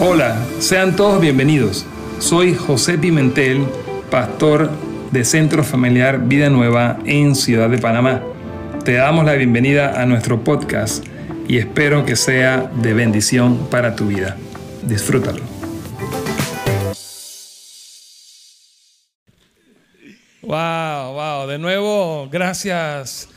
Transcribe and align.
Hola, 0.00 0.46
sean 0.60 0.94
todos 0.94 1.20
bienvenidos. 1.20 1.84
Soy 2.20 2.54
José 2.54 2.98
Pimentel, 2.98 3.66
pastor 4.12 4.70
de 5.10 5.24
Centro 5.24 5.64
Familiar 5.64 6.20
Vida 6.28 6.48
Nueva 6.50 7.00
en 7.04 7.34
Ciudad 7.34 7.68
de 7.68 7.78
Panamá. 7.78 8.22
Te 8.84 8.92
damos 8.92 9.24
la 9.24 9.32
bienvenida 9.32 10.00
a 10.00 10.06
nuestro 10.06 10.44
podcast 10.44 11.04
y 11.48 11.58
espero 11.58 12.06
que 12.06 12.14
sea 12.14 12.70
de 12.80 12.94
bendición 12.94 13.68
para 13.70 13.96
tu 13.96 14.06
vida. 14.06 14.36
Disfrútalo. 14.84 15.42
Wow, 20.42 21.12
wow. 21.14 21.48
De 21.48 21.58
nuevo, 21.58 22.28
gracias 22.30 23.28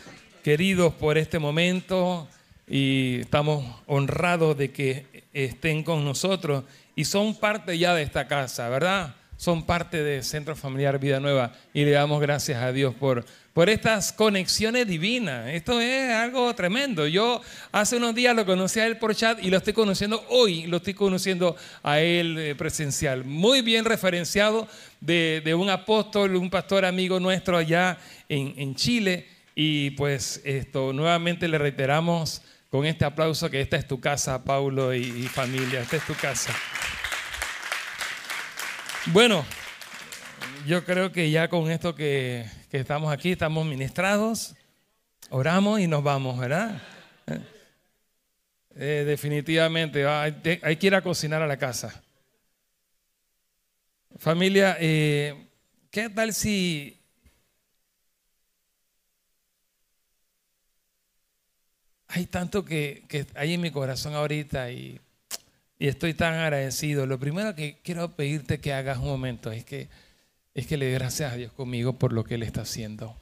queridos 0.44 0.94
por 0.94 1.18
este 1.18 1.40
momento 1.40 2.28
y 2.68 3.22
estamos 3.22 3.66
honrados 3.88 4.56
de 4.60 4.70
que 4.70 5.11
estén 5.34 5.84
con 5.84 6.04
nosotros 6.04 6.64
y 6.96 7.06
son 7.06 7.36
parte 7.36 7.78
ya 7.78 7.94
de 7.94 8.04
esta 8.04 8.28
casa, 8.28 8.70
¿verdad? 8.70 9.16
Son 9.38 9.66
parte 9.66 10.04
de 10.04 10.22
Centro 10.22 10.56
Familiar 10.56 11.00
Vida 11.00 11.20
Nueva 11.20 11.54
y 11.74 11.84
le 11.84 11.92
damos 11.92 12.22
gracias 12.22 12.62
a 12.62 12.72
Dios 12.72 12.94
por, 12.94 13.26
por 13.54 13.70
estas 13.70 14.14
conexiones 14.14 14.86
divinas. 14.86 15.48
Esto 15.48 15.82
es 15.82 16.12
algo 16.12 16.54
tremendo. 16.54 17.08
Yo 17.08 17.42
hace 17.72 17.98
unos 17.98 18.14
días 18.14 18.36
lo 18.36 18.46
conocí 18.46 18.80
a 18.80 18.86
él 18.86 18.98
por 18.98 19.16
chat 19.16 19.44
y 19.44 19.50
lo 19.50 19.58
estoy 19.58 19.74
conociendo 19.74 20.24
hoy, 20.30 20.68
lo 20.68 20.78
estoy 20.78 20.94
conociendo 20.94 21.56
a 21.82 22.00
él 22.02 22.38
eh, 22.38 22.56
presencial. 22.56 23.26
Muy 23.26 23.62
bien 23.62 23.84
referenciado 23.84 24.68
de, 25.00 25.42
de, 25.44 25.56
un 25.56 25.72
apóstol, 25.72 26.36
un 26.36 26.52
pastor 26.52 26.86
amigo 26.86 27.20
nuestro 27.20 27.58
allá 27.58 27.98
en, 28.30 28.54
en 28.58 28.76
Chile. 28.76 29.28
Y 29.56 29.92
pues 29.92 30.42
esto, 30.46 30.94
nuevamente 30.94 31.48
le 31.48 31.58
reiteramos 31.58 32.44
con 32.72 32.86
este 32.86 33.04
aplauso 33.04 33.50
que 33.50 33.60
esta 33.60 33.76
es 33.76 33.86
tu 33.86 34.00
casa, 34.00 34.46
Paulo 34.46 34.94
y, 34.94 35.28
familia, 35.28 35.82
esta 35.82 35.98
es 35.98 36.06
tu 36.06 36.16
casa. 36.16 36.56
Bueno, 39.08 39.46
yo 40.66 40.86
creo 40.86 41.12
que 41.12 41.30
ya 41.30 41.50
con 41.50 41.70
esto 41.70 41.94
que, 41.94 42.46
estamos 42.72 43.12
aquí, 43.12 43.34
estamos 43.34 43.66
ministrados, 43.66 44.56
oramos 45.30 45.82
y 45.82 45.88
nos 45.88 46.02
vamos, 46.02 46.40
¿verdad? 46.40 46.82
Eh, 48.76 49.04
definitivamente, 49.06 50.08
hay, 50.08 50.32
que 50.78 50.88
ir 50.88 50.96
a 50.96 51.02
cocinar 51.02 51.42
a 51.42 51.48
la 51.48 51.58
casa. 51.58 52.02
Familia, 54.18 54.78
eh, 54.80 55.46
¿qué 55.90 56.10
tal 56.10 56.34
si 56.34 57.01
hay 62.12 62.26
tanto 62.26 62.66
que, 62.66 63.06
hay 63.36 63.54
en 63.54 63.62
mi 63.62 63.72
corazón 63.72 64.14
ahorita 64.14 64.72
y, 64.72 65.00
estoy 65.80 66.14
tan 66.14 66.36
agradecido. 66.36 67.08
Lo 67.08 67.20
primero 67.20 67.56
que 67.56 67.80
quiero 67.84 68.16
pedirte 68.16 68.60
que 68.60 68.72
hagas 68.72 69.00
un 69.00 69.06
momento 69.06 69.52
es 69.52 69.66
que, 69.66 69.90
es 70.54 70.68
que 70.68 70.78
le 70.78 70.86
dé 70.86 70.94
gracias 70.94 71.34
a 71.34 71.36
Dios 71.36 71.52
conmigo 71.54 71.98
por 71.98 72.14
lo 72.14 72.24
que 72.24 72.36
Él 72.36 72.44
está 72.44 72.62
haciendo. 72.62 73.16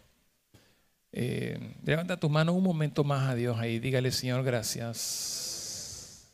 Eh, 1.13 1.75
levanta 1.85 2.19
tu 2.19 2.29
mano 2.29 2.51
un 2.51 2.63
momento 2.63 3.05
más 3.05 3.29
a 3.29 3.35
Dios 3.35 3.57
ahí. 3.59 3.79
Dígale, 3.79 4.11
Señor, 4.11 4.43
gracias 4.43 6.27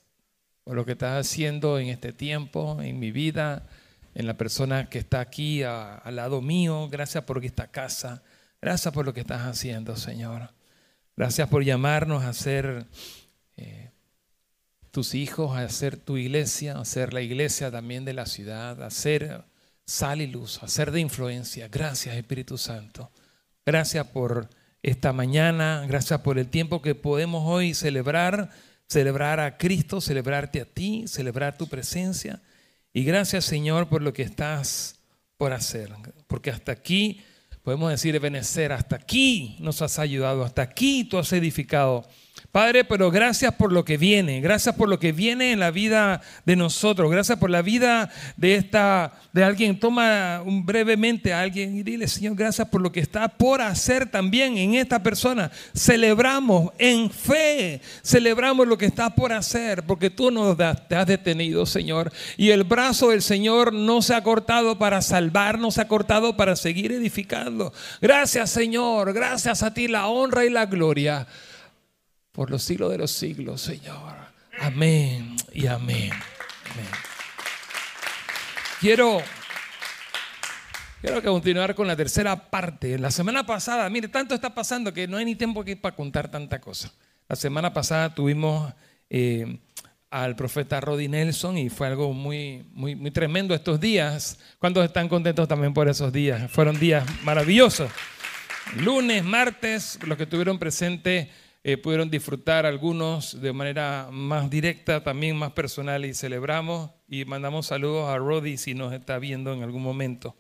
por 0.63 0.75
lo 0.75 0.83
que 0.83 0.93
estás 0.93 1.27
haciendo 1.27 1.77
en 1.77 1.89
este 1.89 2.11
tiempo, 2.11 2.81
en 2.81 2.97
mi 2.97 3.11
vida, 3.11 3.67
en 4.15 4.25
la 4.25 4.35
persona 4.35 4.89
que 4.89 4.97
está 4.97 5.19
aquí 5.19 5.61
al 5.61 6.15
lado 6.15 6.41
mío. 6.41 6.89
Gracias 6.89 7.23
por 7.23 7.43
esta 7.45 7.67
casa. 7.67 8.23
Gracias 8.61 8.91
por 8.91 9.05
lo 9.05 9.13
que 9.13 9.19
estás 9.19 9.41
haciendo, 9.41 9.95
Señor. 9.95 10.54
Gracias 11.17 11.47
por 11.47 11.63
llamarnos 11.63 12.25
a 12.25 12.33
ser 12.33 12.87
eh, 13.55 13.91
tus 14.91 15.15
hijos, 15.15 15.57
a 15.57 15.67
ser 15.69 15.95
tu 15.95 16.17
iglesia, 16.17 16.77
a 16.77 16.83
ser 16.83 17.13
la 17.13 17.21
iglesia 17.21 17.71
también 17.71 18.03
de 18.03 18.13
la 18.13 18.25
ciudad, 18.25 18.83
a 18.83 18.89
ser 18.89 19.45
sal 19.85 20.21
y 20.21 20.27
luz, 20.27 20.61
a 20.61 20.67
ser 20.67 20.91
de 20.91 20.99
influencia. 20.99 21.69
Gracias 21.69 22.17
Espíritu 22.17 22.57
Santo. 22.57 23.11
Gracias 23.65 24.07
por 24.07 24.49
esta 24.83 25.13
mañana, 25.13 25.85
gracias 25.87 26.19
por 26.19 26.37
el 26.37 26.49
tiempo 26.49 26.81
que 26.81 26.95
podemos 26.95 27.43
hoy 27.45 27.73
celebrar, 27.73 28.49
celebrar 28.87 29.39
a 29.39 29.57
Cristo, 29.57 30.01
celebrarte 30.01 30.61
a 30.61 30.65
ti, 30.65 31.07
celebrar 31.07 31.57
tu 31.57 31.67
presencia. 31.67 32.41
Y 32.91 33.05
gracias 33.05 33.45
Señor 33.45 33.87
por 33.87 34.01
lo 34.01 34.11
que 34.11 34.23
estás 34.23 34.95
por 35.37 35.53
hacer, 35.53 35.93
porque 36.27 36.51
hasta 36.51 36.73
aquí 36.73 37.21
podemos 37.65 37.89
decir, 37.89 38.17
Benecer, 38.19 38.71
hasta 38.71 38.95
aquí 38.95 39.57
nos 39.59 39.81
has 39.81 39.97
ayudado, 39.97 40.45
hasta 40.45 40.61
aquí 40.61 41.03
tú 41.03 41.17
has 41.17 41.33
edificado. 41.33 42.07
Padre, 42.51 42.83
pero 42.85 43.11
gracias 43.11 43.53
por 43.53 43.71
lo 43.71 43.83
que 43.83 43.97
viene, 43.97 44.39
gracias 44.41 44.75
por 44.75 44.87
lo 44.87 44.99
que 44.99 45.11
viene 45.11 45.51
en 45.51 45.59
la 45.59 45.71
vida 45.71 46.21
de 46.45 46.55
nosotros, 46.55 47.11
gracias 47.11 47.37
por 47.37 47.49
la 47.49 47.61
vida 47.61 48.09
de 48.37 48.55
esta, 48.55 49.13
de 49.33 49.43
alguien. 49.43 49.79
Toma 49.79 50.41
brevemente 50.45 51.33
a 51.33 51.41
alguien 51.41 51.75
y 51.75 51.83
dile, 51.83 52.07
Señor, 52.07 52.35
gracias 52.35 52.67
por 52.69 52.81
lo 52.81 52.91
que 52.91 52.99
está 52.99 53.27
por 53.27 53.61
hacer 53.61 54.09
también 54.09 54.57
en 54.57 54.75
esta 54.75 55.03
persona. 55.03 55.51
Celebramos 55.75 56.71
en 56.77 57.09
fe, 57.09 57.81
celebramos 58.03 58.67
lo 58.67 58.77
que 58.77 58.85
está 58.85 59.09
por 59.09 59.33
hacer, 59.33 59.83
porque 59.83 60.09
tú 60.09 60.31
nos 60.31 60.57
has 60.59 61.07
detenido, 61.07 61.65
Señor. 61.65 62.11
Y 62.37 62.51
el 62.51 62.63
brazo 62.63 63.09
del 63.09 63.21
Señor 63.21 63.73
no 63.73 64.01
se 64.01 64.15
ha 64.15 64.23
cortado 64.23 64.77
para 64.77 65.01
salvar, 65.01 65.59
no 65.59 65.71
se 65.71 65.81
ha 65.81 65.87
cortado 65.87 66.37
para 66.37 66.55
seguir 66.55 66.91
edificando. 66.91 67.73
Gracias, 68.01 68.49
Señor, 68.49 69.13
gracias 69.13 69.63
a 69.63 69.73
ti 69.73 69.87
la 69.87 70.07
honra 70.07 70.45
y 70.45 70.49
la 70.49 70.65
gloria 70.65 71.27
por 72.35 72.51
los 72.51 72.63
siglos 72.63 72.91
de 72.91 72.97
los 72.97 73.11
siglos, 73.11 73.61
Señor. 73.61 74.13
Amén 74.59 75.37
y 75.53 75.67
amén. 75.67 76.11
Quiero, 78.81 79.21
quiero 81.01 81.23
continuar 81.23 81.73
con 81.75 81.87
la 81.87 81.95
tercera 81.95 82.35
parte. 82.49 82.99
La 82.99 83.09
semana 83.09 83.45
pasada, 83.45 83.89
mire, 83.89 84.09
tanto 84.09 84.35
está 84.35 84.53
pasando 84.53 84.93
que 84.93 85.07
no 85.07 85.15
hay 85.15 85.23
ni 85.23 85.35
tiempo 85.35 85.61
aquí 85.61 85.75
para 85.75 85.95
contar 85.95 86.29
tanta 86.29 86.59
cosa. 86.59 86.91
La 87.29 87.37
semana 87.37 87.73
pasada 87.73 88.13
tuvimos 88.13 88.73
eh, 89.09 89.59
al 90.11 90.35
profeta 90.35 90.81
Roddy 90.81 91.07
Nelson 91.07 91.57
y 91.57 91.69
fue 91.69 91.87
algo 91.87 92.11
muy, 92.11 92.65
muy, 92.73 92.95
muy 92.95 93.11
tremendo 93.11 93.55
estos 93.55 93.79
días. 93.79 94.39
¿Cuántos 94.59 94.83
están 94.83 95.07
contentos 95.07 95.47
también 95.47 95.73
por 95.73 95.87
esos 95.87 96.11
días? 96.11 96.51
Fueron 96.51 96.77
días 96.79 97.05
maravillosos. 97.23 97.89
Lunes, 98.77 99.23
martes, 99.23 99.99
los 100.05 100.17
que 100.17 100.25
tuvieron 100.25 100.59
presente 100.59 101.31
eh, 101.67 101.77
pudieron 101.77 102.11
disfrutar 102.11 102.67
algunos 102.67 103.41
de 103.41 103.51
manera 103.51 104.09
más 104.11 104.51
directa, 104.51 105.03
también 105.03 105.35
más 105.35 105.53
personal 105.53 106.05
y 106.05 106.13
celebramos 106.13 106.91
y 107.09 107.25
mandamos 107.25 107.65
saludos 107.65 108.07
a 108.07 108.19
Roddy 108.19 108.57
si 108.57 108.75
nos 108.75 108.93
está 108.93 109.17
viendo 109.17 109.51
en 109.51 109.63
algún 109.63 109.81
momento. 109.81 110.35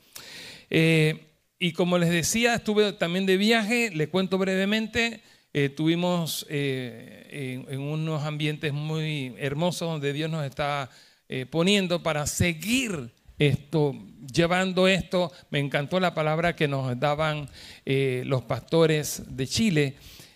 Eh, 0.69 1.31
y 1.57 1.71
como 1.71 1.97
les 1.97 2.11
decía, 2.11 2.53
estuve 2.53 2.93
también 2.93 3.25
de 3.25 3.37
viaje, 3.37 3.89
les 3.89 4.09
cuento 4.09 4.37
brevemente, 4.37 5.23
eh, 5.51 5.69
tuvimos 5.69 6.45
en, 6.47 7.65
en, 7.71 7.81
unos 7.81 8.21
ambientes 8.23 8.71
muy 8.71 9.33
hermosos 9.39 9.89
donde 9.89 10.13
Dios 10.13 10.29
nos 10.29 10.45
está 10.45 10.91
poniendo 11.49 12.03
para 12.03 12.27
seguir 12.27 13.09
esto, 13.39 13.95
llevando 14.31 14.87
esto. 14.87 15.31
Me 15.49 15.57
encantó 15.57 15.99
la 15.99 16.13
palabra 16.13 16.55
que 16.55 16.67
nos 16.67 16.99
daban 16.99 17.49
los 17.83 18.43
pastores 18.43 19.23
de 19.27 19.47
Chile 19.47 19.95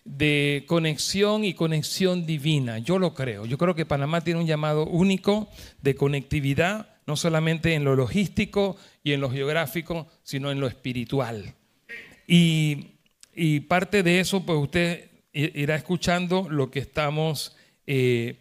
de 0.09 0.63
conexión 0.65 1.45
y 1.45 1.53
conexión 1.53 2.25
divina. 2.25 2.79
Yo 2.79 2.97
lo 2.97 3.13
creo. 3.13 3.45
Yo 3.45 3.59
creo 3.59 3.75
que 3.75 3.85
Panamá 3.85 4.21
tiene 4.21 4.39
un 4.39 4.47
llamado 4.47 4.87
único 4.87 5.49
de 5.83 5.95
conectividad, 5.95 6.95
no 7.05 7.15
solamente 7.15 7.75
en 7.75 7.83
lo 7.83 7.95
logístico 7.95 8.75
y 9.03 9.11
en 9.11 9.21
lo 9.21 9.29
geográfico, 9.29 10.07
sino 10.23 10.51
en 10.51 10.59
lo 10.59 10.67
espiritual. 10.67 11.53
Y, 12.27 12.95
parte 13.67 14.01
de 14.01 14.19
eso, 14.19 14.45
pues 14.45 14.57
usted 14.57 15.11
irá 15.31 15.75
escuchando 15.75 16.47
lo 16.49 16.71
que 16.71 16.79
estamos, 16.79 17.55
eh, 17.85 18.37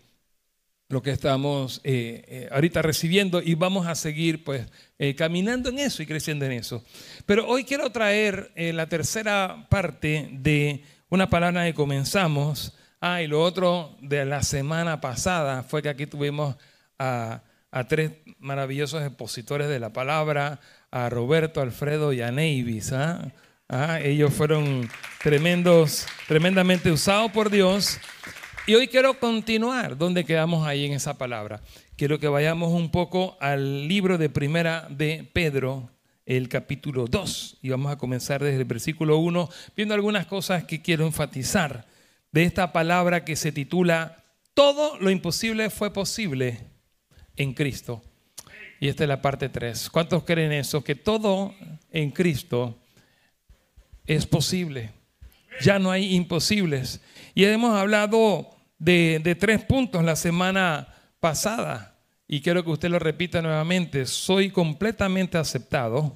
lo 0.88 1.02
que 1.02 1.10
estamos 1.10 1.82
eh, 1.84 2.24
eh, 2.26 2.48
ahorita 2.50 2.80
recibiendo 2.80 3.42
y 3.42 3.54
vamos 3.54 3.86
a 3.86 3.94
seguir 3.94 4.42
pues 4.42 4.66
caminando 5.16 5.68
en 5.68 5.78
eso 5.78 6.02
y 6.02 6.06
creciendo 6.06 6.46
en 6.46 6.52
eso. 6.52 6.82
Pero 7.26 7.46
hoy 7.46 7.64
quiero 7.64 7.90
traer 7.92 8.52
la 8.56 8.88
tercera 8.88 9.66
parte 9.70 10.28
de 10.32 10.82
una 11.10 11.30
palabra 11.30 11.64
que 11.64 11.74
comenzamos. 11.74 12.74
Ah, 13.00 13.22
y 13.22 13.26
lo 13.26 13.42
otro 13.42 13.96
de 14.00 14.24
la 14.24 14.42
semana 14.42 15.00
pasada 15.00 15.62
fue 15.62 15.82
que 15.82 15.88
aquí 15.88 16.06
tuvimos 16.06 16.56
a, 16.98 17.42
tres 17.88 18.12
maravillosos 18.38 19.02
expositores 19.02 19.68
de 19.68 19.78
la 19.78 19.92
palabra, 19.92 20.60
a 20.90 21.08
Roberto, 21.08 21.60
Alfredo 21.60 22.12
y 22.12 22.22
a 22.22 22.32
Neivis. 22.32 22.92
¿ah? 22.92 23.32
Ah, 23.68 24.00
ellos 24.00 24.32
fueron 24.32 24.88
tremendos, 25.22 26.06
tremendamente 26.26 26.90
usados 26.90 27.30
por 27.30 27.50
Dios. 27.50 27.98
Y 28.66 28.74
hoy 28.74 28.88
quiero 28.88 29.18
continuar 29.18 29.96
donde 29.96 30.24
quedamos 30.24 30.66
ahí 30.66 30.84
en 30.84 30.92
esa 30.92 31.16
palabra. 31.16 31.60
Quiero 31.96 32.18
que 32.18 32.28
vayamos 32.28 32.72
un 32.72 32.90
poco 32.90 33.36
al 33.40 33.88
libro 33.88 34.18
de 34.18 34.28
primera 34.28 34.86
de 34.90 35.28
Pedro, 35.32 35.90
el 36.28 36.50
capítulo 36.50 37.06
2 37.06 37.56
y 37.62 37.70
vamos 37.70 37.90
a 37.90 37.96
comenzar 37.96 38.44
desde 38.44 38.58
el 38.58 38.66
versículo 38.66 39.16
1 39.16 39.48
viendo 39.74 39.94
algunas 39.94 40.26
cosas 40.26 40.64
que 40.64 40.82
quiero 40.82 41.06
enfatizar 41.06 41.86
de 42.32 42.44
esta 42.44 42.70
palabra 42.70 43.24
que 43.24 43.34
se 43.34 43.50
titula 43.50 44.24
Todo 44.52 44.98
lo 44.98 45.10
imposible 45.10 45.70
fue 45.70 45.90
posible 45.90 46.60
en 47.34 47.54
Cristo. 47.54 48.02
Y 48.78 48.88
esta 48.88 49.04
es 49.04 49.08
la 49.08 49.22
parte 49.22 49.48
3. 49.48 49.88
¿Cuántos 49.88 50.24
creen 50.24 50.52
eso? 50.52 50.84
Que 50.84 50.94
todo 50.94 51.54
en 51.90 52.10
Cristo 52.10 52.78
es 54.06 54.26
posible. 54.26 54.92
Ya 55.62 55.78
no 55.78 55.90
hay 55.90 56.14
imposibles. 56.14 57.00
Y 57.34 57.46
hemos 57.46 57.74
hablado 57.74 58.50
de, 58.78 59.18
de 59.24 59.34
tres 59.34 59.64
puntos 59.64 60.04
la 60.04 60.14
semana 60.14 60.94
pasada. 61.20 61.97
Y 62.30 62.42
quiero 62.42 62.62
que 62.62 62.70
usted 62.70 62.90
lo 62.90 62.98
repita 62.98 63.40
nuevamente. 63.40 64.04
Soy 64.04 64.50
completamente 64.50 65.38
aceptado. 65.38 66.14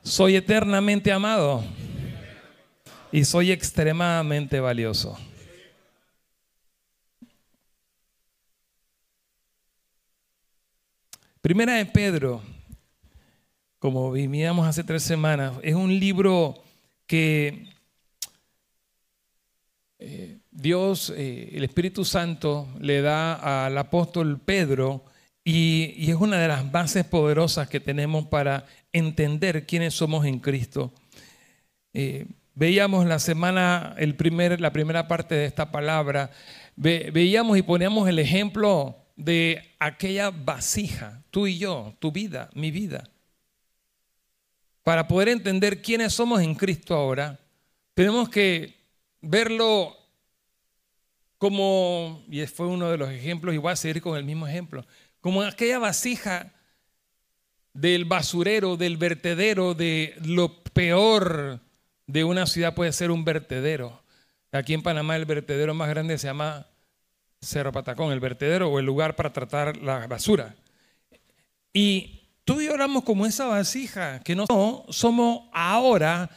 Soy 0.00 0.36
eternamente 0.36 1.10
amado. 1.10 1.64
Y 3.10 3.24
soy 3.24 3.50
extremadamente 3.50 4.60
valioso. 4.60 5.18
Primera 11.40 11.74
de 11.74 11.86
Pedro, 11.86 12.40
como 13.80 14.12
vimos 14.12 14.64
hace 14.68 14.84
tres 14.84 15.02
semanas, 15.02 15.54
es 15.64 15.74
un 15.74 15.98
libro 15.98 16.62
que 17.08 17.68
eh, 19.98 20.41
Dios, 20.52 21.12
eh, 21.16 21.50
el 21.54 21.64
Espíritu 21.64 22.04
Santo, 22.04 22.68
le 22.78 23.00
da 23.00 23.66
al 23.66 23.76
apóstol 23.78 24.38
Pedro 24.38 25.02
y, 25.42 26.10
es 26.10 26.14
una 26.14 26.38
de 26.38 26.46
las 26.46 26.70
bases 26.70 27.06
poderosas 27.06 27.68
que 27.68 27.80
tenemos 27.80 28.26
para 28.26 28.66
entender 28.92 29.66
quiénes 29.66 29.94
somos 29.94 30.26
en 30.26 30.38
Cristo. 30.38 30.92
Eh, 31.94 32.26
veíamos 32.54 33.06
la 33.06 33.18
semana, 33.18 33.94
el 33.96 34.14
primer, 34.14 34.60
la 34.60 34.74
primera 34.74 35.08
parte 35.08 35.34
de 35.34 35.46
esta 35.46 35.72
palabra, 35.72 36.30
veíamos 36.76 37.56
y 37.56 37.62
poníamos 37.62 38.06
el 38.08 38.18
ejemplo 38.18 38.96
de 39.16 39.74
aquella 39.78 40.30
vasija, 40.30 41.22
tú 41.30 41.46
y 41.46 41.56
yo, 41.56 41.94
tu 41.98 42.12
vida, 42.12 42.50
mi 42.54 42.70
vida. 42.70 43.08
Para 44.82 45.08
poder 45.08 45.28
entender 45.30 45.80
quiénes 45.80 46.12
somos 46.12 46.42
en 46.42 46.54
Cristo 46.54 46.94
ahora, 46.94 47.40
tenemos 47.94 48.28
que 48.28 48.74
verlo 49.22 49.96
como, 51.42 52.24
y 52.30 52.46
fue 52.46 52.68
uno 52.68 52.88
de 52.88 52.96
los 52.96 53.10
ejemplos, 53.10 53.52
y 53.52 53.58
voy 53.58 53.72
a 53.72 53.74
seguir 53.74 54.00
con 54.00 54.16
el 54.16 54.22
mismo 54.22 54.46
ejemplo, 54.46 54.86
como 55.20 55.42
aquella 55.42 55.80
vasija 55.80 56.52
del 57.72 58.04
basurero, 58.04 58.76
del 58.76 58.96
vertedero, 58.96 59.74
de 59.74 60.14
lo 60.24 60.62
peor 60.62 61.58
de 62.06 62.22
una 62.22 62.46
ciudad 62.46 62.76
puede 62.76 62.92
ser 62.92 63.10
un 63.10 63.24
vertedero. 63.24 64.04
Aquí 64.52 64.72
en 64.72 64.84
Panamá 64.84 65.16
el 65.16 65.24
vertedero 65.24 65.74
más 65.74 65.88
grande 65.88 66.16
se 66.16 66.28
llama 66.28 66.68
Cerro 67.40 67.72
Patacón, 67.72 68.12
el 68.12 68.20
vertedero 68.20 68.68
o 68.68 68.78
el 68.78 68.86
lugar 68.86 69.16
para 69.16 69.32
tratar 69.32 69.78
la 69.78 70.06
basura. 70.06 70.54
Y 71.72 72.28
tú 72.44 72.60
y 72.60 72.66
yo 72.66 72.74
oramos 72.74 73.02
como 73.02 73.26
esa 73.26 73.46
vasija, 73.46 74.20
que 74.20 74.36
no 74.36 74.46
somos 74.90 75.48
ahora 75.52 76.30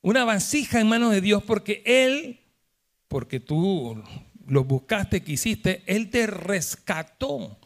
una 0.00 0.24
vasija 0.24 0.80
en 0.80 0.88
manos 0.88 1.12
de 1.12 1.20
Dios 1.20 1.42
porque 1.42 1.82
Él, 1.84 2.40
porque 3.08 3.40
tú 3.40 4.02
lo 4.46 4.64
buscaste, 4.64 5.22
quisiste, 5.22 5.82
Él 5.86 6.10
te 6.10 6.26
rescató 6.26 7.58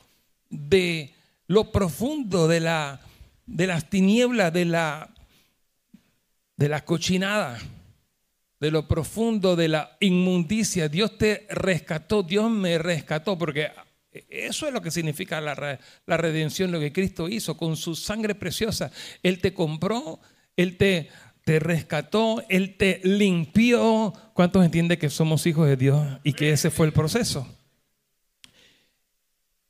de 0.48 1.14
lo 1.46 1.70
profundo 1.70 2.48
de, 2.48 2.60
la, 2.60 3.00
de 3.46 3.66
las 3.66 3.90
tinieblas, 3.90 4.52
de 4.52 4.64
la, 4.64 5.14
de 6.56 6.68
la 6.68 6.84
cochinada 6.84 7.58
de 8.62 8.70
lo 8.70 8.86
profundo 8.86 9.56
de 9.56 9.66
la 9.66 9.96
inmundicia. 9.98 10.88
Dios 10.88 11.18
te 11.18 11.48
rescató, 11.50 12.22
Dios 12.22 12.48
me 12.48 12.78
rescató, 12.78 13.36
porque 13.36 13.72
eso 14.28 14.68
es 14.68 14.72
lo 14.72 14.80
que 14.80 14.92
significa 14.92 15.40
la, 15.40 15.80
la, 16.06 16.16
redención, 16.16 16.70
lo 16.70 16.78
que 16.78 16.92
Cristo 16.92 17.28
hizo 17.28 17.56
con 17.56 17.76
su 17.76 17.96
sangre 17.96 18.36
preciosa. 18.36 18.92
Él 19.24 19.40
te 19.40 19.52
compró, 19.52 20.20
Él 20.56 20.76
te, 20.76 21.08
te 21.44 21.58
rescató, 21.58 22.42
Él 22.48 22.76
te 22.76 23.00
limpió. 23.02 24.12
¿Cuántos 24.34 24.64
entienden 24.64 24.98
que 24.98 25.10
somos 25.10 25.46
hijos 25.46 25.66
de 25.66 25.76
Dios 25.76 26.06
y 26.22 26.32
que 26.32 26.52
ese 26.52 26.70
fue 26.70 26.86
el 26.86 26.92
proceso? 26.92 27.46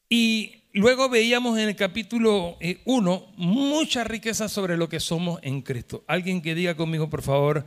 Y 0.08 0.62
luego 0.72 1.08
veíamos 1.08 1.58
en 1.58 1.68
el 1.68 1.76
capítulo 1.76 2.58
1 2.84 3.14
eh, 3.14 3.32
mucha 3.36 4.04
riqueza 4.04 4.48
sobre 4.48 4.76
lo 4.76 4.88
que 4.88 5.00
somos 5.00 5.40
en 5.42 5.62
Cristo. 5.62 6.04
Alguien 6.06 6.42
que 6.42 6.54
diga 6.54 6.76
conmigo, 6.76 7.08
por 7.08 7.22
favor, 7.22 7.64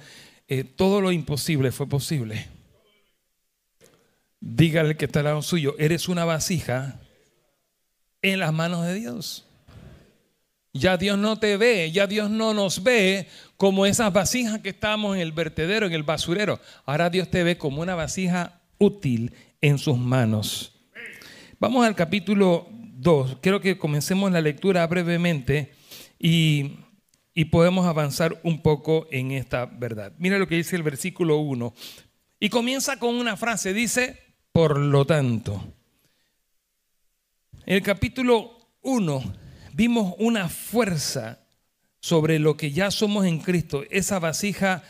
eh, 0.47 0.63
todo 0.63 1.01
lo 1.01 1.11
imposible 1.11 1.71
fue 1.71 1.87
posible. 1.87 2.47
Dígale 4.39 4.95
que 4.95 5.05
está 5.05 5.19
al 5.19 5.25
lado 5.25 5.41
suyo, 5.41 5.75
eres 5.79 6.07
una 6.07 6.23
vasija 6.23 6.99
en 8.21 8.39
las 8.39 8.53
manos 8.53 8.85
de 8.85 8.93
Dios. 8.93 9.45
Ya 10.71 10.97
Dios 10.97 11.17
no 11.17 11.39
te 11.39 11.57
ve, 11.57 11.91
ya 11.91 12.05
Dios 12.05 12.29
no 12.29 12.53
nos 12.53 12.83
ve 12.83 13.27
como 13.57 13.85
esas 13.85 14.11
vasijas 14.11 14.59
que 14.59 14.69
estamos 14.69 15.15
en 15.15 15.21
el 15.21 15.31
vertedero, 15.31 15.87
en 15.87 15.93
el 15.93 16.03
basurero. 16.03 16.59
Ahora 16.85 17.09
Dios 17.09 17.29
te 17.29 17.43
ve 17.43 17.57
como 17.57 17.81
una 17.81 17.95
vasija 17.95 18.61
útil 18.77 19.33
en 19.61 19.77
sus 19.77 19.97
manos. 19.97 20.73
Vamos 21.59 21.85
al 21.85 21.95
capítulo 21.95 22.67
2. 22.71 23.37
Quiero 23.41 23.61
que 23.61 23.77
comencemos 23.77 24.31
la 24.31 24.41
lectura 24.41 24.85
brevemente 24.87 25.73
y 26.19 26.79
y 27.37 27.45
podemos 27.45 27.85
avanzar 27.85 28.39
un 28.43 28.61
poco 28.61 29.07
en 29.11 29.31
esta 29.31 29.65
verdad. 29.65 30.13
Mira 30.17 30.39
lo 30.39 30.47
que 30.47 30.55
dice 30.55 30.77
el 30.77 30.83
versículo 30.83 31.37
1. 31.39 31.73
Y 32.39 32.49
comienza 32.49 32.97
con 32.97 33.15
una 33.15 33.35
frase, 33.35 33.73
dice, 33.73 34.17
por 34.53 34.79
lo 34.79 35.05
tanto. 35.05 35.73
En 37.65 37.75
el 37.75 37.81
capítulo 37.81 38.57
1 38.81 39.21
vimos 39.73 40.15
una 40.17 40.47
fuerza 40.47 41.44
sobre 42.05 42.37
lo 42.37 42.55
que 42.55 42.69
ya 42.69 42.91
somos 42.91 43.25
en 43.25 43.39
Cristo, 43.39 43.83
esa 43.89 44.19
vasija 44.19 44.83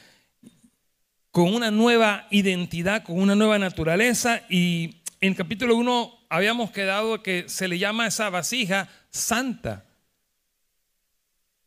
con 1.32 1.54
una 1.54 1.72
nueva 1.72 2.28
identidad, 2.30 3.04
con 3.04 3.22
una 3.22 3.36
nueva 3.36 3.58
naturaleza. 3.58 4.42
Y 4.50 4.98
en 5.22 5.30
el 5.30 5.36
capítulo 5.38 5.78
1 5.78 6.26
habíamos 6.28 6.72
quedado 6.72 7.24
que 7.24 7.48
se 7.48 7.70
le 7.70 7.80
llama 7.80 8.06
esa 8.06 8.30
vasija 8.30 8.90
santa. 9.12 9.86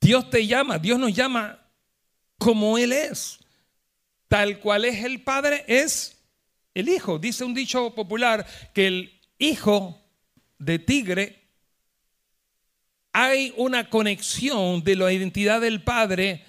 Dios 0.02 0.28
te 0.28 0.46
llama, 0.46 0.78
Dios 0.78 0.98
nos 0.98 1.14
llama 1.14 1.58
como 2.36 2.76
Él 2.76 2.92
es. 2.92 3.38
Tal 4.28 4.60
cual 4.60 4.84
es 4.84 5.02
el 5.02 5.22
Padre, 5.22 5.64
es 5.66 6.20
el 6.74 6.90
Hijo. 6.90 7.18
Dice 7.18 7.44
un 7.44 7.54
dicho 7.54 7.94
popular 7.94 8.46
que 8.74 8.86
el 8.86 9.20
Hijo 9.38 9.98
de 10.58 10.78
Tigre, 10.78 11.47
hay 13.22 13.52
una 13.56 13.90
conexión 13.90 14.84
de 14.84 14.94
la 14.96 15.12
identidad 15.12 15.60
del 15.60 15.82
Padre 15.82 16.44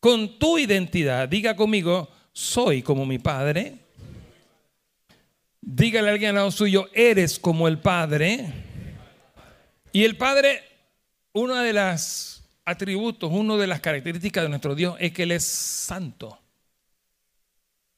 con 0.00 0.38
tu 0.38 0.58
identidad. 0.58 1.28
Diga 1.28 1.54
conmigo, 1.54 2.08
soy 2.32 2.82
como 2.82 3.06
mi 3.06 3.18
Padre. 3.18 3.78
Dígale 5.60 6.08
a 6.08 6.12
alguien 6.12 6.30
al 6.30 6.34
lado 6.36 6.50
suyo, 6.50 6.88
eres 6.92 7.38
como 7.38 7.68
el 7.68 7.78
Padre. 7.78 8.52
Y 9.92 10.02
el 10.02 10.16
Padre, 10.16 10.62
una 11.32 11.62
de 11.62 11.72
las 11.72 12.42
atributos, 12.64 13.30
una 13.30 13.56
de 13.56 13.66
las 13.68 13.80
características 13.80 14.42
de 14.42 14.48
nuestro 14.48 14.74
Dios 14.74 14.96
es 14.98 15.12
que 15.12 15.22
Él 15.22 15.30
es 15.30 15.44
santo. 15.44 16.38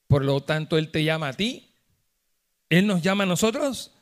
Por 0.08 0.24
lo 0.24 0.42
tanto, 0.42 0.76
Él 0.76 0.90
te 0.90 1.04
llama 1.04 1.28
a 1.28 1.32
ti, 1.32 1.70
Él 2.68 2.86
nos 2.86 3.00
llama 3.00 3.24
a 3.24 3.28
nosotros 3.28 3.92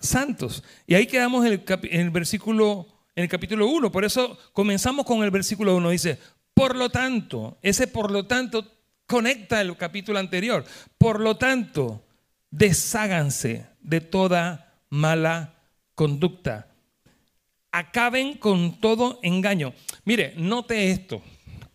santos. 0.00 0.62
Y 0.86 0.94
ahí 0.94 1.06
quedamos 1.06 1.46
en 1.46 1.64
el, 1.90 2.10
versículo, 2.10 2.86
en 3.18 3.24
el 3.24 3.28
capítulo 3.28 3.66
1. 3.66 3.90
Por 3.90 4.04
eso 4.04 4.38
comenzamos 4.52 5.04
con 5.04 5.22
el 5.24 5.30
versículo 5.30 5.76
1. 5.76 5.90
Dice, 5.90 6.18
por 6.54 6.76
lo 6.76 6.88
tanto, 6.88 7.58
ese 7.62 7.86
por 7.86 8.10
lo 8.10 8.26
tanto 8.26 8.64
conecta 9.06 9.60
el 9.60 9.76
capítulo 9.76 10.18
anterior. 10.18 10.64
Por 10.96 11.20
lo 11.20 11.36
tanto, 11.36 12.02
desháganse 12.50 13.66
de 13.80 14.00
toda 14.00 14.72
mala 14.88 15.54
conducta 15.94 16.68
acaben 17.78 18.34
con 18.34 18.80
todo 18.80 19.20
engaño. 19.22 19.72
Mire, 20.04 20.34
note 20.36 20.90
esto. 20.90 21.22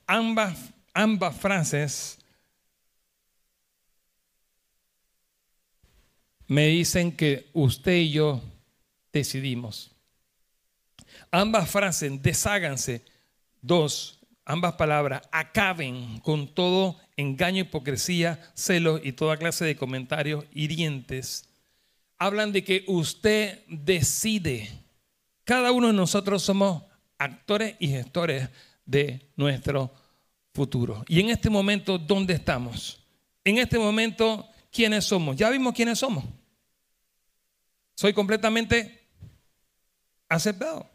Ambas, 0.06 0.74
ambas 0.94 1.36
frases 1.38 2.20
me 6.48 6.68
dicen 6.68 7.16
que 7.16 7.50
usted 7.54 7.96
y 7.96 8.12
yo 8.12 8.42
decidimos. 9.12 9.93
Ambas 11.36 11.68
frases, 11.68 12.22
desháganse. 12.22 13.04
Dos, 13.60 14.20
ambas 14.46 14.74
palabras, 14.74 15.24
acaben 15.32 16.20
con 16.20 16.54
todo 16.54 17.00
engaño, 17.18 17.62
hipocresía, 17.62 18.40
celos 18.54 19.02
y 19.04 19.13
toda 19.13 19.38
clase 19.38 19.66
de 19.66 19.75
comentarios 19.75 20.46
hirientes. 20.54 21.50
Hablan 22.20 22.52
de 22.52 22.63
que 22.63 22.86
usted 22.88 23.66
decide 23.68 24.70
cada 25.44 25.72
uno 25.72 25.88
de 25.88 25.94
nosotros 25.94 26.44
somos 26.44 26.84
actores 27.18 27.78
y 27.80 27.88
gestores 27.88 28.48
de 28.86 29.32
nuestro 29.36 29.92
futuro. 30.54 31.04
Y 31.08 31.20
en 31.20 31.32
este 31.32 31.50
momento, 31.50 31.98
¿dónde 31.98 32.36
estamos? 32.36 33.04
En 33.44 33.58
este 33.58 33.80
momento, 33.80 34.48
¿quiénes 34.72 35.06
somos? 35.06 35.36
Ya 35.36 35.50
vimos 35.50 35.74
quiénes 35.74 35.98
somos. 35.98 36.25
Soy 37.96 38.13
completamente 38.13 39.08
aceptado. 40.30 40.93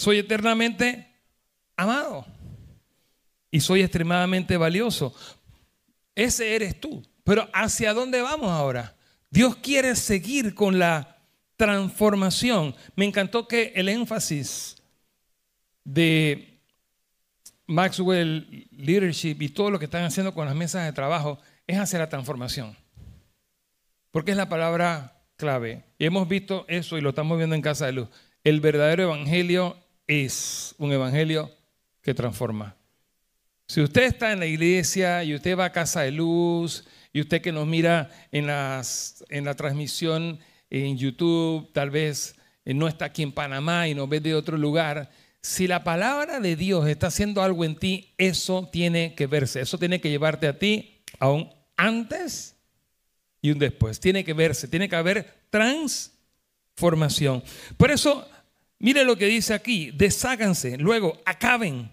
Soy 0.00 0.16
eternamente 0.16 1.06
amado. 1.76 2.24
Y 3.50 3.60
soy 3.60 3.82
extremadamente 3.82 4.56
valioso. 4.56 5.14
Ese 6.14 6.56
eres 6.56 6.80
tú. 6.80 7.06
Pero 7.22 7.46
¿hacia 7.52 7.92
dónde 7.92 8.22
vamos 8.22 8.50
ahora? 8.50 8.96
Dios 9.28 9.56
quiere 9.56 9.94
seguir 9.94 10.54
con 10.54 10.78
la 10.78 11.18
transformación. 11.56 12.74
Me 12.96 13.04
encantó 13.04 13.46
que 13.46 13.74
el 13.76 13.90
énfasis 13.90 14.82
de 15.84 16.62
Maxwell 17.66 18.68
Leadership 18.70 19.36
y 19.38 19.50
todo 19.50 19.70
lo 19.70 19.78
que 19.78 19.84
están 19.84 20.04
haciendo 20.04 20.32
con 20.32 20.46
las 20.46 20.54
mesas 20.54 20.86
de 20.86 20.94
trabajo 20.94 21.38
es 21.66 21.76
hacia 21.76 21.98
la 21.98 22.08
transformación. 22.08 22.74
Porque 24.10 24.30
es 24.30 24.38
la 24.38 24.48
palabra 24.48 25.26
clave. 25.36 25.84
Y 25.98 26.06
hemos 26.06 26.26
visto 26.26 26.64
eso 26.68 26.96
y 26.96 27.02
lo 27.02 27.10
estamos 27.10 27.36
viendo 27.36 27.54
en 27.54 27.60
Casa 27.60 27.84
de 27.84 27.92
Luz. 27.92 28.08
El 28.42 28.60
verdadero 28.60 29.02
evangelio 29.02 29.76
es 30.10 30.74
un 30.78 30.92
evangelio 30.92 31.50
que 32.02 32.14
transforma. 32.14 32.76
Si 33.68 33.80
usted 33.80 34.02
está 34.02 34.32
en 34.32 34.40
la 34.40 34.46
iglesia 34.46 35.22
y 35.22 35.36
usted 35.36 35.56
va 35.56 35.66
a 35.66 35.72
Casa 35.72 36.00
de 36.00 36.10
Luz 36.10 36.84
y 37.12 37.20
usted 37.20 37.40
que 37.40 37.52
nos 37.52 37.68
mira 37.68 38.10
en, 38.32 38.48
las, 38.48 39.24
en 39.28 39.44
la 39.44 39.54
transmisión 39.54 40.40
en 40.68 40.98
YouTube, 40.98 41.72
tal 41.72 41.90
vez 41.90 42.34
eh, 42.64 42.74
no 42.74 42.88
está 42.88 43.04
aquí 43.04 43.22
en 43.22 43.30
Panamá 43.30 43.86
y 43.86 43.94
nos 43.94 44.08
ve 44.08 44.18
de 44.18 44.34
otro 44.34 44.58
lugar, 44.58 45.10
si 45.42 45.68
la 45.68 45.84
palabra 45.84 46.40
de 46.40 46.56
Dios 46.56 46.88
está 46.88 47.06
haciendo 47.06 47.42
algo 47.42 47.64
en 47.64 47.76
ti, 47.76 48.12
eso 48.18 48.68
tiene 48.72 49.14
que 49.14 49.28
verse, 49.28 49.60
eso 49.60 49.78
tiene 49.78 50.00
que 50.00 50.10
llevarte 50.10 50.48
a 50.48 50.58
ti 50.58 51.04
a 51.20 51.30
un 51.30 51.48
antes 51.76 52.56
y 53.40 53.52
un 53.52 53.60
después. 53.60 54.00
Tiene 54.00 54.24
que 54.24 54.32
verse, 54.32 54.66
tiene 54.66 54.88
que 54.88 54.96
haber 54.96 55.44
transformación. 55.50 57.44
Por 57.76 57.92
eso, 57.92 58.28
mire 58.80 59.04
lo 59.04 59.16
que 59.16 59.26
dice 59.26 59.54
aquí, 59.54 59.92
desháganse, 59.92 60.76
luego 60.76 61.20
acaben. 61.24 61.92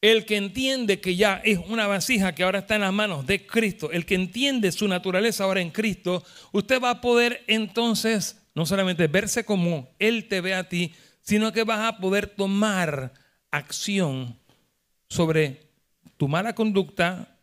El 0.00 0.26
que 0.26 0.36
entiende 0.36 1.00
que 1.00 1.16
ya 1.16 1.40
es 1.44 1.58
una 1.68 1.86
vasija 1.86 2.34
que 2.34 2.42
ahora 2.42 2.58
está 2.58 2.74
en 2.74 2.82
las 2.82 2.92
manos 2.92 3.24
de 3.26 3.46
Cristo, 3.46 3.90
el 3.92 4.04
que 4.04 4.16
entiende 4.16 4.72
su 4.72 4.88
naturaleza 4.88 5.44
ahora 5.44 5.60
en 5.60 5.70
Cristo, 5.70 6.24
usted 6.52 6.82
va 6.82 6.90
a 6.90 7.00
poder 7.00 7.44
entonces 7.46 8.42
no 8.54 8.66
solamente 8.66 9.06
verse 9.06 9.44
como 9.44 9.94
Él 9.98 10.28
te 10.28 10.40
ve 10.40 10.54
a 10.54 10.68
ti, 10.68 10.94
sino 11.20 11.52
que 11.52 11.64
vas 11.64 11.80
a 11.80 11.98
poder 11.98 12.26
tomar 12.26 13.14
acción 13.50 14.38
sobre 15.08 15.70
tu 16.16 16.28
mala 16.28 16.54
conducta, 16.54 17.38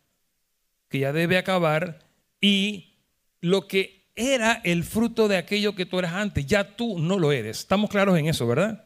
que 0.88 1.00
ya 1.00 1.12
debe 1.12 1.36
acabar, 1.38 1.98
y 2.40 2.98
lo 3.40 3.66
que 3.66 4.01
era 4.14 4.60
el 4.64 4.84
fruto 4.84 5.28
de 5.28 5.36
aquello 5.36 5.74
que 5.74 5.86
tú 5.86 5.98
eras 5.98 6.12
antes, 6.12 6.46
ya 6.46 6.76
tú 6.76 6.98
no 6.98 7.18
lo 7.18 7.32
eres. 7.32 7.60
Estamos 7.60 7.90
claros 7.90 8.18
en 8.18 8.28
eso, 8.28 8.46
¿verdad? 8.46 8.84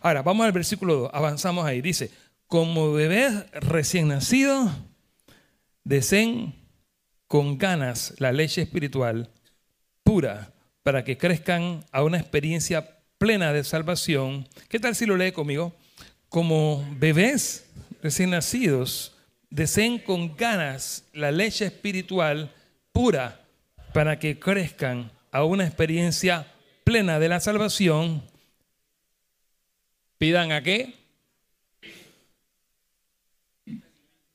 Ahora, 0.00 0.22
vamos 0.22 0.46
al 0.46 0.52
versículo 0.52 0.94
2, 0.94 1.10
avanzamos 1.12 1.64
ahí. 1.64 1.80
Dice, 1.80 2.10
como 2.46 2.92
bebés 2.92 3.50
recién 3.52 4.08
nacidos, 4.08 4.70
deseen 5.82 6.54
con 7.26 7.58
ganas 7.58 8.14
la 8.18 8.32
leche 8.32 8.62
espiritual 8.62 9.30
pura 10.04 10.52
para 10.82 11.02
que 11.02 11.18
crezcan 11.18 11.84
a 11.90 12.04
una 12.04 12.18
experiencia 12.18 13.00
plena 13.18 13.52
de 13.52 13.64
salvación. 13.64 14.48
¿Qué 14.68 14.78
tal 14.78 14.94
si 14.94 15.06
lo 15.06 15.16
lee 15.16 15.32
conmigo? 15.32 15.74
Como 16.28 16.86
bebés 16.98 17.68
recién 18.02 18.30
nacidos, 18.30 19.16
deseen 19.50 19.98
con 19.98 20.36
ganas 20.36 21.04
la 21.12 21.32
leche 21.32 21.66
espiritual 21.66 22.52
pura 22.92 23.45
para 23.96 24.18
que 24.18 24.38
crezcan 24.38 25.10
a 25.32 25.44
una 25.44 25.64
experiencia 25.64 26.52
plena 26.84 27.18
de 27.18 27.30
la 27.30 27.40
salvación. 27.40 28.22
Pidan 30.18 30.52
a 30.52 30.62
qué? 30.62 30.94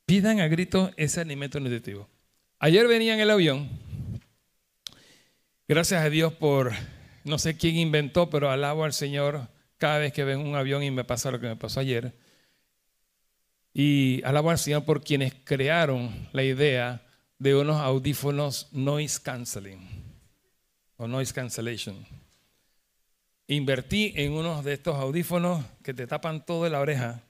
pidan 0.07 0.39
a 0.39 0.47
grito 0.47 0.91
ese 0.97 1.21
alimento 1.21 1.59
nutritivo. 1.59 2.09
Ayer 2.57 2.87
venía 2.87 3.13
en 3.13 3.19
el 3.19 3.29
avión, 3.29 3.69
gracias 5.67 6.03
a 6.03 6.09
Dios 6.09 6.33
por, 6.33 6.71
no 7.23 7.37
sé 7.37 7.55
quién 7.55 7.75
inventó, 7.75 8.31
pero 8.31 8.49
alabo 8.49 8.83
al 8.83 8.93
Señor 8.93 9.47
cada 9.77 9.99
vez 9.99 10.11
que 10.11 10.23
ven 10.23 10.39
un 10.39 10.55
avión 10.55 10.81
y 10.81 10.89
me 10.89 11.03
pasa 11.03 11.29
lo 11.29 11.39
que 11.39 11.47
me 11.47 11.55
pasó 11.55 11.81
ayer. 11.81 12.15
Y 13.75 14.23
alabo 14.23 14.49
al 14.49 14.57
Señor 14.57 14.85
por 14.85 15.03
quienes 15.03 15.35
crearon 15.43 16.29
la 16.31 16.41
idea 16.41 17.05
de 17.41 17.55
unos 17.55 17.81
audífonos 17.81 18.69
noise 18.71 19.19
canceling 19.19 19.81
o 20.95 21.07
noise 21.07 21.33
cancellation. 21.33 22.05
Invertí 23.47 24.13
en 24.15 24.33
unos 24.33 24.63
de 24.63 24.73
estos 24.73 24.95
audífonos 24.95 25.65
que 25.81 25.95
te 25.95 26.05
tapan 26.05 26.45
todo 26.45 26.65
de 26.65 26.69
la 26.69 26.79
oreja 26.79 27.23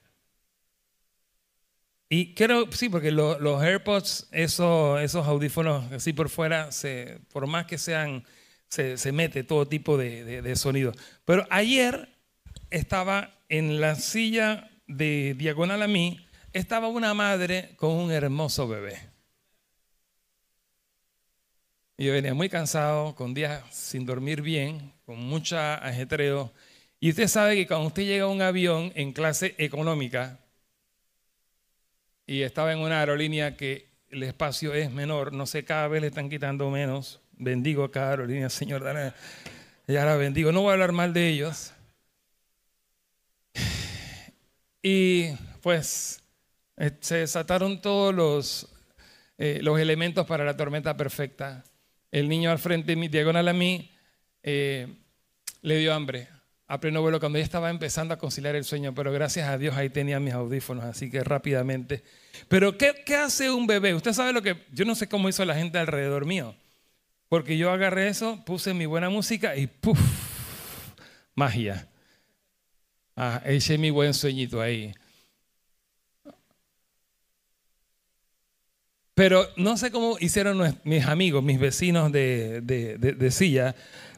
y 2.10 2.34
quiero, 2.34 2.70
sí, 2.72 2.90
porque 2.90 3.10
los 3.10 3.62
AirPods, 3.62 4.28
esos, 4.32 5.00
esos 5.00 5.26
audífonos 5.26 5.90
así 5.92 6.12
por 6.12 6.28
fuera, 6.28 6.70
se, 6.70 7.20
por 7.32 7.46
más 7.46 7.64
que 7.64 7.78
sean, 7.78 8.22
se, 8.68 8.98
se 8.98 9.12
mete 9.12 9.44
todo 9.44 9.64
tipo 9.64 9.96
de, 9.96 10.42
de, 10.42 10.56
sonido. 10.56 10.92
Pero 11.24 11.46
ayer 11.48 12.10
estaba 12.68 13.30
en 13.48 13.80
la 13.80 13.94
silla 13.94 14.70
de 14.86 15.34
diagonal 15.38 15.80
a 15.80 15.88
mí, 15.88 16.22
estaba 16.52 16.88
una 16.88 17.14
madre 17.14 17.72
con 17.76 17.92
un 17.92 18.12
hermoso 18.12 18.68
bebé. 18.68 19.11
Yo 22.02 22.12
venía 22.12 22.34
muy 22.34 22.48
cansado, 22.48 23.14
con 23.14 23.32
días 23.32 23.62
sin 23.70 24.04
dormir 24.04 24.42
bien, 24.42 24.92
con 25.06 25.20
mucha 25.20 25.76
ajetreo. 25.76 26.52
Y 26.98 27.10
usted 27.10 27.28
sabe 27.28 27.54
que 27.54 27.68
cuando 27.68 27.86
usted 27.86 28.02
llega 28.02 28.24
a 28.24 28.26
un 28.26 28.42
avión 28.42 28.90
en 28.96 29.12
clase 29.12 29.54
económica, 29.56 30.40
y 32.26 32.42
estaba 32.42 32.72
en 32.72 32.80
una 32.80 32.98
aerolínea 32.98 33.56
que 33.56 33.86
el 34.08 34.24
espacio 34.24 34.74
es 34.74 34.90
menor, 34.90 35.32
no 35.32 35.46
sé, 35.46 35.64
cada 35.64 35.86
vez 35.86 36.00
le 36.00 36.08
están 36.08 36.28
quitando 36.28 36.68
menos. 36.70 37.20
Bendigo 37.34 37.84
a 37.84 37.92
cada 37.92 38.10
aerolínea, 38.10 38.50
Señor, 38.50 38.82
ya 39.86 40.04
la 40.04 40.16
bendigo. 40.16 40.50
No 40.50 40.62
voy 40.62 40.70
a 40.70 40.72
hablar 40.72 40.90
mal 40.90 41.12
de 41.12 41.28
ellos. 41.28 41.72
Y 44.82 45.36
pues 45.60 46.20
eh, 46.78 46.90
se 46.98 47.18
desataron 47.18 47.80
todos 47.80 48.66
eh, 49.38 49.60
los 49.62 49.78
elementos 49.78 50.26
para 50.26 50.44
la 50.44 50.56
tormenta 50.56 50.96
perfecta. 50.96 51.62
El 52.12 52.28
niño 52.28 52.52
al 52.52 52.60
frente, 52.60 52.94
diagonal 52.94 53.48
a 53.48 53.52
mí, 53.52 53.90
eh, 54.44 54.86
le 55.62 55.78
dio 55.78 55.92
hambre 55.92 56.28
a 56.72 56.80
pleno 56.80 57.02
vuelo 57.02 57.20
cuando 57.20 57.38
ya 57.38 57.44
estaba 57.44 57.68
empezando 57.68 58.14
a 58.14 58.18
conciliar 58.18 58.56
el 58.56 58.64
sueño, 58.64 58.94
pero 58.94 59.12
gracias 59.12 59.46
a 59.46 59.58
Dios 59.58 59.76
ahí 59.76 59.90
tenía 59.90 60.18
mis 60.20 60.32
audífonos, 60.32 60.84
así 60.84 61.10
que 61.10 61.22
rápidamente. 61.22 62.02
Pero 62.48 62.78
¿qué, 62.78 62.94
¿qué, 63.04 63.16
hace 63.16 63.50
un 63.50 63.66
bebé? 63.66 63.94
Usted 63.94 64.14
sabe 64.14 64.32
lo 64.32 64.40
que, 64.40 64.64
yo 64.72 64.86
no 64.86 64.94
sé 64.94 65.06
cómo 65.06 65.28
hizo 65.28 65.44
la 65.44 65.54
gente 65.54 65.76
alrededor 65.76 66.24
mío, 66.24 66.54
porque 67.28 67.58
yo 67.58 67.70
agarré 67.70 68.08
eso, 68.08 68.42
puse 68.46 68.72
mi 68.72 68.86
buena 68.86 69.10
música 69.10 69.54
y 69.54 69.66
¡puf! 69.66 69.98
Magia. 71.34 71.88
Ah, 73.16 73.42
eché 73.44 73.76
mi 73.76 73.90
buen 73.90 74.14
sueñito 74.14 74.60
ahí. 74.60 74.94
Pero 79.14 79.46
no 79.56 79.76
sé 79.76 79.90
cómo 79.90 80.16
hicieron 80.20 80.78
mis 80.84 81.06
amigos, 81.06 81.42
mis 81.42 81.60
vecinos 81.60 82.10
de, 82.12 82.62
de, 82.62 82.96
de 82.96 83.30
silla, 83.30 83.74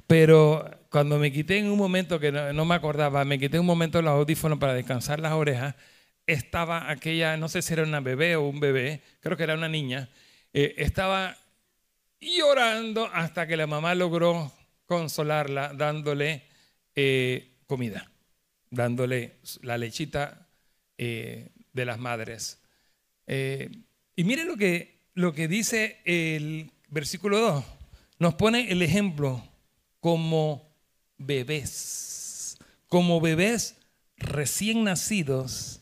pero 0.07 0.71
cuando 0.91 1.19
me 1.19 1.33
quité 1.33 1.59
en 1.59 1.71
un 1.71 1.79
momento 1.79 2.21
que 2.21 2.31
no, 2.31 2.65
me 2.65 2.75
acordaba, 2.75 3.25
me 3.25 3.39
quité 3.39 3.59
un 3.59 3.67
momento 3.67 4.01
los 4.03 4.13
audífonos 4.13 4.59
para 4.59 4.75
descansar 4.75 5.19
las 5.19 5.33
orejas, 5.33 5.75
estaba 6.27 6.91
aquella, 6.91 7.37
no 7.37 7.49
sé 7.49 7.63
si 7.63 7.73
era 7.73 7.83
una 7.83 8.01
bebé 8.01 8.37
o 8.37 8.43
un 8.43 8.61
bebé, 8.61 9.03
creo 9.21 9.37
que 9.37 9.43
era 9.43 9.55
una 9.55 9.69
niña, 9.69 10.11
eh, 10.53 10.75
estaba 10.79 11.37
llorando 12.21 13.11
hasta 13.13 13.47
que 13.47 13.57
la 13.57 13.67
mamá 13.67 13.95
logró 13.95 14.53
consolarla 14.87 15.73
dándole 15.75 16.45
eh, 16.95 17.57
comida, 17.67 18.11
dándole 18.71 19.41
la 19.63 19.79
lechita 19.79 20.49
eh, 20.97 21.51
de 21.73 21.85
las 21.85 21.99
madres. 21.99 22.61
Y 24.17 24.25
miren 24.25 24.49
lo 24.49 24.57
que, 24.57 25.01
lo 25.15 25.33
que 25.33 25.49
dice 25.49 26.01
el 26.05 26.71
versículo 26.89 27.41
2, 27.41 27.65
nos 28.19 28.35
pone 28.35 28.71
el 28.71 28.83
ejemplo 28.83 29.43
como 30.01 30.69
bebés, 31.19 32.59
como 32.89 33.21
bebés 33.21 33.77
recién 34.17 34.85
nacidos. 34.85 35.81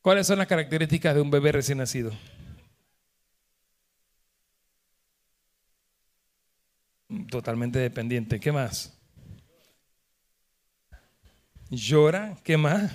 ¿Cuáles 0.00 0.26
son 0.26 0.38
las 0.38 0.46
características 0.46 1.14
de 1.14 1.20
un 1.20 1.30
bebé 1.30 1.52
recién 1.52 1.78
nacido? 1.78 2.12
Totalmente 7.30 7.78
dependiente. 7.78 8.40
¿Qué 8.40 8.52
más? 8.52 8.98
Llora. 11.70 12.36
¿Qué 12.42 12.56
más? 12.56 12.92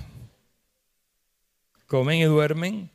Comen 1.93 2.21
y 2.21 2.23
duermen. 2.23 2.89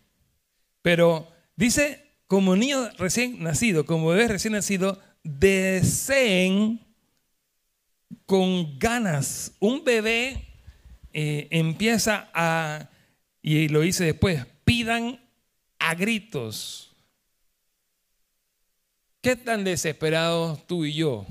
Pero 0.82 1.30
dice 1.54 2.04
como 2.26 2.56
niño 2.56 2.90
recién 2.98 3.40
nacido, 3.40 3.86
como 3.86 4.08
bebé 4.08 4.26
recién 4.26 4.54
nacido, 4.54 5.00
deseen 5.22 6.84
con 8.26 8.76
ganas. 8.76 9.52
Un 9.60 9.84
bebé 9.84 10.48
eh, 11.12 11.46
empieza 11.52 12.28
a, 12.34 12.90
y 13.40 13.68
lo 13.68 13.84
hice 13.84 14.02
después, 14.02 14.44
pidan 14.64 15.20
a 15.78 15.94
gritos. 15.94 16.92
¿Qué 19.20 19.36
tan 19.36 19.62
desesperados 19.62 20.66
tú 20.66 20.84
y 20.84 20.94
yo 20.94 21.24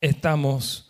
estamos 0.00 0.85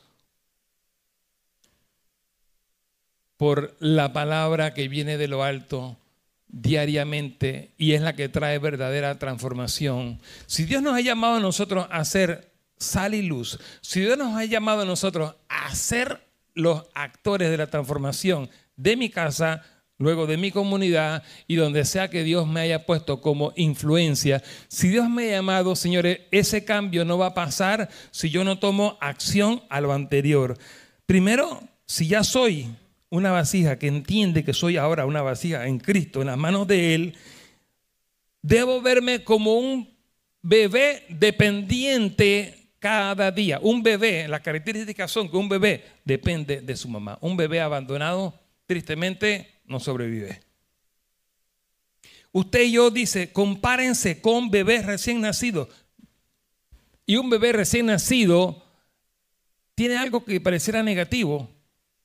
por 3.37 3.77
la 3.81 4.13
palabra 4.13 4.75
que 4.75 4.89
viene 4.89 5.19
de 5.19 5.29
lo 5.29 5.43
alto 5.43 5.99
diariamente 6.49 7.73
y 7.77 7.93
es 7.93 8.01
la 8.01 8.15
que 8.15 8.29
trae 8.29 8.59
verdadera 8.59 9.19
transformación. 9.19 10.21
Si 10.47 10.65
Dios 10.65 10.83
nos 10.83 10.95
ha 10.95 11.01
llamado 11.01 11.37
a 11.37 11.41
nosotros 11.41 11.87
a 11.91 12.05
ser 12.05 12.53
sal 12.79 13.15
y 13.15 13.23
luz, 13.23 13.59
si 13.81 14.01
Dios 14.01 14.17
nos 14.17 14.37
ha 14.37 14.45
llamado 14.45 14.83
a 14.83 14.87
nosotros 14.87 15.35
a 15.49 15.75
ser 15.75 16.27
los 16.55 16.85
actores 16.95 17.51
de 17.51 17.59
la 17.59 17.67
transformación 17.67 18.49
de 18.77 18.97
mi 18.97 19.11
casa, 19.11 19.63
luego 19.99 20.27
de 20.27 20.37
mi 20.37 20.51
comunidad 20.51 21.23
y 21.47 21.57
donde 21.57 21.85
sea 21.85 22.09
que 22.09 22.23
Dios 22.23 22.47
me 22.47 22.61
haya 22.61 22.87
puesto 22.87 23.21
como 23.21 23.53
influencia, 23.57 24.43
si 24.69 24.89
Dios 24.89 25.11
me 25.11 25.29
ha 25.29 25.37
llamado, 25.37 25.77
señores, 25.77 26.21
ese 26.31 26.65
cambio 26.65 27.05
no 27.05 27.19
va 27.19 27.27
a 27.27 27.35
pasar 27.35 27.91
si 28.11 28.31
yo 28.31 28.45
no 28.45 28.59
tomo 28.59 28.97
acción 29.01 29.63
a 29.69 29.81
lo 29.81 29.93
anterior. 29.93 30.57
Primero, 31.07 31.63
si 31.87 32.09
ya 32.09 32.25
soy 32.25 32.69
una 33.11 33.31
vasija 33.31 33.79
que 33.79 33.87
entiende 33.87 34.45
que 34.45 34.53
soy 34.53 34.77
ahora 34.77 35.07
una 35.07 35.23
vasija 35.23 35.67
en 35.67 35.79
Cristo, 35.79 36.21
en 36.21 36.27
las 36.29 36.37
manos 36.37 36.67
de 36.67 36.95
Él, 36.95 37.19
debo 38.43 38.81
verme 38.81 39.25
como 39.25 39.55
un 39.55 39.97
bebé 40.43 41.05
dependiente 41.09 42.71
cada 42.79 43.31
día. 43.31 43.59
Un 43.61 43.83
bebé, 43.83 44.29
las 44.29 44.41
características 44.41 45.11
son 45.11 45.29
que 45.29 45.37
un 45.37 45.49
bebé 45.49 45.85
depende 46.05 46.61
de 46.61 46.77
su 46.77 46.89
mamá. 46.89 47.19
Un 47.21 47.37
bebé 47.37 47.61
abandonado, 47.61 48.39
tristemente, 48.67 49.61
no 49.67 49.81
sobrevive. 49.81 50.41
Usted 52.33 52.65
y 52.65 52.73
yo 52.73 52.91
dice, 52.91 53.33
compárense 53.33 54.21
con 54.21 54.51
bebés 54.51 54.85
recién 54.85 55.21
nacidos. 55.21 55.69
Y 57.07 57.17
un 57.17 57.31
bebé 57.31 57.53
recién 57.53 57.87
nacido 57.87 58.63
tiene 59.75 59.97
algo 59.97 60.25
que 60.25 60.41
pareciera 60.41 60.83
negativo, 60.83 61.51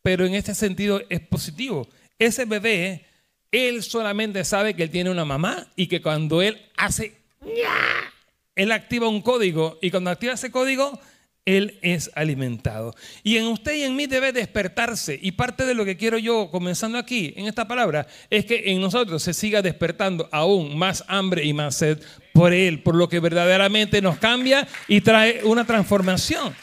pero 0.02 0.26
en 0.26 0.36
este 0.36 0.56
sentido 0.56 1.02
es 1.10 1.20
positivo. 1.20 1.88
Ese 2.18 2.46
bebé, 2.46 3.06
él 3.52 3.84
solamente 3.84 4.44
sabe 4.44 4.76
que 4.76 4.84
él 4.84 4.90
tiene 4.90 5.10
una 5.10 5.26
mamá 5.26 5.68
y 5.76 5.88
que 5.88 6.02
cuando 6.02 6.42
él 6.42 6.62
hace, 6.78 7.16
él 8.56 8.72
activa 8.72 9.08
un 9.08 9.22
código 9.22 9.78
y 9.82 9.92
cuando 9.92 10.10
activa 10.10 10.34
ese 10.34 10.52
código, 10.52 11.00
él 11.46 11.80
es 11.82 12.12
alimentado. 12.14 12.94
Y 13.24 13.38
en 13.38 13.46
usted 13.46 13.74
y 13.76 13.84
en 13.84 13.96
mí 13.96 14.06
debe 14.06 14.32
despertarse. 14.32 15.18
Y 15.22 15.32
parte 15.32 15.66
de 15.66 15.74
lo 15.74 15.86
que 15.86 15.98
quiero 15.98 16.18
yo, 16.18 16.50
comenzando 16.52 16.98
aquí, 16.98 17.34
en 17.36 17.48
esta 17.48 17.68
palabra, 17.68 18.08
es 18.30 18.46
que 18.46 18.72
en 18.72 18.80
nosotros 18.80 19.24
se 19.24 19.34
siga 19.34 19.62
despertando 19.62 20.30
aún 20.32 20.78
más 20.78 21.04
hambre 21.08 21.44
y 21.44 21.54
más 21.54 21.76
sed 21.76 22.00
por 22.34 22.54
Él, 22.54 22.84
por 22.84 22.96
lo 22.96 23.10
que 23.10 23.20
verdaderamente 23.20 24.02
nos 24.02 24.18
cambia 24.18 24.68
y 24.88 25.02
trae 25.02 25.44
una 25.44 25.66
transformación. 25.66 26.56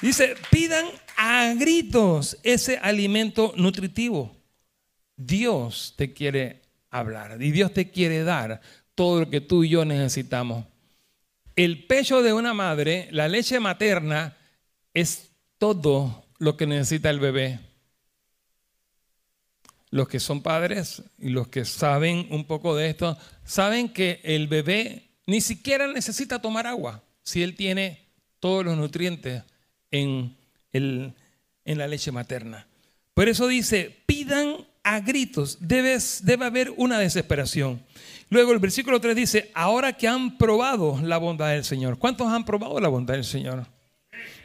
Dice, 0.00 0.34
pidan 0.50 0.86
a 1.16 1.54
gritos 1.54 2.38
ese 2.42 2.78
alimento 2.78 3.52
nutritivo. 3.56 4.34
Dios 5.16 5.94
te 5.96 6.12
quiere 6.12 6.62
hablar 6.90 7.40
y 7.42 7.50
Dios 7.50 7.72
te 7.72 7.90
quiere 7.90 8.24
dar 8.24 8.60
todo 8.94 9.20
lo 9.20 9.30
que 9.30 9.40
tú 9.40 9.64
y 9.64 9.70
yo 9.70 9.84
necesitamos. 9.84 10.66
El 11.56 11.86
pecho 11.86 12.22
de 12.22 12.32
una 12.32 12.54
madre, 12.54 13.08
la 13.10 13.28
leche 13.28 13.60
materna, 13.60 14.36
es 14.94 15.30
todo 15.58 16.26
lo 16.38 16.56
que 16.56 16.66
necesita 16.66 17.10
el 17.10 17.20
bebé. 17.20 17.60
Los 19.90 20.08
que 20.08 20.20
son 20.20 20.42
padres 20.42 21.02
y 21.18 21.28
los 21.28 21.48
que 21.48 21.64
saben 21.64 22.26
un 22.30 22.46
poco 22.46 22.74
de 22.74 22.88
esto, 22.88 23.18
saben 23.44 23.90
que 23.90 24.20
el 24.24 24.48
bebé 24.48 25.10
ni 25.26 25.40
siquiera 25.40 25.86
necesita 25.86 26.40
tomar 26.40 26.66
agua 26.66 27.02
si 27.22 27.42
él 27.42 27.54
tiene 27.54 28.08
todos 28.40 28.64
los 28.64 28.76
nutrientes 28.76 29.42
en 29.90 30.36
en 30.72 31.14
la 31.64 31.86
leche 31.86 32.12
materna. 32.12 32.66
Por 33.14 33.28
eso 33.28 33.46
dice, 33.46 33.94
pidan 34.06 34.56
a 34.82 35.00
gritos, 35.00 35.58
Debes, 35.60 36.22
debe 36.24 36.46
haber 36.46 36.72
una 36.76 36.98
desesperación. 36.98 37.82
Luego 38.30 38.52
el 38.52 38.58
versículo 38.58 39.00
3 39.00 39.14
dice, 39.14 39.50
ahora 39.54 39.92
que 39.92 40.08
han 40.08 40.38
probado 40.38 40.98
la 41.02 41.18
bondad 41.18 41.50
del 41.50 41.64
Señor. 41.64 41.98
¿Cuántos 41.98 42.28
han 42.28 42.44
probado 42.44 42.80
la 42.80 42.88
bondad 42.88 43.14
del 43.14 43.24
Señor? 43.24 43.66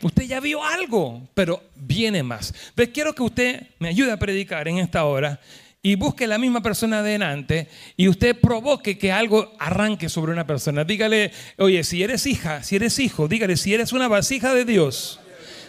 Usted 0.02 0.24
ya 0.24 0.40
vio 0.40 0.64
algo, 0.64 1.28
pero 1.34 1.64
viene 1.76 2.22
más. 2.22 2.54
Pues 2.76 2.90
quiero 2.90 3.14
que 3.16 3.24
usted 3.24 3.68
me 3.80 3.90
ayude 3.90 4.12
a 4.12 4.20
predicar 4.20 4.68
en 4.68 4.80
esta 4.80 5.06
hora 5.06 5.40
y 5.82 5.96
busque 5.96 6.28
la 6.28 6.38
misma 6.38 6.62
persona 6.62 7.00
adelante 7.00 7.68
y 7.96 8.08
usted 8.08 8.40
provoque 8.40 8.98
que 8.98 9.12
algo 9.12 9.54
arranque 9.58 10.10
sobre 10.10 10.34
una 10.34 10.46
persona. 10.46 10.84
Dígale, 10.84 11.32
oye, 11.58 11.84
si 11.84 12.04
eres 12.04 12.26
hija, 12.26 12.64
si 12.64 12.76
eres 12.76 13.00
hijo, 13.00 13.28
dígale, 13.28 13.58
si 13.58 13.74
eres 13.74 13.94
una 13.94 14.08
vasija 14.08 14.54
de 14.54 14.66
Dios, 14.66 15.20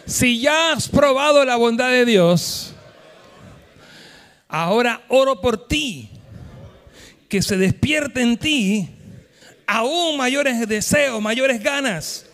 si 0.05 0.39
ya 0.39 0.73
has 0.73 0.87
probado 0.87 1.43
la 1.45 1.55
bondad 1.55 1.89
de 1.89 2.05
Dios, 2.05 2.73
ahora 4.47 5.03
oro 5.07 5.39
por 5.41 5.67
ti, 5.67 6.09
que 7.29 7.41
se 7.41 7.57
despierte 7.57 8.21
en 8.21 8.37
ti 8.37 8.89
aún 9.67 10.17
mayores 10.17 10.67
deseos, 10.67 11.21
mayores 11.21 11.61
ganas. 11.61 12.25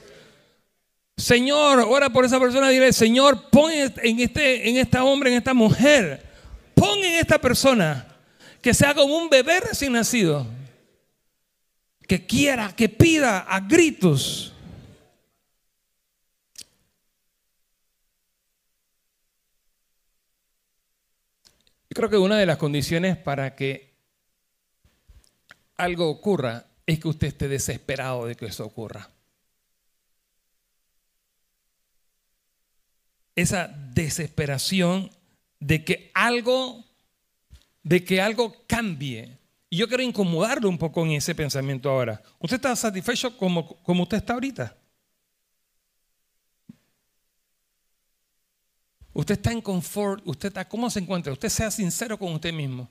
Señor, 1.18 1.80
ora 1.88 2.10
por 2.10 2.26
esa 2.26 2.40
persona, 2.40 2.70
dile, 2.70 2.92
Señor, 2.94 3.50
pon 3.50 3.72
en 3.72 4.20
este, 4.20 4.70
en 4.70 4.78
esta 4.78 5.04
hombre, 5.04 5.32
en 5.32 5.38
esta 5.38 5.54
mujer, 5.54 6.26
pon 6.74 6.98
en 7.00 7.14
esta 7.16 7.40
persona 7.40 8.08
que 8.62 8.74
sea 8.74 8.94
como 8.94 9.16
un 9.18 9.30
bebé 9.30 9.60
recién 9.60 9.94
nacido, 9.94 10.48
que 12.08 12.26
quiera, 12.26 12.76
que 12.76 12.90
pida 12.90 13.40
a 13.40 13.60
gritos 13.60 14.55
Creo 21.96 22.10
que 22.10 22.18
una 22.18 22.38
de 22.38 22.46
las 22.46 22.58
condiciones 22.58 23.16
para 23.16 23.56
que 23.56 23.96
algo 25.78 26.10
ocurra 26.10 26.66
es 26.86 27.00
que 27.00 27.08
usted 27.08 27.28
esté 27.28 27.48
desesperado 27.48 28.26
de 28.26 28.36
que 28.36 28.48
eso 28.48 28.66
ocurra. 28.66 29.10
Esa 33.34 33.70
desesperación 33.94 35.10
de 35.62 35.86
que 35.86 36.12
algo, 36.14 36.84
de 37.82 38.04
que 38.04 38.20
algo 38.20 38.66
cambie. 38.68 39.38
Y 39.70 39.78
yo 39.78 39.88
quiero 39.88 40.04
incomodarlo 40.04 40.68
un 40.68 40.78
poco 40.78 41.06
en 41.06 41.14
ese 41.14 41.34
pensamiento 41.34 41.90
ahora. 41.90 42.22
¿Usted 42.40 42.58
está 42.58 42.76
satisfecho 42.76 43.38
como, 43.38 43.82
como 43.84 44.04
usted 44.04 44.18
está 44.18 44.34
ahorita? 44.34 44.76
Usted 49.16 49.36
está 49.36 49.54
en 49.54 49.62
confort, 49.62 50.22
usted 50.28 50.50
está, 50.50 50.68
¿cómo 50.68 50.90
se 50.90 51.00
encuentra? 51.00 51.32
Usted 51.32 51.48
sea 51.48 51.72
sincero 51.72 52.20
con 52.20 52.34
usted 52.34 52.52
mismo. 52.52 52.90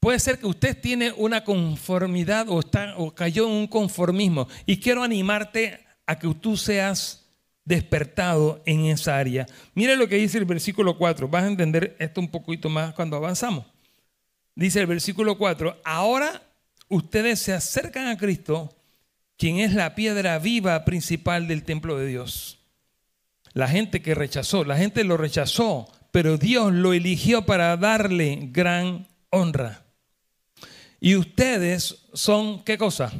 Puede 0.00 0.18
ser 0.18 0.38
que 0.38 0.46
usted 0.46 0.80
tiene 0.80 1.12
una 1.12 1.44
conformidad 1.44 2.48
o, 2.48 2.60
está, 2.60 2.96
o 2.96 3.14
cayó 3.14 3.44
en 3.46 3.52
un 3.52 3.66
conformismo. 3.66 4.48
Y 4.64 4.80
quiero 4.80 5.02
animarte 5.02 5.84
a 6.06 6.18
que 6.18 6.32
tú 6.32 6.56
seas 6.56 7.26
despertado 7.62 8.62
en 8.64 8.86
esa 8.86 9.18
área. 9.18 9.46
Mire 9.74 9.96
lo 9.96 10.08
que 10.08 10.16
dice 10.16 10.38
el 10.38 10.46
versículo 10.46 10.96
4. 10.96 11.28
Vas 11.28 11.44
a 11.44 11.48
entender 11.48 11.94
esto 11.98 12.22
un 12.22 12.28
poquito 12.28 12.70
más 12.70 12.94
cuando 12.94 13.18
avanzamos. 13.18 13.66
Dice 14.54 14.80
el 14.80 14.86
versículo 14.86 15.36
4, 15.36 15.82
ahora 15.84 16.42
ustedes 16.88 17.40
se 17.40 17.52
acercan 17.52 18.06
a 18.06 18.16
Cristo, 18.16 18.74
quien 19.36 19.58
es 19.58 19.74
la 19.74 19.94
piedra 19.94 20.38
viva 20.38 20.86
principal 20.86 21.48
del 21.48 21.64
templo 21.64 21.98
de 21.98 22.06
Dios 22.06 22.63
la 23.54 23.68
gente 23.68 24.02
que 24.02 24.14
rechazó, 24.14 24.64
la 24.64 24.76
gente 24.76 25.04
lo 25.04 25.16
rechazó, 25.16 25.88
pero 26.10 26.36
Dios 26.36 26.72
lo 26.72 26.92
eligió 26.92 27.46
para 27.46 27.76
darle 27.76 28.48
gran 28.52 29.08
honra. 29.30 29.86
Y 31.00 31.16
ustedes 31.16 32.06
son, 32.12 32.64
¿qué 32.64 32.76
cosa? 32.76 33.12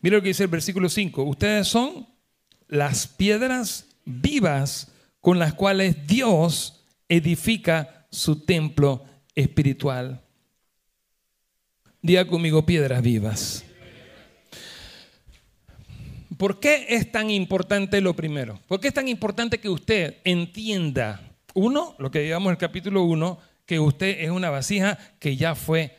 Mira 0.00 0.16
lo 0.16 0.22
que 0.22 0.28
dice 0.28 0.44
el 0.44 0.50
versículo 0.50 0.88
5. 0.88 1.22
Ustedes 1.24 1.68
son 1.68 2.06
las 2.68 3.06
piedras 3.06 3.86
vivas 4.04 4.92
con 5.20 5.38
las 5.38 5.54
cuales 5.54 6.06
Dios 6.06 6.84
edifica 7.08 8.06
su 8.10 8.44
templo 8.44 9.04
espiritual. 9.34 10.22
Diga 12.02 12.26
conmigo 12.26 12.66
piedras 12.66 13.02
vivas. 13.02 13.65
¿Por 16.36 16.60
qué 16.60 16.86
es 16.90 17.10
tan 17.10 17.30
importante 17.30 18.00
lo 18.00 18.14
primero? 18.14 18.60
¿Por 18.66 18.80
qué 18.80 18.88
es 18.88 18.94
tan 18.94 19.08
importante 19.08 19.58
que 19.58 19.68
usted 19.68 20.16
entienda, 20.24 21.20
uno, 21.54 21.94
lo 21.98 22.10
que 22.10 22.20
digamos 22.20 22.46
en 22.46 22.52
el 22.52 22.58
capítulo 22.58 23.02
1, 23.04 23.38
que 23.64 23.80
usted 23.80 24.20
es 24.20 24.30
una 24.30 24.50
vasija 24.50 24.98
que 25.18 25.36
ya 25.36 25.54
fue 25.54 25.96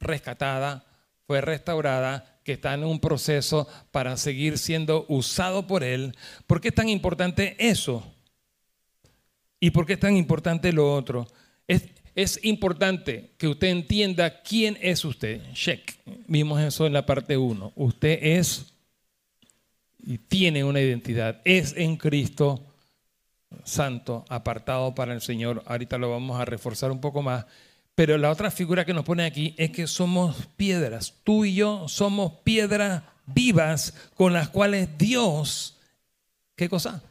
rescatada, 0.00 0.86
fue 1.26 1.40
restaurada, 1.40 2.38
que 2.44 2.52
está 2.52 2.74
en 2.74 2.84
un 2.84 3.00
proceso 3.00 3.66
para 3.90 4.16
seguir 4.16 4.56
siendo 4.56 5.04
usado 5.08 5.66
por 5.66 5.82
Él. 5.82 6.16
¿Por 6.46 6.60
qué 6.60 6.68
es 6.68 6.74
tan 6.74 6.88
importante 6.88 7.56
eso? 7.58 8.06
¿Y 9.58 9.70
por 9.70 9.84
qué 9.84 9.94
es 9.94 10.00
tan 10.00 10.16
importante 10.16 10.72
lo 10.72 10.94
otro? 10.94 11.26
Es, 12.14 12.38
importante 12.44 13.32
que 13.36 13.48
usted 13.48 13.68
entienda 13.68 14.42
quién 14.42 14.78
es 14.80 15.04
usted. 15.04 15.42
Check. 15.52 15.98
Vimos 16.28 16.60
eso 16.62 16.86
en 16.86 16.92
la 16.92 17.04
parte 17.04 17.36
1. 17.36 17.72
Usted 17.74 18.18
es 18.22 18.75
y 20.06 20.18
tiene 20.18 20.64
una 20.64 20.80
identidad. 20.80 21.42
Es 21.44 21.74
en 21.76 21.96
Cristo 21.96 22.64
santo, 23.64 24.24
apartado 24.28 24.94
para 24.94 25.12
el 25.12 25.20
Señor. 25.20 25.62
Ahorita 25.66 25.98
lo 25.98 26.10
vamos 26.10 26.40
a 26.40 26.44
reforzar 26.44 26.92
un 26.92 27.00
poco 27.00 27.22
más. 27.22 27.44
Pero 27.94 28.16
la 28.16 28.30
otra 28.30 28.50
figura 28.50 28.84
que 28.84 28.94
nos 28.94 29.04
pone 29.04 29.24
aquí 29.24 29.54
es 29.58 29.70
que 29.70 29.86
somos 29.86 30.48
piedras. 30.56 31.14
Tú 31.24 31.44
y 31.44 31.54
yo 31.54 31.88
somos 31.88 32.32
piedras 32.44 33.02
vivas 33.26 33.94
con 34.14 34.32
las 34.32 34.48
cuales 34.48 34.90
Dios, 34.96 35.78
¿qué 36.54 36.68
cosa? 36.68 37.02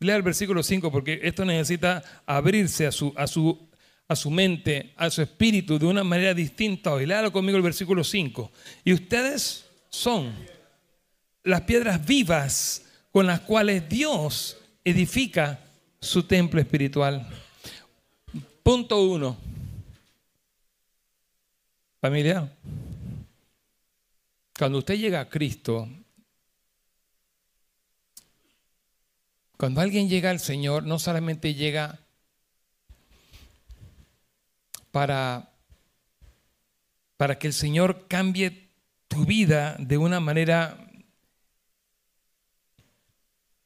Lea 0.00 0.16
el 0.16 0.22
versículo 0.22 0.62
5 0.62 0.90
porque 0.90 1.20
esto 1.22 1.44
necesita 1.44 2.02
abrirse 2.24 2.86
a 2.86 2.92
su, 2.92 3.12
a 3.16 3.26
su, 3.26 3.68
a 4.08 4.16
su 4.16 4.30
mente, 4.30 4.94
a 4.96 5.10
su 5.10 5.20
espíritu 5.20 5.78
de 5.78 5.86
una 5.86 6.04
manera 6.04 6.32
distinta 6.32 6.92
hoy. 6.92 7.06
Léalo 7.06 7.32
conmigo 7.32 7.56
el 7.56 7.62
versículo 7.62 8.04
5. 8.04 8.50
Y 8.84 8.92
ustedes 8.94 9.66
son 9.90 10.32
las 11.44 11.60
piedras 11.62 12.04
vivas 12.04 12.82
con 13.12 13.26
las 13.26 13.40
cuales 13.40 13.88
Dios 13.88 14.56
edifica 14.82 15.60
su 16.00 16.24
templo 16.24 16.60
espiritual. 16.60 17.28
Punto 18.62 19.02
uno. 19.02 19.36
Familia, 22.00 22.52
cuando 24.58 24.78
usted 24.78 24.96
llega 24.96 25.20
a 25.20 25.28
Cristo, 25.28 25.88
cuando 29.56 29.80
alguien 29.80 30.08
llega 30.08 30.30
al 30.30 30.40
Señor, 30.40 30.82
no 30.84 30.98
solamente 30.98 31.54
llega 31.54 32.00
para, 34.90 35.50
para 37.16 37.38
que 37.38 37.46
el 37.46 37.52
Señor 37.52 38.06
cambie 38.06 38.68
tu 39.08 39.24
vida 39.24 39.76
de 39.78 39.96
una 39.96 40.20
manera 40.20 40.83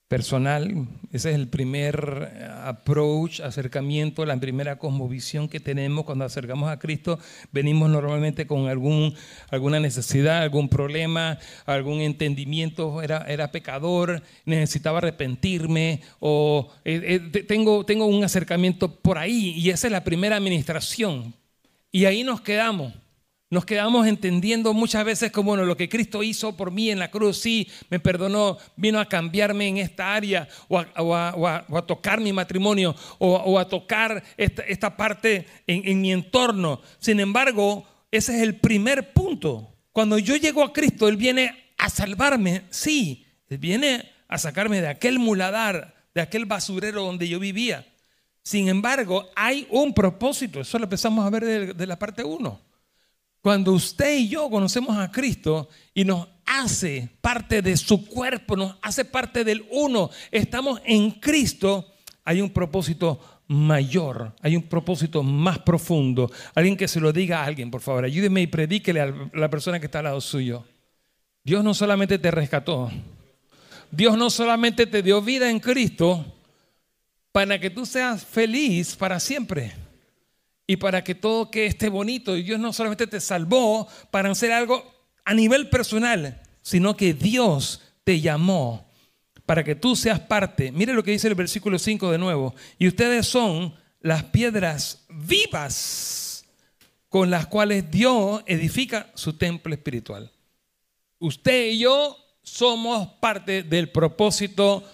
personal. 0.08 0.88
Ese 1.12 1.30
es 1.30 1.36
el 1.36 1.48
primer 1.48 2.32
eh, 2.32 2.48
approach, 2.64 3.40
acercamiento, 3.40 4.24
la 4.24 4.38
primera 4.38 4.78
cosmovisión 4.78 5.48
que 5.48 5.60
tenemos 5.60 6.04
cuando 6.06 6.24
acercamos 6.24 6.70
a 6.70 6.78
Cristo. 6.78 7.18
Venimos 7.52 7.90
normalmente 7.90 8.46
con 8.46 8.68
algún, 8.68 9.14
alguna 9.50 9.80
necesidad, 9.80 10.42
algún 10.42 10.70
problema, 10.70 11.38
algún 11.66 12.00
entendimiento, 12.00 13.02
era, 13.02 13.24
era 13.28 13.52
pecador, 13.52 14.22
necesitaba 14.46 14.98
arrepentirme 14.98 16.00
o 16.20 16.70
eh, 16.84 17.20
eh, 17.34 17.42
tengo, 17.42 17.84
tengo 17.84 18.06
un 18.06 18.24
acercamiento 18.24 18.96
por 19.00 19.18
ahí 19.18 19.54
y 19.56 19.70
esa 19.70 19.88
es 19.88 19.92
la 19.92 20.04
primera 20.04 20.36
administración. 20.36 21.34
Y 21.92 22.06
ahí 22.06 22.24
nos 22.24 22.40
quedamos. 22.40 22.94
Nos 23.50 23.64
quedamos 23.64 24.06
entendiendo 24.06 24.74
muchas 24.74 25.06
veces 25.06 25.32
como 25.32 25.48
bueno, 25.52 25.64
lo 25.64 25.76
que 25.76 25.88
Cristo 25.88 26.22
hizo 26.22 26.54
por 26.54 26.70
mí 26.70 26.90
en 26.90 26.98
la 26.98 27.10
cruz, 27.10 27.38
sí, 27.38 27.66
me 27.88 27.98
perdonó, 27.98 28.58
vino 28.76 29.00
a 29.00 29.08
cambiarme 29.08 29.68
en 29.68 29.78
esta 29.78 30.14
área 30.14 30.46
o 30.68 30.78
a, 30.78 31.84
tocar 31.86 32.20
mi 32.20 32.30
matrimonio 32.30 32.94
o, 33.18 33.58
a 33.58 33.66
tocar 33.66 34.22
esta, 34.36 34.96
parte 34.98 35.46
en, 35.66 35.88
en 35.88 36.00
mi 36.02 36.12
entorno. 36.12 36.82
Sin 36.98 37.20
embargo, 37.20 37.86
ese 38.10 38.36
es 38.36 38.42
el 38.42 38.56
primer 38.56 39.14
punto. 39.14 39.72
Cuando 39.92 40.18
yo 40.18 40.36
llego 40.36 40.62
a 40.62 40.74
Cristo, 40.74 41.08
Él 41.08 41.16
viene 41.16 41.72
a 41.78 41.88
salvarme, 41.88 42.64
sí, 42.68 43.24
Él 43.48 43.56
viene 43.56 44.12
a 44.28 44.36
sacarme 44.36 44.82
de 44.82 44.88
aquel 44.88 45.18
muladar, 45.18 45.94
de 46.14 46.20
aquel 46.20 46.44
basurero 46.44 47.02
donde 47.02 47.26
yo 47.26 47.38
vivía. 47.38 47.86
Sin 48.42 48.68
embargo, 48.68 49.26
hay 49.34 49.66
un 49.70 49.94
propósito, 49.94 50.60
eso 50.60 50.78
lo 50.78 50.84
empezamos 50.84 51.24
a 51.24 51.30
ver 51.30 51.44
de, 51.46 51.72
de 51.72 51.86
la 51.86 51.98
parte 51.98 52.22
1. 52.22 52.67
Cuando 53.40 53.72
usted 53.72 54.18
y 54.18 54.28
yo 54.28 54.50
conocemos 54.50 54.96
a 54.96 55.10
Cristo 55.10 55.68
y 55.94 56.04
nos 56.04 56.28
hace 56.44 57.08
parte 57.20 57.62
de 57.62 57.76
su 57.76 58.06
cuerpo, 58.06 58.56
nos 58.56 58.76
hace 58.82 59.04
parte 59.04 59.44
del 59.44 59.66
uno, 59.70 60.10
estamos 60.30 60.80
en 60.84 61.12
Cristo, 61.12 61.94
hay 62.24 62.40
un 62.40 62.50
propósito 62.50 63.20
mayor, 63.46 64.34
hay 64.42 64.56
un 64.56 64.62
propósito 64.62 65.22
más 65.22 65.60
profundo. 65.60 66.30
Alguien 66.54 66.76
que 66.76 66.88
se 66.88 67.00
lo 67.00 67.12
diga 67.12 67.40
a 67.40 67.44
alguien, 67.44 67.70
por 67.70 67.80
favor, 67.80 68.04
ayúdeme 68.04 68.42
y 68.42 68.46
predíquele 68.46 69.00
a 69.00 69.14
la 69.32 69.48
persona 69.48 69.78
que 69.78 69.86
está 69.86 70.00
al 70.00 70.06
lado 70.06 70.20
suyo. 70.20 70.64
Dios 71.44 71.62
no 71.62 71.74
solamente 71.74 72.18
te 72.18 72.30
rescató, 72.30 72.90
Dios 73.90 74.18
no 74.18 74.28
solamente 74.28 74.86
te 74.86 75.02
dio 75.02 75.22
vida 75.22 75.48
en 75.48 75.60
Cristo 75.60 76.26
para 77.32 77.58
que 77.58 77.70
tú 77.70 77.86
seas 77.86 78.24
feliz 78.24 78.96
para 78.96 79.20
siempre 79.20 79.87
y 80.70 80.76
para 80.76 81.02
que 81.02 81.16
todo 81.16 81.50
que 81.50 81.66
esté 81.66 81.88
bonito. 81.88 82.36
Y 82.36 82.44
Dios 82.44 82.60
no 82.60 82.72
solamente 82.72 83.08
te 83.08 83.20
salvó 83.20 83.88
para 84.12 84.30
hacer 84.30 84.52
algo 84.52 84.84
a 85.24 85.34
nivel 85.34 85.68
personal, 85.70 86.42
sino 86.62 86.96
que 86.96 87.14
Dios 87.14 87.80
te 88.04 88.20
llamó 88.20 88.86
para 89.46 89.64
que 89.64 89.74
tú 89.74 89.96
seas 89.96 90.20
parte. 90.20 90.70
Mire 90.70 90.92
lo 90.92 91.02
que 91.02 91.10
dice 91.10 91.26
el 91.26 91.34
versículo 91.34 91.78
5 91.78 92.12
de 92.12 92.18
nuevo. 92.18 92.54
Y 92.78 92.86
ustedes 92.86 93.26
son 93.26 93.74
las 94.00 94.24
piedras 94.24 95.06
vivas 95.08 96.44
con 97.08 97.30
las 97.30 97.46
cuales 97.46 97.90
Dios 97.90 98.42
edifica 98.44 99.10
su 99.14 99.38
templo 99.38 99.72
espiritual. 99.72 100.30
Usted 101.18 101.70
y 101.70 101.78
yo 101.78 102.14
somos 102.42 103.08
parte 103.20 103.62
del 103.62 103.90
propósito 103.90 104.84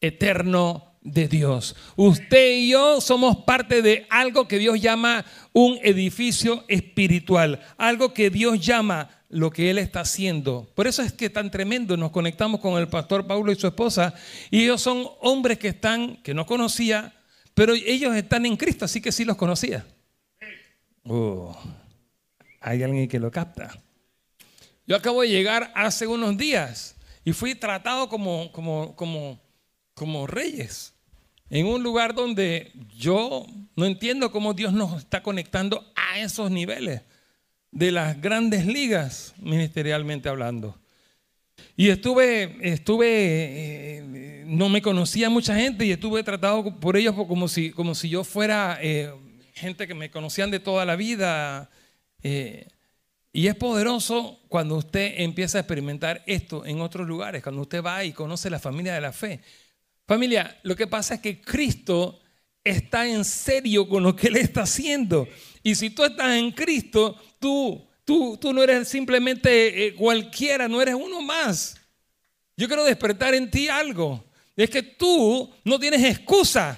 eterno 0.00 0.93
de 1.04 1.28
Dios. 1.28 1.76
Usted 1.96 2.56
y 2.56 2.70
yo 2.70 3.00
somos 3.00 3.36
parte 3.44 3.82
de 3.82 4.06
algo 4.08 4.48
que 4.48 4.58
Dios 4.58 4.80
llama 4.80 5.24
un 5.52 5.78
edificio 5.82 6.64
espiritual, 6.66 7.60
algo 7.76 8.12
que 8.12 8.30
Dios 8.30 8.58
llama 8.58 9.10
lo 9.28 9.50
que 9.50 9.70
Él 9.70 9.78
está 9.78 10.00
haciendo. 10.00 10.66
Por 10.74 10.86
eso 10.86 11.02
es 11.02 11.12
que 11.12 11.28
tan 11.28 11.50
tremendo 11.50 11.96
nos 11.96 12.10
conectamos 12.10 12.60
con 12.60 12.80
el 12.80 12.88
pastor 12.88 13.26
Pablo 13.26 13.52
y 13.52 13.56
su 13.56 13.66
esposa, 13.66 14.14
y 14.50 14.64
ellos 14.64 14.80
son 14.80 15.06
hombres 15.20 15.58
que 15.58 15.68
están, 15.68 16.16
que 16.22 16.34
no 16.34 16.46
conocía, 16.46 17.14
pero 17.52 17.74
ellos 17.74 18.16
están 18.16 18.46
en 18.46 18.56
Cristo, 18.56 18.86
así 18.86 19.00
que 19.00 19.12
sí 19.12 19.24
los 19.24 19.36
conocía. 19.36 19.86
Oh, 21.04 21.54
hay 22.60 22.82
alguien 22.82 23.08
que 23.08 23.20
lo 23.20 23.30
capta. 23.30 23.78
Yo 24.86 24.96
acabo 24.96 25.20
de 25.20 25.28
llegar 25.28 25.70
hace 25.74 26.06
unos 26.06 26.36
días 26.38 26.96
y 27.24 27.32
fui 27.32 27.54
tratado 27.54 28.08
como, 28.08 28.50
como, 28.52 28.96
como, 28.96 29.40
como 29.94 30.26
reyes 30.26 30.93
en 31.54 31.66
un 31.66 31.84
lugar 31.84 32.16
donde 32.16 32.72
yo 32.96 33.46
no 33.76 33.86
entiendo 33.86 34.32
cómo 34.32 34.54
Dios 34.54 34.72
nos 34.72 34.98
está 34.98 35.22
conectando 35.22 35.86
a 35.94 36.18
esos 36.18 36.50
niveles 36.50 37.02
de 37.70 37.92
las 37.92 38.20
grandes 38.20 38.66
ligas, 38.66 39.34
ministerialmente 39.38 40.28
hablando. 40.28 40.76
Y 41.76 41.90
estuve, 41.90 42.56
estuve, 42.60 43.06
eh, 43.08 44.44
no 44.48 44.68
me 44.68 44.82
conocía 44.82 45.30
mucha 45.30 45.54
gente 45.54 45.86
y 45.86 45.92
estuve 45.92 46.24
tratado 46.24 46.80
por 46.80 46.96
ellos 46.96 47.14
como 47.14 47.46
si, 47.46 47.70
como 47.70 47.94
si 47.94 48.08
yo 48.08 48.24
fuera 48.24 48.80
eh, 48.82 49.12
gente 49.52 49.86
que 49.86 49.94
me 49.94 50.10
conocían 50.10 50.50
de 50.50 50.58
toda 50.58 50.84
la 50.84 50.96
vida. 50.96 51.70
Eh, 52.24 52.66
y 53.32 53.46
es 53.46 53.54
poderoso 53.54 54.40
cuando 54.48 54.74
usted 54.74 55.14
empieza 55.18 55.58
a 55.58 55.60
experimentar 55.60 56.24
esto 56.26 56.66
en 56.66 56.80
otros 56.80 57.06
lugares, 57.06 57.44
cuando 57.44 57.62
usted 57.62 57.80
va 57.80 58.02
y 58.02 58.10
conoce 58.12 58.50
la 58.50 58.58
familia 58.58 58.94
de 58.94 59.00
la 59.00 59.12
fe. 59.12 59.40
Familia, 60.06 60.58
lo 60.62 60.76
que 60.76 60.86
pasa 60.86 61.14
es 61.14 61.20
que 61.20 61.40
Cristo 61.40 62.20
está 62.62 63.06
en 63.06 63.24
serio 63.24 63.88
con 63.88 64.02
lo 64.02 64.14
que 64.14 64.28
Él 64.28 64.36
está 64.36 64.62
haciendo. 64.62 65.26
Y 65.62 65.74
si 65.74 65.90
tú 65.90 66.04
estás 66.04 66.36
en 66.36 66.50
Cristo, 66.50 67.18
tú, 67.38 67.86
tú, 68.04 68.36
tú 68.38 68.52
no 68.52 68.62
eres 68.62 68.88
simplemente 68.88 69.86
eh, 69.86 69.94
cualquiera, 69.94 70.68
no 70.68 70.80
eres 70.82 70.94
uno 70.94 71.22
más. 71.22 71.76
Yo 72.56 72.66
quiero 72.66 72.84
despertar 72.84 73.34
en 73.34 73.50
ti 73.50 73.68
algo. 73.68 74.24
Es 74.56 74.70
que 74.70 74.82
tú 74.82 75.52
no 75.64 75.78
tienes 75.78 76.04
excusa. 76.04 76.76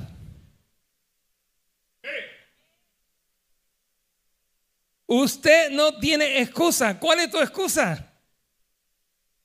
Usted 5.06 5.70
no 5.70 5.98
tiene 5.98 6.40
excusa. 6.40 6.98
¿Cuál 6.98 7.20
es 7.20 7.30
tu 7.30 7.38
excusa? 7.38 8.12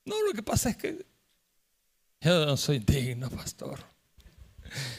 No, 0.05 0.21
lo 0.23 0.33
que 0.33 0.41
pasa 0.41 0.69
es 0.69 0.77
que 0.77 1.05
yo 2.21 2.45
no 2.45 2.57
soy 2.57 2.79
digno, 2.79 3.29
pastor. 3.29 3.79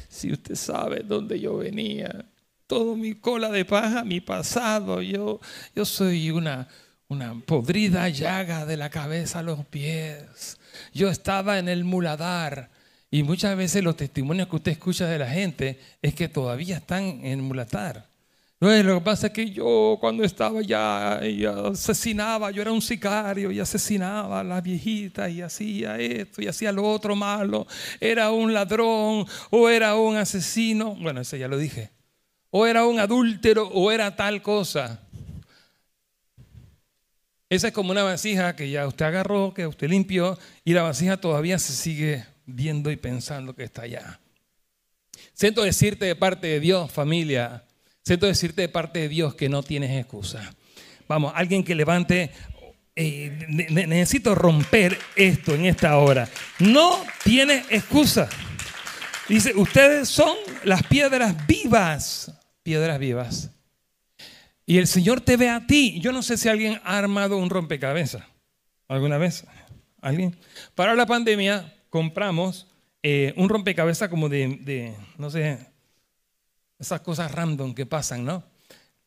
Si 0.08 0.32
usted 0.32 0.54
sabe 0.54 1.00
dónde 1.00 1.40
yo 1.40 1.56
venía, 1.56 2.26
todo 2.66 2.96
mi 2.96 3.14
cola 3.14 3.48
de 3.50 3.64
paja, 3.64 4.04
mi 4.04 4.20
pasado, 4.20 5.02
yo, 5.02 5.40
yo 5.74 5.84
soy 5.84 6.30
una, 6.30 6.68
una 7.08 7.34
podrida 7.46 8.08
llaga 8.08 8.66
de 8.66 8.76
la 8.76 8.90
cabeza 8.90 9.38
a 9.38 9.42
los 9.42 9.64
pies. 9.66 10.58
Yo 10.92 11.08
estaba 11.08 11.58
en 11.58 11.68
el 11.68 11.84
muladar. 11.84 12.70
Y 13.10 13.22
muchas 13.22 13.56
veces 13.56 13.84
los 13.84 13.96
testimonios 13.96 14.48
que 14.48 14.56
usted 14.56 14.72
escucha 14.72 15.06
de 15.06 15.18
la 15.18 15.28
gente 15.28 15.78
es 16.00 16.14
que 16.14 16.28
todavía 16.28 16.78
están 16.78 17.24
en 17.24 17.42
muladar. 17.42 18.11
Lo 18.62 18.94
que 18.94 19.00
pasa 19.00 19.26
es 19.26 19.32
que 19.32 19.50
yo 19.50 19.98
cuando 19.98 20.22
estaba 20.22 20.62
ya, 20.62 21.20
asesinaba, 21.72 22.52
yo 22.52 22.62
era 22.62 22.70
un 22.70 22.80
sicario 22.80 23.50
y 23.50 23.58
asesinaba 23.58 24.38
a 24.38 24.44
las 24.44 24.62
viejitas 24.62 25.32
y 25.32 25.42
hacía 25.42 25.98
esto 25.98 26.40
y 26.40 26.46
hacía 26.46 26.70
lo 26.70 26.88
otro 26.88 27.16
malo. 27.16 27.66
Era 27.98 28.30
un 28.30 28.54
ladrón 28.54 29.26
o 29.50 29.68
era 29.68 29.96
un 29.96 30.16
asesino. 30.16 30.94
Bueno, 30.94 31.22
eso 31.22 31.36
ya 31.36 31.48
lo 31.48 31.58
dije. 31.58 31.90
O 32.50 32.64
era 32.64 32.86
un 32.86 33.00
adúltero 33.00 33.66
o 33.66 33.90
era 33.90 34.14
tal 34.14 34.42
cosa. 34.42 35.00
Esa 37.50 37.66
es 37.66 37.74
como 37.74 37.90
una 37.90 38.04
vasija 38.04 38.54
que 38.54 38.70
ya 38.70 38.86
usted 38.86 39.06
agarró, 39.06 39.52
que 39.52 39.66
usted 39.66 39.90
limpió 39.90 40.38
y 40.64 40.72
la 40.72 40.82
vasija 40.82 41.16
todavía 41.16 41.58
se 41.58 41.72
sigue 41.72 42.24
viendo 42.46 42.92
y 42.92 42.96
pensando 42.96 43.56
que 43.56 43.64
está 43.64 43.82
allá. 43.82 44.20
Siento 45.34 45.64
decirte 45.64 46.04
de 46.04 46.14
parte 46.14 46.46
de 46.46 46.60
Dios, 46.60 46.92
familia, 46.92 47.64
Siento 48.04 48.26
decirte 48.26 48.62
de 48.62 48.68
parte 48.68 49.00
de 49.00 49.08
Dios 49.08 49.34
que 49.34 49.48
no 49.48 49.62
tienes 49.62 49.90
excusa. 49.92 50.54
Vamos, 51.06 51.32
alguien 51.36 51.62
que 51.62 51.74
levante, 51.74 52.30
eh, 52.96 53.30
necesito 53.70 54.34
romper 54.34 54.98
esto 55.14 55.54
en 55.54 55.66
esta 55.66 55.96
hora. 55.98 56.28
No 56.58 57.04
tienes 57.22 57.64
excusa. 57.70 58.28
Dice, 59.28 59.54
ustedes 59.54 60.08
son 60.08 60.36
las 60.64 60.82
piedras 60.82 61.46
vivas, 61.46 62.32
piedras 62.62 62.98
vivas. 62.98 63.50
Y 64.66 64.78
el 64.78 64.86
Señor 64.86 65.20
te 65.20 65.36
ve 65.36 65.48
a 65.48 65.66
ti. 65.66 66.00
Yo 66.00 66.12
no 66.12 66.22
sé 66.22 66.36
si 66.36 66.48
alguien 66.48 66.80
ha 66.84 66.98
armado 66.98 67.36
un 67.36 67.50
rompecabezas 67.50 68.24
alguna 68.88 69.18
vez. 69.18 69.44
¿Alguien? 70.00 70.36
Para 70.74 70.94
la 70.94 71.06
pandemia 71.06 71.72
compramos 71.88 72.66
eh, 73.02 73.32
un 73.36 73.48
rompecabezas 73.48 74.08
como 74.08 74.28
de, 74.28 74.58
de, 74.62 74.94
no 75.18 75.30
sé, 75.30 75.71
esas 76.82 77.00
cosas 77.00 77.32
random 77.32 77.74
que 77.74 77.86
pasan, 77.86 78.24
¿no? 78.24 78.44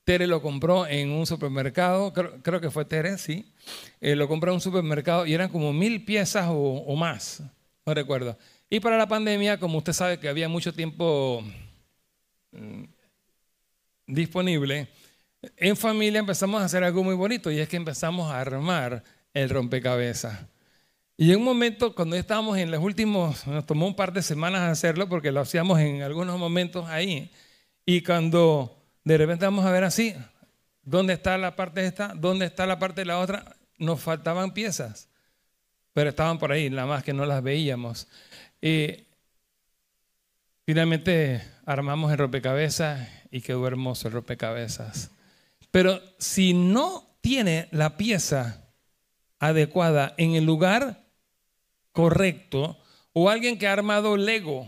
Tere 0.06 0.28
lo 0.28 0.42
compró 0.42 0.88
en 0.88 1.12
un 1.12 1.26
supermercado, 1.26 2.14
creo, 2.14 2.62
que 2.62 2.72
fue 2.72 2.86
Tere, 2.86 3.18
sí. 3.18 3.52
Eh, 4.00 4.16
lo 4.16 4.28
compró 4.28 4.52
en 4.52 4.56
un 4.56 4.62
supermercado 4.62 5.26
y 5.26 5.34
eran 5.34 5.50
como 5.50 5.74
mil 5.74 6.06
piezas 6.06 6.48
o, 6.50 6.96
más, 6.96 7.44
no 7.86 7.94
recuerdo. 7.94 8.38
Y 8.70 8.80
para 8.80 8.98
la 8.98 9.08
pandemia, 9.08 9.60
como 9.60 9.80
usted 9.80 9.94
sabe 9.94 10.20
que 10.20 10.30
había 10.30 10.48
mucho 10.48 10.74
tiempo 10.74 11.44
mm, 12.52 12.84
disponible, 14.08 14.88
en 15.58 15.76
familia 15.76 16.20
empezamos 16.20 16.62
a 16.62 16.66
hacer 16.66 16.84
algo 16.84 17.04
muy 17.04 17.16
bonito 17.16 17.52
y 17.52 17.60
es 17.60 17.68
que 17.68 17.78
empezamos 17.78 18.32
a 18.32 18.40
armar 18.40 19.04
el 19.34 19.50
rompecabezas. 19.50 20.40
Y 21.18 21.32
en 21.32 21.40
un 21.40 21.46
momento, 21.46 21.96
cuando 21.96 22.16
estábamos 22.16 22.58
en 22.58 22.72
los 22.72 22.82
últimos, 22.82 23.48
nos 23.48 23.66
tomó 23.66 23.88
un 23.88 23.96
par 23.96 24.14
de 24.14 24.22
semanas 24.22 24.62
hacerlo 24.62 25.10
porque 25.10 25.32
lo 25.32 25.42
hacíamos 25.42 25.80
en 25.80 26.04
algunos 26.04 26.38
momentos 26.38 26.88
ahí. 26.90 27.32
Y 27.86 28.02
cuando 28.02 28.84
de 29.04 29.18
repente 29.18 29.46
vamos 29.46 29.66
a 29.66 29.72
ver 29.72 29.84
así, 29.84 30.16
¿dónde 30.82 31.14
está 31.14 31.38
la 31.38 31.56
parte 31.56 31.82
de 31.82 31.88
esta? 31.88 32.14
¿Dónde 32.16 32.46
está 32.46 32.66
la 32.66 32.80
parte 32.80 33.02
de 33.02 33.06
la 33.06 33.20
otra? 33.20 33.56
Nos 33.78 34.02
faltaban 34.02 34.54
piezas, 34.54 35.10
pero 35.94 36.10
estaban 36.10 36.40
por 36.40 36.52
ahí, 36.52 36.70
nada 36.70 36.88
más 36.88 37.04
que 37.04 37.14
no 37.14 37.26
las 37.26 37.44
veíamos. 37.44 38.08
Y 38.60 39.06
finalmente 40.66 41.44
armamos 41.66 42.12
el 42.12 42.18
rompecabezas 42.18 43.08
y 43.30 43.42
quedó 43.42 43.68
hermoso 43.68 44.08
el 44.08 44.16
rompecabezas. 44.16 45.12
Pero 45.70 46.02
si 46.18 46.54
no 46.54 47.18
tiene 47.22 47.68
la 47.72 47.98
pieza 47.98 48.66
adecuada 49.40 50.16
en 50.18 50.36
el 50.36 50.46
lugar 50.46 51.06
correcto, 51.92 52.78
o 53.14 53.30
alguien 53.30 53.58
que 53.58 53.68
ha 53.68 53.74
armado 53.74 54.18
Lego 54.18 54.68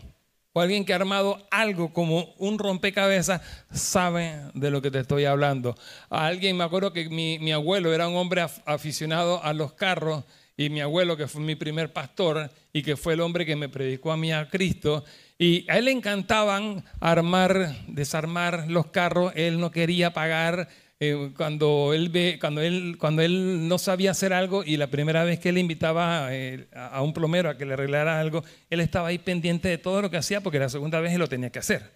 o 0.57 0.59
alguien 0.59 0.85
que 0.85 0.93
ha 0.93 0.95
armado 0.95 1.47
algo 1.51 1.93
como 1.93 2.33
un 2.39 2.57
rompecabezas 2.57 3.41
sabe 3.71 4.41
de 4.55 4.71
lo 4.71 4.81
que 4.81 4.89
te 4.89 4.97
estoy 4.97 5.25
hablando. 5.25 5.75
alguien, 6.09 6.57
me 6.57 6.63
acuerdo 6.63 6.91
que 6.91 7.09
mi, 7.09 7.51
abuelo 7.51 7.93
era 7.93 8.07
un 8.07 8.15
hombre 8.15 8.43
aficionado 8.65 9.43
a 9.43 9.53
los 9.53 9.73
carros 9.73 10.23
y 10.57 10.71
mi 10.71 10.81
abuelo, 10.81 11.15
que 11.15 11.27
fue 11.27 11.41
mi 11.41 11.53
primer 11.53 11.93
pastor 11.93 12.49
y 12.73 12.81
que 12.81 12.97
fue 12.97 13.13
el 13.13 13.21
hombre 13.21 13.45
que 13.45 13.55
me 13.55 13.69
predicó 13.69 14.11
a 14.11 14.17
mí 14.17 14.31
a 14.31 14.49
Cristo, 14.49 15.05
y 15.37 15.69
a 15.69 15.77
él 15.77 15.85
le 15.85 15.91
encantaban 15.91 16.83
armar, 16.99 17.75
desarmar 17.87 18.65
los 18.67 18.87
carros, 18.87 19.33
él 19.35 19.59
no 19.59 19.69
quería 19.69 20.11
pagar 20.11 20.69
eh, 20.99 21.31
cuando, 21.37 21.93
él 21.93 22.09
ve, 22.09 22.39
cuando, 22.41 22.61
él, 22.61 22.97
cuando 22.99 23.21
él 23.21 23.67
no 23.67 23.77
sabía 23.77 24.11
hacer 24.11 24.33
algo 24.33 24.63
y 24.63 24.77
la 24.77 24.87
primera 24.87 25.23
vez 25.23 25.39
que 25.39 25.49
él 25.49 25.59
invitaba 25.59 26.33
eh, 26.33 26.67
a 26.73 27.03
un 27.03 27.13
plomero 27.13 27.49
a 27.49 27.57
que 27.57 27.65
le 27.65 27.73
arreglara 27.73 28.19
algo, 28.19 28.43
él 28.71 28.79
estaba 28.79 29.09
ahí 29.09 29.19
pendiente 29.19 29.69
de 29.69 29.77
todo 29.77 30.01
lo 30.01 30.09
que 30.09 30.17
hacía 30.17 30.41
porque 30.41 30.57
la 30.57 30.69
segunda 30.69 30.99
vez 30.99 31.13
él 31.13 31.19
lo 31.19 31.27
tenía 31.27 31.51
que 31.51 31.59
hacer. 31.59 31.91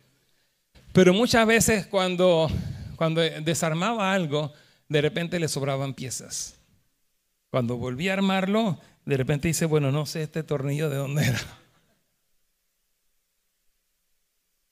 Pero 0.94 1.14
muchas 1.14 1.48
veces 1.48 1.88
cuando, 1.88 2.48
cuando 2.96 3.22
desarmaba 3.22 4.14
algo, 4.14 4.54
de 4.88 5.02
repente 5.02 5.40
le 5.40 5.48
sobraban 5.48 5.96
piezas. 5.96 6.60
Cuando 7.50 7.78
volví 7.78 8.10
a 8.10 8.14
armarlo, 8.14 8.80
de 9.06 9.18
repente 9.18 9.48
dice, 9.48 9.66
bueno, 9.66 9.92
no 9.92 10.06
sé 10.06 10.22
este 10.22 10.44
tornillo 10.44 10.90
de 10.90 10.98
dónde 10.98 11.26
era. 11.26 11.40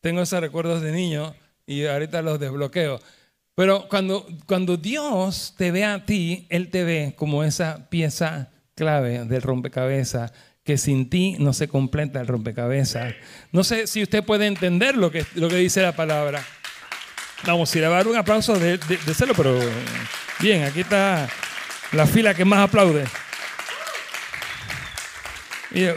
Tengo 0.02 0.22
esos 0.22 0.40
recuerdos 0.40 0.82
de 0.82 0.92
niño 0.92 1.34
y 1.66 1.86
ahorita 1.86 2.22
los 2.22 2.40
desbloqueo. 2.40 3.00
Pero 3.60 3.90
cuando, 3.90 4.26
cuando 4.46 4.78
Dios 4.78 5.54
te 5.58 5.70
ve 5.72 5.84
a 5.84 6.06
ti, 6.06 6.48
Él 6.48 6.70
te 6.70 6.86
ve 6.86 7.14
como 7.18 7.44
esa 7.44 7.90
pieza 7.90 8.52
clave 8.74 9.26
del 9.26 9.42
rompecabezas 9.42 10.32
que 10.64 10.78
sin 10.78 11.10
ti 11.10 11.36
no 11.40 11.52
se 11.52 11.68
completa 11.68 12.22
el 12.22 12.28
rompecabezas. 12.28 13.16
No 13.52 13.66
sé 13.66 13.86
si 13.88 14.02
usted 14.02 14.24
puede 14.24 14.48
entender 14.48 14.96
lo 14.96 15.12
que, 15.12 15.26
lo 15.36 15.50
que 15.50 15.58
dice 15.58 15.82
la 15.82 15.92
palabra. 15.92 16.42
Vamos, 17.46 17.70
si 17.70 17.82
le 17.82 17.90
va 17.90 17.96
a 17.96 17.98
dar 17.98 18.08
un 18.08 18.16
aplauso 18.16 18.58
de, 18.58 18.78
de, 18.78 19.14
celo, 19.14 19.34
pero 19.36 19.60
bien, 20.40 20.64
aquí 20.64 20.80
está 20.80 21.28
la 21.92 22.08
fila 22.08 22.34
que 22.34 22.46
más 22.46 22.60
aplaude. 22.60 23.04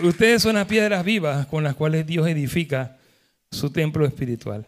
ustedes 0.03 0.43
son 0.43 0.57
las 0.57 0.67
piedras 0.67 1.05
vivas 1.05 1.47
con 1.47 1.63
las 1.63 1.77
cuales 1.77 2.09
Dios 2.09 2.27
edifica 2.27 2.97
su 3.53 3.71
templo 3.71 4.05
espiritual. 4.05 4.67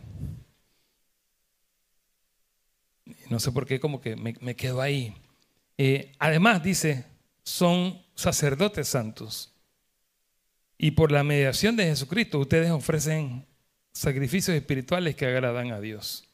No 3.30 3.40
sé 3.40 3.52
por 3.52 3.66
qué, 3.66 3.80
como 3.80 4.00
que 4.00 4.16
me, 4.16 4.56
quedo 4.56 4.80
ahí. 4.80 5.14
Eh, 5.78 6.12
además, 6.18 6.62
dice, 6.62 7.04
son 7.42 8.02
sacerdotes 8.14 8.88
santos. 8.88 9.52
Y 10.78 10.92
por 10.92 11.12
la 11.12 11.24
mediación 11.24 11.76
de 11.76 11.84
Jesucristo, 11.84 12.38
ustedes 12.38 12.70
ofrecen 12.70 13.46
sacrificios 13.92 14.56
espirituales 14.56 15.14
que 15.16 15.26
agradan 15.26 15.72
a 15.72 15.80
Dios. 15.80 16.28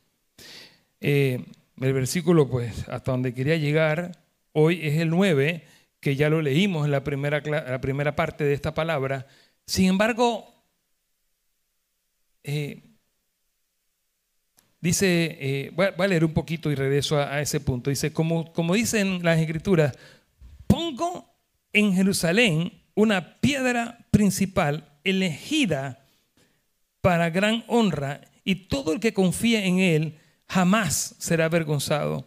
Eh, 1.01 1.45
el 1.81 1.93
versículo, 1.93 2.49
pues, 2.49 2.89
hasta 2.89 3.13
donde 3.13 3.35
quería 3.35 3.57
llegar 3.57 4.19
hoy 4.53 4.81
es 4.83 4.99
el 4.99 5.11
9, 5.11 5.65
que 6.01 6.17
ya 6.17 6.31
lo 6.31 6.43
leímos 6.43 6.85
en 6.85 6.93
la 6.93 7.05
primera, 7.05 7.41
la 7.41 7.81
primera 7.81 8.17
parte 8.17 8.45
de 8.45 8.55
esta 8.55 8.75
palabra. 8.75 9.27
Sin 9.67 9.87
embargo, 9.87 10.53
eh, 12.43 12.83
Dice, 14.81 15.37
eh, 15.41 15.71
voy, 15.75 15.89
a, 15.97 16.09
leer 16.09 16.25
un 16.25 16.33
poquito 16.33 16.71
y 16.71 16.75
regreso 16.75 17.19
a, 17.19 17.41
ese 17.41 17.61
punto. 17.61 17.91
Dice, 17.91 18.13
como, 18.13 18.53
como 18.53 18.75
dicen 18.75 19.23
las 19.23 19.39
escrituras, 19.39 19.97
pongo 20.67 21.31
en 21.73 21.95
Jerusalén 21.95 22.73
una 22.95 23.41
piedra 23.41 24.07
principal 24.11 24.89
elegida 25.05 26.05
para 27.01 27.31
gran 27.31 27.65
honra 27.69 28.23
y 28.45 28.67
todo 28.67 28.93
el 28.93 29.01
que 29.01 29.13
confíe 29.13 29.67
en 29.67 29.79
él 29.81 30.19
jamás 30.49 31.15
será 31.19 31.47
avergonzado. 31.47 32.27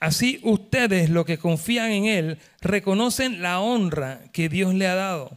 Así 0.00 0.40
ustedes, 0.42 1.08
los 1.08 1.24
que 1.24 1.38
confían 1.38 1.90
en 1.90 2.04
él, 2.06 2.38
reconocen 2.60 3.40
la 3.40 3.60
honra 3.60 4.20
que 4.32 4.48
Dios 4.48 4.74
le 4.74 4.86
ha 4.86 4.94
dado. 4.94 5.30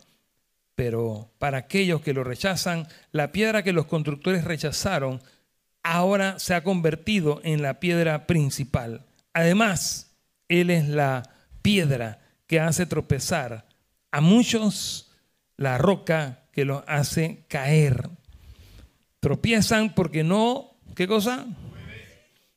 Pero 0.76 1.32
para 1.40 1.60
aquellos 1.60 2.02
que 2.02 2.14
lo 2.14 2.24
rechazan, 2.24 2.88
la 3.12 3.32
piedra 3.32 3.64
que 3.64 3.72
los 3.74 3.86
constructores 3.86 4.44
rechazaron, 4.44 5.22
ahora 5.94 6.38
se 6.40 6.54
ha 6.54 6.64
convertido 6.64 7.40
en 7.44 7.62
la 7.62 7.80
piedra 7.80 8.28
principal. 8.28 9.06
Además, 9.34 10.16
Él 10.50 10.70
es 10.70 10.88
la 10.88 11.24
piedra 11.62 12.20
que 12.46 12.60
hace 12.60 12.86
tropezar 12.86 13.68
a 14.12 14.22
muchos, 14.22 15.12
la 15.56 15.78
roca 15.78 16.44
que 16.52 16.66
los 16.66 16.84
hace 16.88 17.46
caer. 17.48 18.10
Tropiezan 19.20 19.96
porque 19.96 20.24
no, 20.24 20.72
¿qué 20.96 21.08
cosa? 21.08 21.46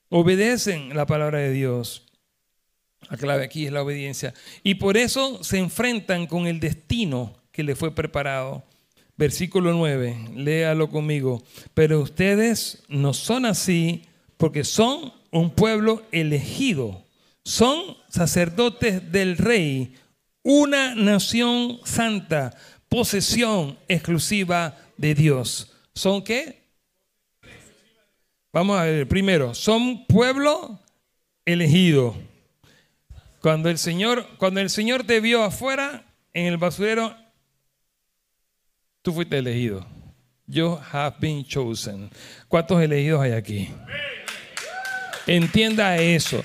Obedecen 0.08 0.96
la 0.96 1.06
palabra 1.06 1.38
de 1.38 1.52
Dios. 1.52 2.06
La 3.08 3.16
clave 3.16 3.44
aquí 3.44 3.66
es 3.66 3.72
la 3.72 3.82
obediencia. 3.82 4.34
Y 4.62 4.74
por 4.74 4.96
eso 4.96 5.42
se 5.44 5.58
enfrentan 5.58 6.26
con 6.26 6.46
el 6.46 6.58
destino 6.58 7.34
que 7.52 7.62
le 7.62 7.76
fue 7.76 7.94
preparado. 7.94 8.64
Versículo 9.20 9.74
9, 9.74 10.30
léalo 10.34 10.88
conmigo. 10.88 11.42
Pero 11.74 12.00
ustedes 12.00 12.82
no 12.88 13.12
son 13.12 13.44
así 13.44 14.06
porque 14.38 14.64
son 14.64 15.12
un 15.30 15.50
pueblo 15.50 16.02
elegido. 16.10 17.04
Son 17.44 17.98
sacerdotes 18.08 19.12
del 19.12 19.36
rey, 19.36 19.94
una 20.42 20.94
nación 20.94 21.80
santa, 21.84 22.56
posesión 22.88 23.78
exclusiva 23.88 24.78
de 24.96 25.14
Dios. 25.14 25.70
¿Son 25.94 26.24
qué? 26.24 26.62
Vamos 28.54 28.78
a 28.78 28.84
ver, 28.84 29.06
primero, 29.06 29.52
son 29.52 30.06
pueblo 30.06 30.80
elegido. 31.44 32.16
Cuando 33.42 33.68
el 33.68 33.76
Señor, 33.76 34.26
cuando 34.38 34.60
el 34.60 34.70
Señor 34.70 35.04
te 35.04 35.20
vio 35.20 35.44
afuera 35.44 36.06
en 36.32 36.46
el 36.46 36.56
basurero, 36.56 37.19
tú 39.02 39.12
fuiste 39.12 39.38
elegido. 39.38 39.86
You 40.46 40.78
have 40.92 41.16
been 41.20 41.44
chosen. 41.44 42.10
¿Cuántos 42.48 42.82
elegidos 42.82 43.20
hay 43.20 43.32
aquí? 43.32 43.68
Entienda 45.26 45.96
eso. 45.96 46.44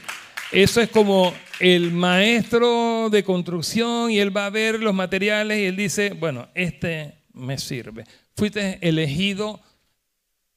Eso 0.52 0.80
es 0.80 0.90
como 0.90 1.34
el 1.60 1.92
maestro 1.92 3.10
de 3.10 3.24
construcción 3.24 4.12
y 4.12 4.20
él 4.20 4.36
va 4.36 4.46
a 4.46 4.52
ver 4.52 4.80
los 4.80 4.94
materiales 4.94 5.58
y 5.58 5.66
él 5.66 5.76
dice, 5.76 6.12
bueno, 6.12 6.48
este 6.54 7.16
me 7.34 7.58
sirve. 7.58 8.04
Fuiste 8.36 8.78
elegido 8.88 9.60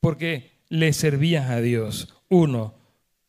porque 0.01 0.59
le 0.69 0.93
servías 0.93 1.49
a 1.49 1.61
Dios. 1.61 2.15
Uno, 2.29 2.75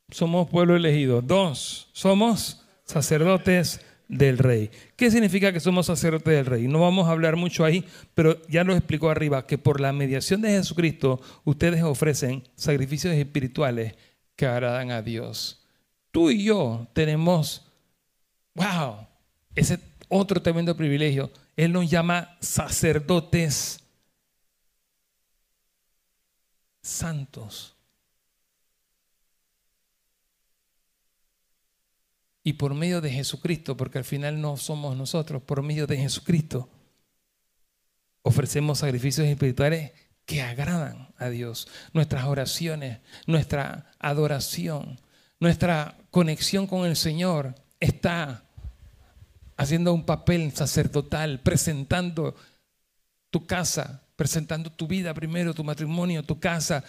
somos 0.09 0.49
pueblo 0.49 0.75
elegido. 0.75 1.21
Dos, 1.21 1.89
somos 1.93 2.65
sacerdotes 2.83 3.81
del 4.09 4.39
rey. 4.39 4.69
¿Qué 4.97 5.09
significa 5.09 5.53
que 5.53 5.61
somos 5.61 5.85
sacerdotes 5.85 6.33
del 6.33 6.45
rey? 6.45 6.67
No 6.67 6.81
vamos 6.81 7.07
a 7.07 7.11
hablar 7.11 7.37
mucho 7.37 7.63
ahí, 7.63 7.85
pero 8.13 8.45
ya 8.47 8.65
lo 8.65 8.75
explicó 8.75 9.09
arriba, 9.09 9.47
que 9.47 9.57
por 9.57 9.79
la 9.79 9.93
mediación 9.93 10.41
de 10.41 10.49
Jesucristo 10.49 11.21
ustedes 11.45 11.83
ofrecen 11.83 12.43
sacrificios 12.55 13.13
espirituales 13.13 13.93
que 14.35 14.47
agradan 14.47 14.91
a 14.91 15.01
Dios. 15.01 15.63
Tú 16.11 16.31
y 16.31 16.43
yo 16.43 16.87
tenemos, 16.93 17.65
wow, 18.55 19.07
ese 19.55 19.79
otro 20.09 20.41
tremendo 20.41 20.75
privilegio. 20.75 21.31
Él 21.55 21.71
nos 21.71 21.89
llama 21.89 22.35
sacerdotes 22.41 23.79
santos. 26.81 27.75
Y 32.49 32.53
por 32.53 32.73
medio 32.73 32.99
de 32.99 33.11
Jesucristo, 33.11 33.77
porque 33.77 33.99
al 33.99 34.03
final 34.03 34.41
no 34.41 34.57
somos 34.57 34.97
nosotros, 34.97 35.43
por 35.43 35.61
medio 35.61 35.85
de 35.85 35.97
Jesucristo, 35.97 36.67
ofrecemos 38.23 38.79
sacrificios 38.79 39.27
espirituales 39.27 39.91
que 40.25 40.41
agradan 40.41 41.09
a 41.19 41.29
Dios. 41.29 41.67
Nuestras 41.93 42.25
oraciones, 42.25 43.01
nuestra 43.27 43.91
adoración, 43.99 44.99
nuestra 45.39 45.95
conexión 46.09 46.65
con 46.65 46.87
el 46.87 46.95
Señor 46.95 47.53
está 47.79 48.45
haciendo 49.55 49.93
un 49.93 50.07
papel 50.07 50.51
sacerdotal, 50.51 51.41
presentando 51.41 52.35
tu 53.29 53.45
casa, 53.45 54.07
presentando 54.15 54.71
tu 54.71 54.87
vida 54.87 55.13
primero, 55.13 55.53
tu 55.53 55.63
matrimonio, 55.63 56.23
tu 56.23 56.39
casa, 56.39 56.83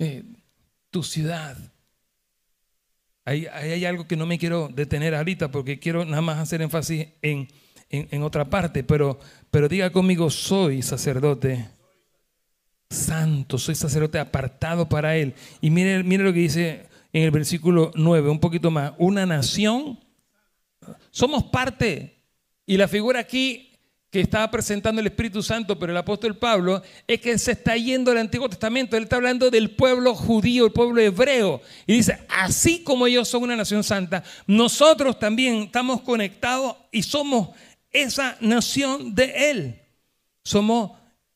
eh, 0.00 0.24
tu 0.90 1.04
ciudad. 1.04 1.56
Ahí, 3.26 3.46
hay 3.46 3.84
algo 3.84 4.06
que 4.06 4.16
no 4.16 4.24
me 4.24 4.38
quiero 4.38 4.68
detener 4.72 5.14
ahorita 5.14 5.50
porque 5.50 5.80
quiero 5.80 6.04
nada 6.04 6.22
más 6.22 6.38
hacer 6.38 6.62
énfasis 6.62 7.08
en, 7.22 7.48
en, 7.90 8.22
otra 8.22 8.48
parte, 8.48 8.84
pero, 8.84 9.18
pero 9.50 9.68
diga 9.68 9.90
conmigo, 9.90 10.30
soy 10.30 10.80
sacerdote 10.80 11.68
santo, 12.88 13.58
soy 13.58 13.74
sacerdote 13.74 14.20
apartado 14.20 14.88
para 14.88 15.16
Él. 15.16 15.34
Y 15.60 15.70
mire, 15.70 16.04
mire 16.04 16.22
lo 16.22 16.32
que 16.32 16.38
dice 16.38 16.86
en 17.12 17.24
el 17.24 17.32
versículo 17.32 17.90
9, 17.96 18.30
un 18.30 18.38
poquito 18.38 18.70
más, 18.70 18.92
una 18.96 19.26
nación, 19.26 19.98
somos 21.10 21.42
parte. 21.44 22.22
Y 22.64 22.76
la 22.76 22.86
figura 22.86 23.18
aquí 23.18 23.65
que 24.10 24.20
estaba 24.20 24.50
presentando 24.50 25.00
el 25.00 25.08
Espíritu 25.08 25.42
Santo, 25.42 25.78
pero 25.78 25.92
el 25.92 25.98
apóstol 25.98 26.36
Pablo, 26.36 26.82
es 27.06 27.20
que 27.20 27.38
se 27.38 27.52
está 27.52 27.76
yendo 27.76 28.10
al 28.10 28.18
Antiguo 28.18 28.48
Testamento. 28.48 28.96
Él 28.96 29.04
está 29.04 29.16
hablando 29.16 29.50
del 29.50 29.70
pueblo 29.70 30.14
judío, 30.14 30.66
el 30.66 30.72
pueblo 30.72 31.00
hebreo. 31.00 31.60
Y 31.86 31.94
dice, 31.94 32.18
así 32.28 32.82
como 32.82 33.06
ellos 33.06 33.28
son 33.28 33.42
una 33.42 33.56
nación 33.56 33.82
santa, 33.82 34.22
nosotros 34.46 35.18
también 35.18 35.56
estamos 35.56 36.00
conectados 36.02 36.76
y 36.92 37.02
somos 37.02 37.50
esa 37.90 38.36
nación 38.40 39.14
de 39.14 39.50
Él. 39.50 39.82
Somos, 40.44 40.92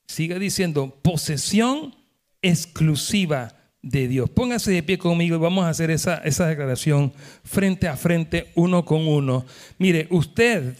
sigue 0.07 0.39
diciendo, 0.39 0.99
posesión 1.03 1.97
exclusiva 2.41 3.55
de 3.83 4.09
Dios. 4.09 4.31
Póngase 4.31 4.71
de 4.71 4.83
pie 4.83 4.99
conmigo 4.99 5.37
y 5.37 5.41
vamos 5.41 5.65
a 5.65 5.71
hacer 5.71 5.91
esa, 5.91 6.19
esa 6.19 6.47
declaración 6.47 7.13
frente 7.45 7.89
a 7.89 7.97
frente, 7.97 8.51
uno 8.55 8.85
con 8.85 9.07
uno. 9.09 9.45
Mire, 9.79 10.07
usted 10.11 10.77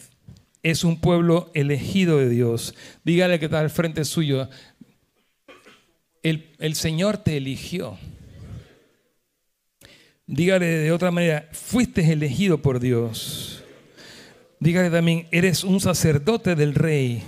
es 0.63 0.85
un 0.85 1.01
pueblo 1.01 1.51
elegido 1.55 2.19
de 2.19 2.29
Dios. 2.29 2.75
Dígale 3.05 3.39
que 3.39 3.47
está 3.47 3.61
al 3.61 3.71
frente 3.71 4.05
suyo. 4.05 4.49
El, 6.23 6.55
el 6.59 6.75
Señor 6.75 7.19
te 7.19 7.37
eligió. 7.37 7.99
Dígale 10.27 10.67
de 10.67 10.93
otra 10.93 11.11
manera, 11.11 11.49
fuiste 11.53 12.13
elegido 12.13 12.63
por 12.63 12.79
Dios. 12.79 13.65
Dígale 14.61 14.91
también, 14.91 15.27
eres 15.31 15.65
un 15.65 15.81
sacerdote 15.81 16.55
del 16.55 16.75
rey. 16.75 17.23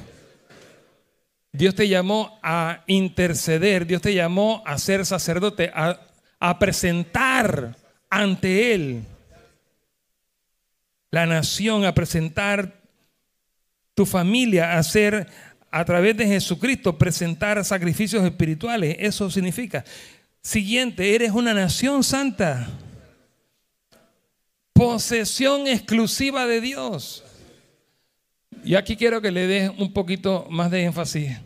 Dios 1.51 1.75
te 1.75 1.89
llamó 1.89 2.39
a 2.43 2.85
interceder, 2.87 3.87
Dios 3.87 4.03
te 4.03 4.15
llamó 4.15 4.63
a 4.67 4.79
ser 4.79 5.05
sacerdote, 5.05 5.71
a, 5.75 6.01
a 6.39 6.59
presentar 6.59 7.77
ante 8.09 8.75
Él 8.75 9.05
la 11.11 11.27
nación, 11.27 11.85
a 11.85 11.95
presentar 11.95 12.82
tu 13.95 14.07
familia 14.07 14.79
hacer 14.79 15.27
a 15.71 15.85
través 15.85 16.17
de 16.17 16.27
Jesucristo, 16.27 16.99
presentar 16.99 17.65
sacrificios 17.65 18.23
espirituales. 18.25 18.97
Eso 18.99 19.31
significa. 19.31 19.85
Siguiente, 20.43 21.15
eres 21.15 21.33
una 21.33 21.55
nación 21.55 22.05
santa. 22.05 22.69
Posesión 24.73 25.67
exclusiva 25.67 26.47
de 26.47 26.61
Dios. 26.61 27.25
Y 28.65 28.75
aquí 28.75 28.97
quiero 28.97 29.21
que 29.21 29.31
le 29.31 29.47
des 29.47 29.71
un 29.79 29.93
poquito 29.93 30.47
más 30.51 30.71
de 30.71 30.85
énfasis 30.85 31.39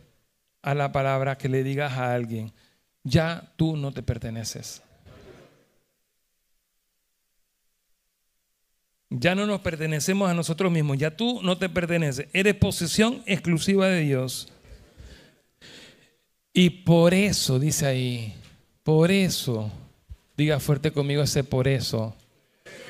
a 0.62 0.74
la 0.74 0.90
palabra 0.90 1.38
que 1.38 1.48
le 1.48 1.62
digas 1.62 1.92
a 1.92 2.12
alguien. 2.12 2.52
Ya 3.04 3.52
tú 3.56 3.76
no 3.76 3.92
te 3.92 4.02
perteneces. 4.02 4.82
Ya 9.10 9.34
no 9.36 9.46
nos 9.46 9.60
pertenecemos 9.60 10.28
a 10.28 10.34
nosotros 10.34 10.72
mismos, 10.72 10.98
ya 10.98 11.16
tú 11.16 11.40
no 11.42 11.56
te 11.58 11.68
perteneces, 11.68 12.26
eres 12.32 12.54
posesión 12.54 13.22
exclusiva 13.26 13.86
de 13.86 14.00
Dios. 14.00 14.48
Y 16.52 16.70
por 16.70 17.14
eso, 17.14 17.58
dice 17.60 17.86
ahí, 17.86 18.34
por 18.82 19.12
eso, 19.12 19.70
diga 20.36 20.58
fuerte 20.58 20.90
conmigo 20.90 21.22
ese 21.22 21.44
por 21.44 21.68
eso, 21.68 22.16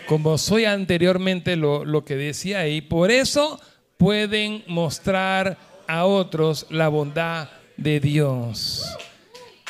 como 0.07 0.39
soy 0.39 0.65
anteriormente 0.65 1.55
lo, 1.57 1.85
lo 1.85 2.05
que 2.05 2.17
decía 2.17 2.61
ahí, 2.61 2.81
por 2.81 3.11
eso 3.11 3.61
pueden 3.99 4.65
mostrar 4.69 5.59
a 5.87 6.07
otros 6.07 6.67
la 6.71 6.89
bondad 6.89 7.51
de 7.77 8.01
Dios. 8.01 8.87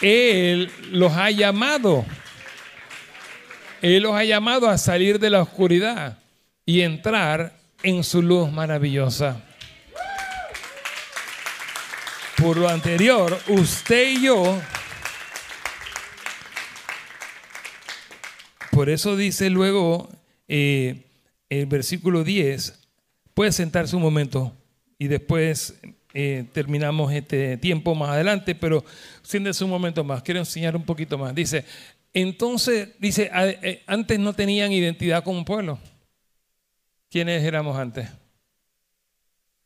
Él 0.00 0.70
los 0.92 1.12
ha 1.12 1.30
llamado. 1.30 2.04
Él 3.82 4.02
los 4.02 4.14
ha 4.14 4.24
llamado 4.24 4.68
a 4.68 4.78
salir 4.78 5.18
de 5.18 5.30
la 5.30 5.42
oscuridad 5.42 6.18
y 6.66 6.80
entrar 6.80 7.56
en 7.84 8.02
su 8.02 8.20
luz 8.20 8.50
maravillosa. 8.50 9.40
Por 12.36 12.56
lo 12.56 12.68
anterior, 12.68 13.38
usted 13.48 14.10
y 14.10 14.24
yo, 14.24 14.60
por 18.72 18.90
eso 18.90 19.16
dice 19.16 19.48
luego 19.48 20.10
eh, 20.48 21.04
el 21.48 21.66
versículo 21.66 22.24
10, 22.24 22.78
puede 23.32 23.52
sentarse 23.52 23.96
un 23.96 24.02
momento 24.02 24.52
y 24.98 25.06
después 25.06 25.74
eh, 26.12 26.44
terminamos 26.52 27.12
este 27.12 27.56
tiempo 27.58 27.94
más 27.94 28.10
adelante, 28.10 28.54
pero 28.54 28.84
siéntese 29.22 29.64
un 29.64 29.70
momento 29.70 30.02
más, 30.02 30.22
quiero 30.22 30.40
enseñar 30.40 30.74
un 30.74 30.84
poquito 30.84 31.16
más. 31.16 31.34
Dice, 31.34 31.64
entonces, 32.12 32.88
dice, 32.98 33.30
eh, 33.32 33.82
antes 33.86 34.18
no 34.18 34.32
tenían 34.32 34.72
identidad 34.72 35.22
como 35.22 35.44
pueblo. 35.44 35.78
¿Quiénes 37.10 37.44
éramos 37.44 37.76
antes? 37.76 38.10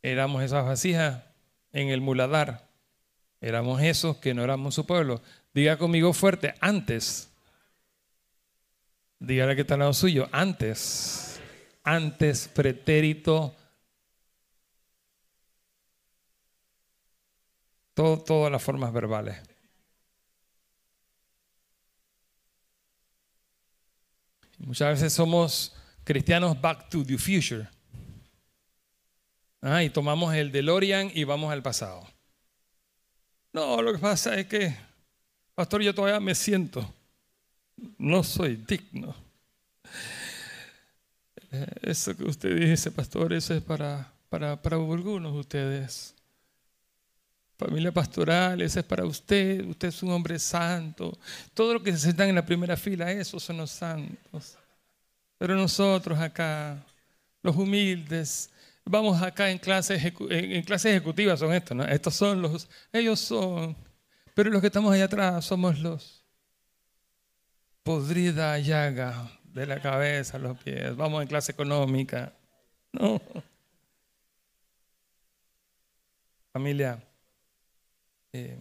Éramos 0.03 0.43
esas 0.43 0.65
vasijas 0.65 1.25
en 1.73 1.89
el 1.89 2.01
muladar. 2.01 2.69
Éramos 3.41 3.83
esos 3.83 4.17
que 4.19 4.35
no 4.35 4.45
éramos 4.45 4.75
su 4.75 4.87
pueblo. 4.87 5.23
Diga 5.55 5.79
conmigo 5.79 6.13
fuerte, 6.13 6.55
antes. 6.61 7.33
Dígale 9.19 9.55
que 9.55 9.63
está 9.63 9.75
al 9.75 9.81
lado 9.81 9.95
suyo, 9.95 10.29
antes. 10.33 11.41
Antes, 11.83 12.49
pretérito. 12.49 13.55
Todo, 17.95 18.19
todas 18.19 18.53
las 18.53 18.63
formas 18.63 18.93
verbales. 18.93 19.39
Muchas 24.59 24.91
veces 24.91 25.13
somos 25.13 25.75
cristianos 26.13 26.61
back 26.61 26.89
to 26.89 27.05
the 27.05 27.17
future. 27.17 27.69
Ah, 29.63 29.83
y 29.83 29.91
tomamos 29.91 30.35
el 30.35 30.51
DeLorean 30.51 31.11
y 31.15 31.25
vamos 31.25 31.53
al 31.53 31.63
pasado. 31.63 32.07
No, 33.53 33.83
lo 33.83 33.93
que 33.93 33.99
pasa 33.99 34.39
es 34.39 34.47
que, 34.47 34.75
pastor, 35.55 35.83
yo 35.83 35.95
todavía 35.95 36.21
me 36.21 36.35
siento 36.35 36.95
no 37.99 38.23
soy 38.23 38.57
digno. 38.57 39.15
Eso 41.83 42.17
que 42.17 42.25
usted 42.25 42.57
dice, 42.57 42.91
pastor, 42.91 43.33
eso 43.33 43.55
es 43.55 43.63
para, 43.63 44.13
para, 44.29 44.61
para 44.61 44.77
algunos 44.77 45.33
de 45.33 45.39
ustedes. 45.39 46.15
Familia 47.59 47.93
pastoral, 47.93 48.63
ese 48.63 48.81
es 48.81 48.87
para 48.87 49.05
usted, 49.05 49.65
usted 49.67 49.89
es 49.89 50.03
un 50.03 50.13
hombre 50.13 50.39
santo. 50.39 51.19
Todo 51.53 51.75
lo 51.75 51.83
que 51.83 51.95
se 51.97 52.11
están 52.11 52.29
en 52.29 52.37
la 52.37 52.47
primera 52.47 52.77
fila, 52.77 53.11
esos 53.11 53.43
son 53.43 53.59
los 53.59 53.71
santos. 53.71 54.57
Pero 55.41 55.55
nosotros 55.55 56.19
acá, 56.19 56.85
los 57.43 57.57
humildes, 57.57 58.51
vamos 58.85 59.23
acá 59.23 59.51
en 59.51 59.57
clases, 59.57 60.13
en 60.29 60.63
clases 60.65 60.91
ejecutivas 60.93 61.41
son 61.41 61.55
estos, 61.55 61.75
¿no? 61.75 61.85
Estos 61.85 62.15
son 62.15 62.43
los, 62.43 62.69
ellos 62.93 63.19
son, 63.21 63.75
pero 64.35 64.51
los 64.51 64.61
que 64.61 64.67
estamos 64.67 64.93
allá 64.93 65.07
atrás 65.07 65.47
somos 65.47 65.79
los 65.79 66.23
podrida 67.83 68.59
llaga 68.59 69.33
de 69.45 69.65
la 69.65 69.81
cabeza 69.81 70.37
a 70.37 70.41
los 70.41 70.59
pies. 70.59 70.95
Vamos 70.95 71.23
en 71.23 71.29
clase 71.29 71.53
económica. 71.53 72.35
No. 72.93 73.19
Familia, 76.53 77.03
eh, 78.35 78.59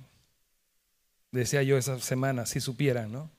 decía 1.29 1.61
yo 1.61 1.77
esa 1.77 1.99
semana, 1.99 2.45
si 2.45 2.61
supieran, 2.61 3.11
¿no? 3.11 3.29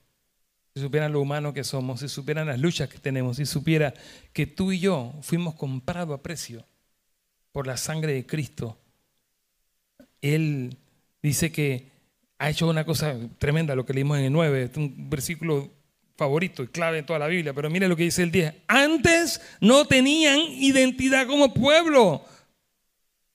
Si 0.73 0.81
supieran 0.81 1.11
lo 1.11 1.21
humano 1.21 1.53
que 1.53 1.63
somos, 1.63 1.99
si 1.99 2.07
supieran 2.07 2.47
las 2.47 2.59
luchas 2.59 2.87
que 2.87 2.97
tenemos, 2.97 3.37
si 3.37 3.45
supiera 3.45 3.93
que 4.31 4.47
tú 4.47 4.71
y 4.71 4.79
yo 4.79 5.13
fuimos 5.21 5.55
comprados 5.55 6.17
a 6.17 6.23
precio 6.23 6.65
por 7.51 7.67
la 7.67 7.75
sangre 7.75 8.13
de 8.13 8.25
Cristo. 8.25 8.77
Él 10.21 10.77
dice 11.21 11.51
que 11.51 11.91
ha 12.37 12.49
hecho 12.49 12.67
una 12.67 12.85
cosa 12.85 13.15
tremenda, 13.37 13.75
lo 13.75 13.85
que 13.85 13.93
leímos 13.93 14.17
en 14.17 14.25
el 14.25 14.31
9, 14.31 14.63
es 14.63 14.77
un 14.77 15.09
versículo 15.09 15.69
favorito 16.15 16.63
y 16.63 16.67
clave 16.67 16.99
en 16.99 17.05
toda 17.05 17.19
la 17.19 17.27
Biblia, 17.27 17.53
pero 17.53 17.69
mire 17.69 17.87
lo 17.87 17.95
que 17.95 18.03
dice 18.03 18.23
el 18.23 18.31
10. 18.31 18.53
Antes 18.67 19.41
no 19.59 19.85
tenían 19.85 20.39
identidad 20.39 21.27
como 21.27 21.53
pueblo, 21.53 22.23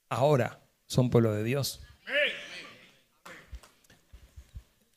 ahora 0.08 0.60
son 0.86 1.10
pueblo 1.10 1.32
de 1.34 1.44
Dios. 1.44 1.80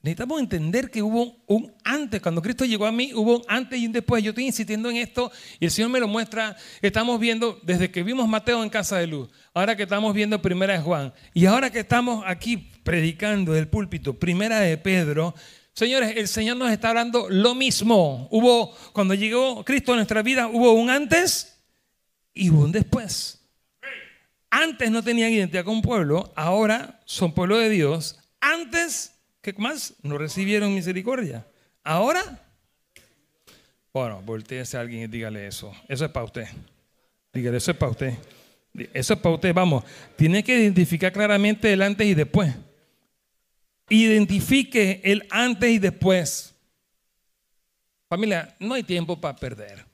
Necesitamos 0.02 0.40
entender 0.40 0.90
que 0.90 1.04
hubo 1.04 1.36
un 1.46 1.74
antes, 1.84 2.22
cuando 2.22 2.42
Cristo 2.42 2.64
llegó 2.64 2.86
a 2.86 2.92
mí, 2.92 3.12
hubo 3.14 3.40
un 3.40 3.44
antes 3.50 3.78
y 3.78 3.86
un 3.86 3.92
después. 3.92 4.24
Yo 4.24 4.30
estoy 4.30 4.46
insistiendo 4.46 4.90
en 4.90 4.96
esto 4.96 5.30
y 5.60 5.66
el 5.66 5.72
Señor 5.72 5.92
me 5.92 6.00
lo 6.00 6.08
muestra. 6.08 6.56
Estamos 6.82 7.20
viendo, 7.20 7.60
desde 7.64 7.92
que 7.92 8.02
vimos 8.02 8.26
Mateo 8.30 8.64
en 8.64 8.70
Casa 8.70 8.98
de 8.98 9.08
Luz, 9.08 9.30
ahora 9.54 9.76
que 9.76 9.84
estamos 9.84 10.14
viendo 10.14 10.42
Primera 10.42 10.74
de 10.74 10.80
Juan 10.80 11.14
y 11.34 11.48
ahora 11.48 11.70
que 11.70 11.80
estamos 11.80 12.24
aquí 12.26 12.70
predicando 12.84 13.52
del 13.52 13.68
púlpito, 13.68 14.18
Primera 14.18 14.62
de 14.62 14.78
Pedro, 14.78 15.36
señores, 15.74 16.14
el 16.16 16.30
Señor 16.30 16.56
nos 16.56 16.72
está 16.72 16.90
hablando 16.90 17.28
lo 17.30 17.54
mismo. 17.54 18.30
Hubo, 18.32 18.74
cuando 18.94 19.16
llegó 19.16 19.66
Cristo 19.66 19.92
a 19.92 19.96
nuestra 19.98 20.22
vida, 20.22 20.48
hubo 20.48 20.72
un 20.72 20.90
antes 20.90 21.60
y 22.34 22.52
hubo 22.52 22.64
un 22.64 22.72
después. 22.72 23.46
Antes 24.50 24.92
no 24.92 25.04
tenían 25.04 25.34
identidad 25.34 25.66
con 25.66 25.82
pueblo, 25.82 26.32
ahora 26.38 27.02
son 27.04 27.34
pueblo 27.34 27.58
de 27.58 27.70
Dios. 27.70 28.18
Antes 28.40 29.19
¿Qué 29.42 29.54
más? 29.54 29.94
No 30.02 30.18
recibieron 30.18 30.74
misericordia. 30.74 31.46
Ahora, 31.84 32.46
bueno, 33.94 34.22
volteese 34.22 34.78
a 34.78 34.82
alguien 34.82 35.04
y 35.04 35.08
dígale 35.08 35.48
eso. 35.48 35.74
Eso 35.88 36.06
es 36.06 36.12
para 36.12 36.26
usted. 36.26 36.48
Dígale, 37.34 37.58
eso 37.58 37.72
es 37.72 37.78
para 37.78 37.92
usted. 37.92 38.14
Eso 38.94 39.14
es 39.14 39.20
para 39.20 39.36
usted. 39.36 39.54
Vamos, 39.54 39.84
tiene 40.16 40.44
que 40.44 40.58
identificar 40.58 41.12
claramente 41.12 41.72
el 41.72 41.82
antes 41.82 42.06
y 42.06 42.14
después. 42.14 42.54
Identifique 43.90 45.02
el 45.04 45.26
antes 45.32 45.70
y 45.70 45.80
después. 45.80 46.54
Familia, 48.08 48.56
no 48.60 48.74
hay 48.74 48.84
tiempo 48.84 49.20
para 49.20 49.36
perder. 49.36 49.86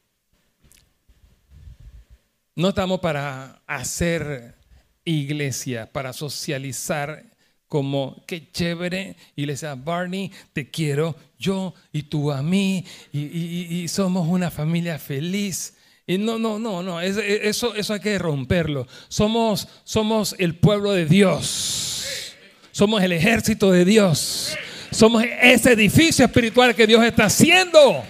No 2.56 2.70
estamos 2.70 3.00
para 3.00 3.62
hacer 3.68 4.56
iglesia, 5.04 5.91
para 5.91 6.14
socializar 6.14 7.34
como 7.68 8.24
qué 8.28 8.51
chévere, 8.51 9.16
y 9.36 9.45
le 9.45 9.53
decía, 9.53 9.76
Barney, 9.76 10.32
te 10.53 10.70
quiero, 10.70 11.16
yo 11.39 11.74
y 11.91 12.03
tú 12.03 12.32
a 12.32 12.41
mí, 12.41 12.86
y, 13.11 13.88
somos 13.88 14.28
una 14.28 14.51
familia 14.51 14.99
feliz. 14.99 15.76
Y 16.07 16.18
no, 16.18 16.38
no, 16.38 16.59
no, 16.59 16.84
no, 16.84 17.01
eso, 17.01 17.74
eso 17.74 17.93
hay 17.93 17.99
que 17.99 18.20
romperlo. 18.20 18.88
Somos, 19.07 19.68
somos 19.84 20.36
el 20.38 20.55
pueblo 20.55 20.91
de 20.91 21.05
Dios, 21.05 22.36
somos 22.72 23.01
el 23.01 23.11
ejército 23.11 23.72
de 23.72 23.86
Dios, 23.86 24.55
somos 24.91 25.24
ese 25.41 25.72
edificio 25.72 26.26
espiritual 26.26 26.76
que 26.76 26.86
Dios 26.86 27.03
está 27.03 27.26
haciendo. 27.26 28.03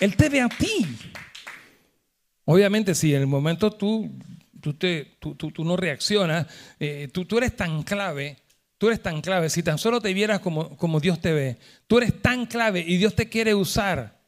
Él 0.00 0.16
te 0.16 0.28
ve 0.28 0.40
a 0.40 0.48
ti. 0.48 0.86
Obviamente, 2.44 2.94
si 2.94 3.14
en 3.14 3.20
el 3.20 3.26
momento 3.26 3.70
tú 3.70 4.10
tú, 4.60 4.74
te, 4.74 5.16
tú, 5.18 5.34
tú, 5.34 5.64
no 5.64 5.76
reaccionas, 5.76 6.46
eh, 6.78 7.08
tú, 7.12 7.24
tú 7.24 7.38
eres 7.38 7.56
tan 7.56 7.82
clave, 7.82 8.38
tú 8.78 8.86
eres 8.88 9.02
tan 9.02 9.20
clave, 9.20 9.50
si 9.50 9.62
tan 9.62 9.78
solo 9.78 10.00
te 10.00 10.14
vieras 10.14 10.40
como, 10.40 10.76
como 10.76 11.00
Dios 11.00 11.20
te 11.20 11.32
ve, 11.32 11.58
tú 11.86 11.98
eres 11.98 12.20
tan 12.22 12.46
clave 12.46 12.80
y 12.80 12.96
Dios 12.96 13.14
te 13.14 13.28
quiere 13.28 13.54
usar. 13.54 14.20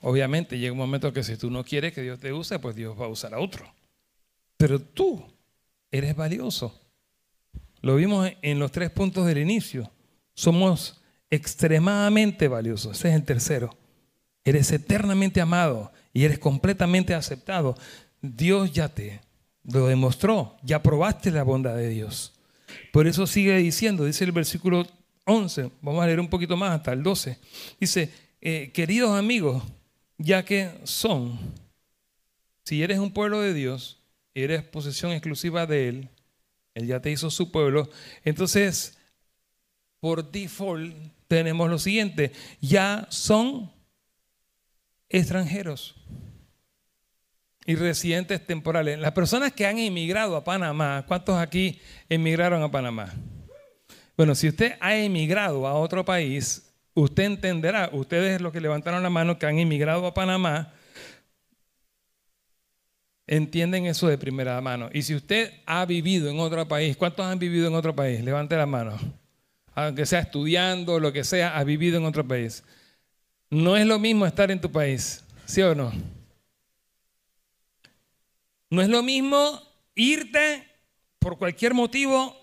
Obviamente 0.00 0.58
llega 0.58 0.72
un 0.72 0.78
momento 0.78 1.12
que 1.12 1.22
si 1.22 1.36
tú 1.36 1.50
no 1.50 1.64
quieres 1.64 1.94
que 1.94 2.02
Dios 2.02 2.20
te 2.20 2.32
use, 2.32 2.58
pues 2.58 2.76
Dios 2.76 2.98
va 3.00 3.06
a 3.06 3.08
usar 3.08 3.32
a 3.32 3.38
otro. 3.38 3.72
Pero 4.58 4.78
tú 4.78 5.24
eres 5.90 6.14
valioso. 6.14 6.78
Lo 7.80 7.96
vimos 7.96 8.30
en 8.42 8.58
los 8.58 8.70
tres 8.70 8.90
puntos 8.90 9.26
del 9.26 9.38
inicio. 9.38 9.90
Somos 10.34 11.00
extremadamente 11.30 12.48
valiosos. 12.48 12.98
Ese 12.98 13.08
es 13.08 13.14
el 13.14 13.24
tercero. 13.24 13.76
Eres 14.44 14.70
eternamente 14.72 15.40
amado 15.40 15.90
y 16.14 16.24
eres 16.24 16.38
completamente 16.38 17.12
aceptado, 17.12 17.76
Dios 18.22 18.72
ya 18.72 18.88
te 18.88 19.20
lo 19.64 19.88
demostró, 19.88 20.56
ya 20.62 20.82
probaste 20.82 21.30
la 21.30 21.42
bondad 21.42 21.76
de 21.76 21.88
Dios. 21.88 22.32
Por 22.92 23.06
eso 23.06 23.26
sigue 23.26 23.56
diciendo, 23.58 24.04
dice 24.04 24.24
el 24.24 24.32
versículo 24.32 24.86
11, 25.26 25.70
vamos 25.82 26.02
a 26.02 26.06
leer 26.06 26.20
un 26.20 26.28
poquito 26.28 26.56
más 26.56 26.70
hasta 26.70 26.92
el 26.92 27.02
12, 27.02 27.38
dice, 27.80 28.10
eh, 28.40 28.70
queridos 28.72 29.18
amigos, 29.18 29.62
ya 30.16 30.44
que 30.44 30.70
son, 30.84 31.38
si 32.62 32.82
eres 32.82 33.00
un 33.00 33.12
pueblo 33.12 33.40
de 33.40 33.52
Dios, 33.52 33.98
eres 34.34 34.62
posesión 34.62 35.12
exclusiva 35.12 35.66
de 35.66 35.88
Él, 35.88 36.08
Él 36.74 36.86
ya 36.86 37.00
te 37.00 37.10
hizo 37.10 37.30
su 37.30 37.50
pueblo, 37.50 37.90
entonces, 38.24 38.98
por 39.98 40.30
default, 40.30 40.94
tenemos 41.26 41.68
lo 41.68 41.78
siguiente, 41.78 42.32
ya 42.60 43.06
son 43.10 43.72
extranjeros 45.18 45.94
y 47.64 47.76
residentes 47.76 48.44
temporales. 48.44 48.98
Las 48.98 49.12
personas 49.12 49.52
que 49.52 49.64
han 49.64 49.78
emigrado 49.78 50.36
a 50.36 50.42
Panamá, 50.42 51.04
¿cuántos 51.06 51.38
aquí 51.38 51.80
emigraron 52.08 52.62
a 52.62 52.70
Panamá? 52.70 53.14
Bueno, 54.16 54.34
si 54.34 54.48
usted 54.48 54.76
ha 54.80 54.96
emigrado 54.96 55.66
a 55.66 55.74
otro 55.74 56.04
país, 56.04 56.74
usted 56.94 57.24
entenderá, 57.24 57.90
ustedes 57.92 58.40
los 58.40 58.52
que 58.52 58.60
levantaron 58.60 59.02
la 59.02 59.10
mano 59.10 59.38
que 59.38 59.46
han 59.46 59.58
emigrado 59.58 60.04
a 60.04 60.14
Panamá, 60.14 60.72
entienden 63.26 63.86
eso 63.86 64.08
de 64.08 64.18
primera 64.18 64.60
mano. 64.60 64.90
Y 64.92 65.02
si 65.02 65.14
usted 65.14 65.52
ha 65.64 65.84
vivido 65.86 66.28
en 66.28 66.40
otro 66.40 66.66
país, 66.66 66.96
¿cuántos 66.96 67.24
han 67.24 67.38
vivido 67.38 67.68
en 67.68 67.74
otro 67.74 67.94
país? 67.94 68.22
Levante 68.22 68.56
la 68.56 68.66
mano. 68.66 68.98
Aunque 69.74 70.06
sea 70.06 70.20
estudiando, 70.20 70.98
lo 70.98 71.12
que 71.12 71.22
sea, 71.22 71.56
ha 71.56 71.62
vivido 71.62 71.98
en 71.98 72.04
otro 72.04 72.26
país. 72.26 72.64
No 73.54 73.76
es 73.76 73.86
lo 73.86 74.00
mismo 74.00 74.26
estar 74.26 74.50
en 74.50 74.60
tu 74.60 74.72
país, 74.72 75.22
¿sí 75.46 75.62
o 75.62 75.76
no? 75.76 75.92
No 78.68 78.82
es 78.82 78.88
lo 78.88 79.00
mismo 79.00 79.62
irte 79.94 80.66
por 81.20 81.38
cualquier 81.38 81.72
motivo 81.72 82.36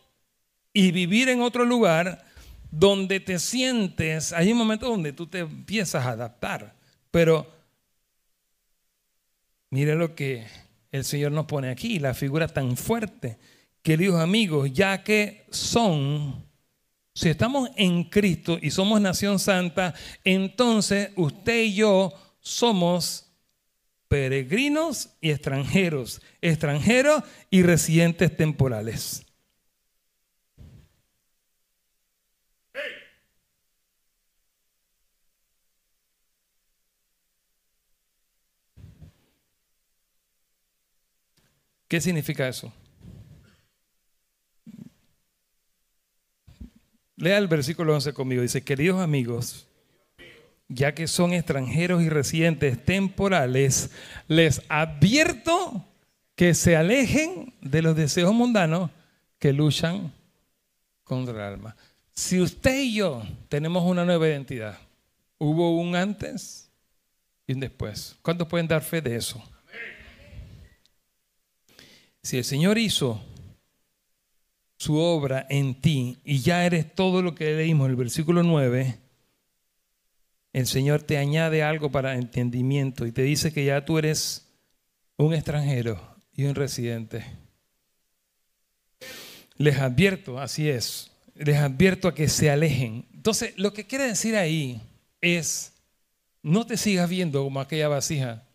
y 0.72 0.91
vivir 0.91 1.28
en 1.28 1.41
otro 1.41 1.66
lugar 1.66 2.24
donde 2.72 3.20
te 3.20 3.39
sientes, 3.39 4.32
hay 4.32 4.53
un 4.53 4.57
momento 4.57 4.88
donde 4.88 5.12
tú 5.12 5.28
te 5.28 5.39
empiezas 5.39 6.05
a 6.05 6.12
adaptar, 6.12 6.76
pero 7.12 7.45
mire 9.70 9.95
lo 9.95 10.16
que 10.16 10.47
el 10.93 11.03
Señor 11.03 11.34
nos 11.34 11.45
pone 11.45 11.70
aquí, 11.70 11.99
la 11.99 12.14
figura 12.14 12.47
tan 12.47 12.78
fuerte, 12.78 13.38
queridos 13.82 14.22
amigos, 14.22 14.72
ya 14.72 15.03
que 15.03 15.45
son 15.51 16.45
si 17.14 17.30
estamos 17.30 17.70
en 17.76 18.05
Cristo 18.05 18.57
y 18.62 18.72
somos 18.72 19.01
nación 19.01 19.39
santa, 19.39 19.93
entonces 20.24 21.12
usted 21.16 21.64
y 21.64 21.76
yo 21.76 22.14
somos 22.39 23.32
peregrinos 24.07 25.09
y 25.22 25.32
extranjeros, 25.32 26.22
extranjeros 26.41 27.24
y 27.49 27.64
residentes 27.64 28.36
temporales. 28.36 29.26
¿Qué 41.88 41.99
significa 41.99 42.47
eso? 42.47 42.72
Lea 47.22 47.38
el 47.38 47.47
versículo 47.47 47.93
11 47.93 48.13
conmigo. 48.13 48.41
Dice, 48.41 48.63
queridos 48.63 48.99
amigos, 48.99 49.67
ya 50.67 50.95
que 50.95 51.05
son 51.05 51.34
extranjeros 51.34 52.01
y 52.01 52.09
residentes 52.09 52.84
temporales, 52.84 53.91
les 54.28 54.63
advierto 54.69 55.86
que 56.36 56.55
se 56.55 56.76
alejen 56.76 57.53
de 57.61 57.84
los 57.84 57.95
deseos 57.95 58.34
mundanos 58.34 58.89
que 59.38 59.53
luchan 59.53 60.11
contra 61.03 61.36
el 61.36 61.53
alma. 61.53 61.76
Si 62.11 62.41
usted 62.41 62.82
y 62.82 62.95
yo 62.95 63.22
tenemos 63.49 63.84
una 63.84 64.03
nueva 64.03 64.28
identidad, 64.28 64.80
hubo 65.38 65.78
un 65.80 65.95
antes 65.95 66.72
y 67.45 67.53
un 67.53 67.59
después. 67.59 68.15
¿Cuántos 68.24 68.47
pueden 68.47 68.67
dar 68.67 68.82
fe 68.82 68.99
de 68.99 69.15
eso? 69.15 69.43
Si 72.24 72.39
el 72.39 72.43
Señor 72.43 72.80
hizo 72.80 73.24
su 74.82 74.97
obra 74.97 75.45
en 75.47 75.79
ti 75.79 76.17
y 76.25 76.39
ya 76.39 76.65
eres 76.65 76.95
todo 76.95 77.21
lo 77.21 77.36
que 77.36 77.53
leímos 77.53 77.86
en 77.86 77.91
el 77.91 77.95
versículo 77.95 78.41
9, 78.41 78.97
el 80.53 80.65
Señor 80.65 81.03
te 81.03 81.19
añade 81.19 81.61
algo 81.61 81.91
para 81.91 82.15
entendimiento 82.15 83.05
y 83.05 83.11
te 83.11 83.21
dice 83.21 83.53
que 83.53 83.63
ya 83.63 83.86
tú 83.86 83.99
eres 83.99 84.51
un 85.17 85.36
extranjero 85.36 86.01
y 86.34 86.45
un 86.45 86.55
residente. 86.55 87.23
Les 89.55 89.77
advierto, 89.77 90.39
así 90.39 90.67
es, 90.67 91.11
les 91.36 91.57
advierto 91.57 92.07
a 92.07 92.15
que 92.15 92.27
se 92.27 92.49
alejen. 92.49 93.05
Entonces, 93.13 93.53
lo 93.57 93.73
que 93.73 93.86
quiere 93.86 94.05
decir 94.05 94.36
ahí 94.36 94.82
es, 95.21 95.73
no 96.41 96.65
te 96.65 96.75
sigas 96.75 97.07
viendo 97.07 97.43
como 97.43 97.61
aquella 97.61 97.88
vasija, 97.88 98.47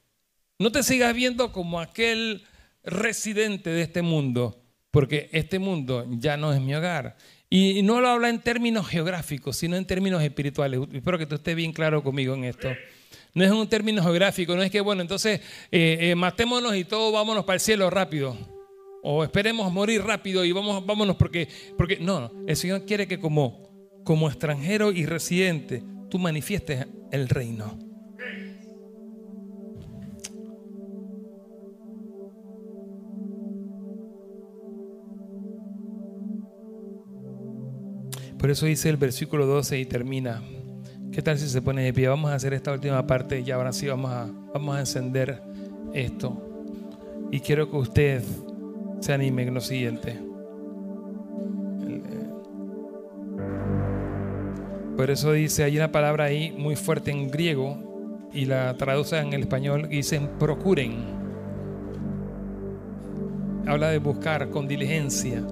no 0.59 0.73
te 0.73 0.83
sigas 0.83 1.15
viendo 1.15 1.53
como 1.53 1.79
aquel 1.79 2.43
residente 2.83 3.71
de 3.71 3.83
este 3.83 4.03
mundo, 4.03 4.66
porque 4.97 5.29
este 5.31 5.59
mundo 5.59 6.07
ya 6.09 6.39
no 6.39 6.55
es 6.55 6.61
mi 6.63 6.75
hogar. 6.75 7.19
Y 7.51 7.83
no 7.83 8.01
lo 8.01 8.09
habla 8.09 8.31
en 8.31 8.41
términos 8.41 8.89
geográficos, 8.89 9.55
sino 9.59 9.77
en 9.77 9.85
términos 9.85 10.23
espirituales. 10.23 10.81
Espero 10.91 11.19
que 11.19 11.27
tú 11.27 11.35
estés 11.35 11.55
bien 11.55 11.75
claro 11.75 12.03
conmigo 12.03 12.33
en 12.33 12.45
esto. 12.45 12.71
No 13.35 13.45
es 13.45 13.51
un 13.51 13.69
término 13.69 14.03
geográfico, 14.03 14.57
no 14.57 14.63
es 14.63 14.71
que, 14.71 14.81
bueno, 14.81 15.03
entonces 15.03 15.43
eh, 15.71 15.99
eh, 16.01 16.15
matémonos 16.15 16.75
y 16.75 16.85
todos 16.85 17.13
vámonos 17.13 17.45
para 17.45 17.57
el 17.57 17.61
cielo 17.61 17.91
rápido. 17.91 18.39
O 19.03 19.23
esperemos 19.23 19.71
morir 19.71 20.03
rápido 20.03 20.47
y 20.47 20.53
vamos, 20.53 20.87
vámonos 20.87 21.17
porque, 21.17 21.47
porque 21.77 21.99
no, 21.99 22.33
el 22.49 22.57
Señor 22.57 22.87
quiere 22.87 23.07
que 23.07 23.21
como, 23.21 24.01
como 24.03 24.31
extranjero 24.31 24.93
y 24.93 25.05
residente 25.05 25.83
tú 26.09 26.19
manifiestes 26.19 26.87
el 27.13 27.29
reino. 27.29 27.86
Por 38.39 38.51
eso 38.51 38.67
dice 38.67 38.91
el 38.91 38.97
versículo 38.97 39.47
12 39.47 39.79
y 39.79 39.87
termina. 39.87 40.43
¿Qué 41.11 41.23
tal 41.23 41.39
si 41.39 41.49
se 41.49 41.63
pone 41.63 41.83
de 41.83 41.93
pie? 41.93 42.09
Vamos 42.09 42.31
a 42.31 42.35
hacer 42.35 42.53
esta 42.53 42.73
última 42.73 43.07
parte 43.07 43.41
y 43.41 43.51
ahora 43.51 43.73
sí 43.73 43.87
vamos 43.87 44.11
a, 44.13 44.29
vamos 44.53 44.77
a 44.77 44.81
encender 44.81 45.43
esto. 45.95 46.37
Y 47.31 47.41
quiero 47.41 47.71
que 47.71 47.77
usted 47.77 48.23
se 49.01 49.13
anime 49.13 49.45
en 49.45 49.55
lo 49.55 49.61
siguiente. 49.61 50.19
Por 54.97 55.11
eso 55.11 55.33
dice, 55.33 55.65
hay 55.65 55.77
una 55.77 55.93
palabra 55.93 56.25
ahí 56.25 56.55
muy 56.57 56.77
fuerte 56.77 57.11
en 57.11 57.31
griego 57.31 58.29
y 58.33 58.45
la 58.45 58.77
traduce 58.77 59.19
en 59.19 59.33
el 59.33 59.43
español, 59.43 59.89
dicen 59.89 60.29
procuren. 60.39 60.95
Habla 63.67 63.89
de 63.89 63.99
buscar 63.99 64.51
con 64.51 64.69
diligencia 64.69 65.43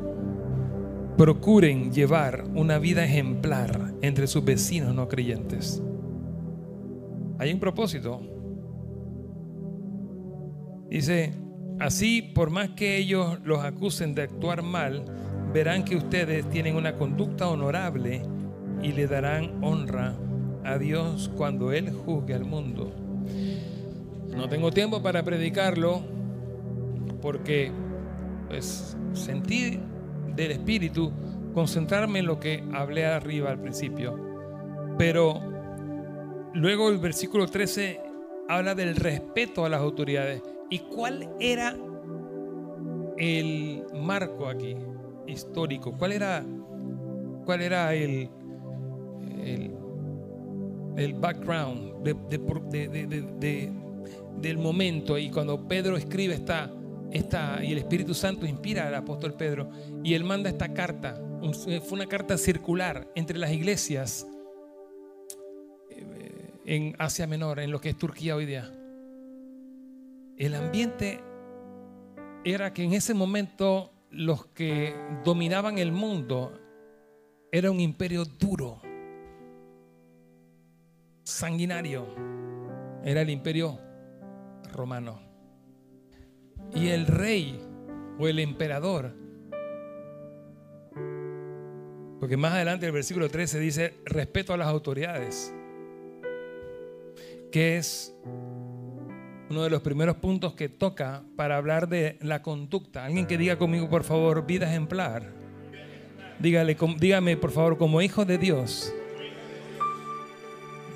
procuren 1.17 1.93
llevar 1.93 2.45
una 2.55 2.79
vida 2.79 3.05
ejemplar 3.05 3.95
entre 4.03 4.27
sus 4.27 4.45
vecinos 4.45 4.95
no 4.95 5.09
creyentes. 5.09 5.83
Hay 7.39 7.53
un 7.53 7.61
propósito. 7.61 8.21
Dice, 10.91 11.35
así 11.79 12.23
por 12.23 12.51
más 12.51 12.71
que 12.71 12.97
ellos 12.97 13.39
los 13.45 13.65
acusen 13.65 14.15
de 14.15 14.23
actuar 14.23 14.63
mal, 14.63 15.05
verán 15.53 15.85
que 15.85 15.97
ustedes 15.97 16.49
tienen 16.51 16.75
una 16.75 16.97
conducta 16.97 17.49
honorable 17.49 18.23
y 18.83 18.93
le 18.93 19.07
darán 19.07 19.63
honra 19.63 20.17
a 20.65 20.79
Dios 20.79 21.31
cuando 21.37 21.73
Él 21.73 21.93
juzgue 21.93 22.35
al 22.35 22.45
mundo. 22.45 22.93
No 24.37 24.49
tengo 24.49 24.73
tiempo 24.73 25.01
para 25.01 25.23
predicarlo 25.23 26.03
porque 27.23 27.71
pues 28.49 28.97
sentí 29.13 29.81
del 30.35 30.53
Espíritu 30.53 31.13
concentrarme 31.55 32.19
en 32.19 32.27
lo 32.27 32.41
que 32.41 32.63
hablé 32.73 33.07
arriba 33.07 33.51
al 33.51 33.61
principio. 33.61 34.19
Pero 34.99 35.41
luego 36.53 36.89
el 36.91 36.99
versículo 36.99 37.47
13 37.47 38.01
habla 38.49 38.75
del 38.75 38.97
respeto 38.97 39.65
a 39.65 39.69
las 39.69 39.81
autoridades. 39.81 40.43
¿Y 40.71 40.81
cuál 40.81 41.31
era 41.41 41.77
el 43.17 43.85
marco 43.95 44.49
aquí 44.49 44.77
histórico? 45.27 45.93
¿Cuál 45.97 46.13
era, 46.13 46.45
cuál 47.45 47.63
era 47.63 47.95
el, 47.95 48.29
el, 50.97 51.15
background 51.15 52.03
del 54.41 54.59
momento? 54.59 55.17
Y 55.19 55.31
cuando 55.31 55.67
Pedro 55.67 55.97
escribe 55.97 56.35
esta 56.35 56.71
y 57.15 57.73
el 57.73 57.79
Espíritu 57.79 58.13
Santo 58.13 58.45
inspira 58.45 58.89
al 58.89 58.95
apóstol 58.95 59.35
Pedro 59.35 59.71
y 60.03 60.15
él 60.15 60.25
manda 60.25 60.51
esta 60.51 60.75
carta. 60.75 61.21
Fue 61.53 61.93
una 61.93 62.07
carta 62.07 62.37
circular 62.37 63.09
entre 63.15 63.39
las 63.39 63.53
iglesias 63.53 64.27
eh, 65.91 66.51
en 66.65 66.97
Asia 66.99 67.27
Menor, 67.27 67.61
en 67.61 67.71
lo 67.71 67.81
que 67.81 67.91
es 67.91 67.97
Turquía 67.97 68.35
hoy 68.35 68.47
día. 68.47 68.71
El 70.37 70.55
ambiente 70.55 71.21
era 72.45 72.73
que 72.73 72.83
en 72.83 72.95
ese 72.95 73.15
momento 73.15 73.93
los 74.11 74.47
que 74.47 74.97
dominaban 75.25 75.79
el 75.79 75.93
mundo 75.93 76.61
era 77.53 77.71
un 77.71 77.79
imperio 77.79 78.25
duro, 78.25 78.81
sanguinario. 81.23 82.07
Era 83.05 83.21
el 83.21 83.31
imperio 83.31 83.79
romano. 84.73 85.24
Y 86.75 86.89
el 86.89 87.07
rey 87.07 87.61
o 88.19 88.29
el 88.29 88.39
emperador, 88.39 89.15
porque 92.21 92.37
más 92.37 92.55
adelante 92.55 92.87
el 92.87 92.93
versículo 92.93 93.29
13 93.29 93.61
dice 93.61 93.95
respeto 94.05 94.53
a 94.53 94.57
las 94.57 94.69
autoridades, 94.69 95.55
que 97.53 97.77
es 97.77 98.15
uno 99.51 99.63
de 99.63 99.71
los 99.71 99.83
primeros 99.83 100.17
puntos 100.17 100.55
que 100.55 100.69
toca 100.69 101.23
para 101.37 101.57
hablar 101.57 101.89
de 101.89 102.19
la 102.21 102.43
conducta. 102.43 103.05
Alguien 103.05 103.27
que 103.27 103.39
diga 103.39 103.57
conmigo, 103.57 103.89
por 103.89 104.03
favor, 104.03 104.47
vida 104.47 104.69
ejemplar. 104.69 105.33
Dígale, 106.41 106.77
dígame, 106.99 107.37
por 107.37 107.53
favor, 107.53 107.79
como 107.79 108.03
hijo 108.03 108.25
de 108.25 108.39
Dios. 108.39 108.93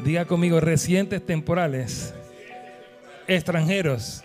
Diga 0.04 0.24
conmigo, 0.24 0.60
residentes 0.60 1.24
temporales, 1.24 2.14
extranjeros, 3.26 4.24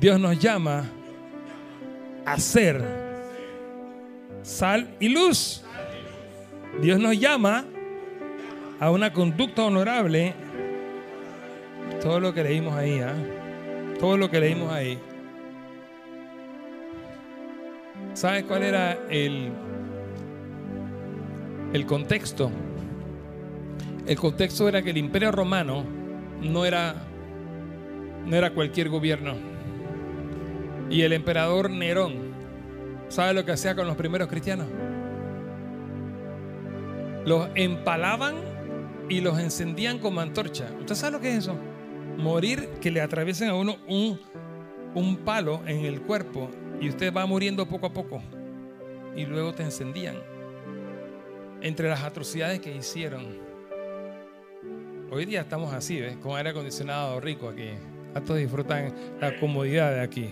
Dios 0.00 0.20
nos 0.20 0.38
llama 0.38 0.84
a 2.24 2.38
ser 2.38 2.84
sal 4.42 4.88
y 5.00 5.08
luz. 5.08 5.64
Dios 6.80 7.00
nos 7.00 7.18
llama 7.18 7.64
a 8.78 8.90
una 8.92 9.12
conducta 9.12 9.64
honorable. 9.64 10.34
Todo 12.00 12.20
lo 12.20 12.32
que 12.32 12.44
leímos 12.44 12.74
ahí, 12.74 13.00
¿ah? 13.00 13.12
todo 13.98 14.16
lo 14.16 14.30
que 14.30 14.38
leímos 14.38 14.72
ahí. 14.72 15.00
¿Sabes 18.14 18.44
cuál 18.44 18.62
era 18.62 18.98
el, 19.10 19.50
el 21.72 21.86
contexto? 21.86 22.52
El 24.06 24.16
contexto 24.16 24.68
era 24.68 24.80
que 24.80 24.90
el 24.90 24.96
imperio 24.96 25.32
romano 25.32 25.84
no 26.40 26.64
era, 26.64 26.94
no 28.26 28.36
era 28.36 28.50
cualquier 28.50 28.88
gobierno. 28.90 29.57
Y 30.90 31.02
el 31.02 31.12
emperador 31.12 31.70
Nerón, 31.70 32.32
¿sabe 33.08 33.34
lo 33.34 33.44
que 33.44 33.52
hacía 33.52 33.74
con 33.74 33.86
los 33.86 33.96
primeros 33.96 34.28
cristianos? 34.28 34.66
Los 37.26 37.50
empalaban 37.54 38.36
y 39.10 39.20
los 39.20 39.38
encendían 39.38 39.98
como 39.98 40.20
antorcha. 40.20 40.70
¿Usted 40.80 40.94
sabe 40.94 41.12
lo 41.12 41.20
que 41.20 41.30
es 41.30 41.38
eso? 41.38 41.56
Morir 42.16 42.70
que 42.80 42.90
le 42.90 43.02
atraviesen 43.02 43.50
a 43.50 43.54
uno 43.54 43.76
un, 43.86 44.18
un 44.94 45.18
palo 45.18 45.60
en 45.66 45.84
el 45.84 46.00
cuerpo 46.00 46.50
y 46.80 46.88
usted 46.88 47.12
va 47.12 47.26
muriendo 47.26 47.68
poco 47.68 47.86
a 47.86 47.92
poco. 47.92 48.22
Y 49.14 49.26
luego 49.26 49.52
te 49.52 49.64
encendían. 49.64 50.16
Entre 51.60 51.88
las 51.88 52.02
atrocidades 52.02 52.60
que 52.60 52.74
hicieron. 52.74 53.38
Hoy 55.10 55.26
día 55.26 55.42
estamos 55.42 55.72
así, 55.74 56.00
¿ves? 56.00 56.16
Con 56.16 56.36
aire 56.36 56.50
acondicionado 56.50 57.20
rico 57.20 57.48
aquí. 57.48 57.70
A 58.14 58.20
todos 58.20 58.40
disfrutan 58.40 58.94
la 59.20 59.38
comodidad 59.38 59.92
de 59.92 60.00
aquí. 60.00 60.30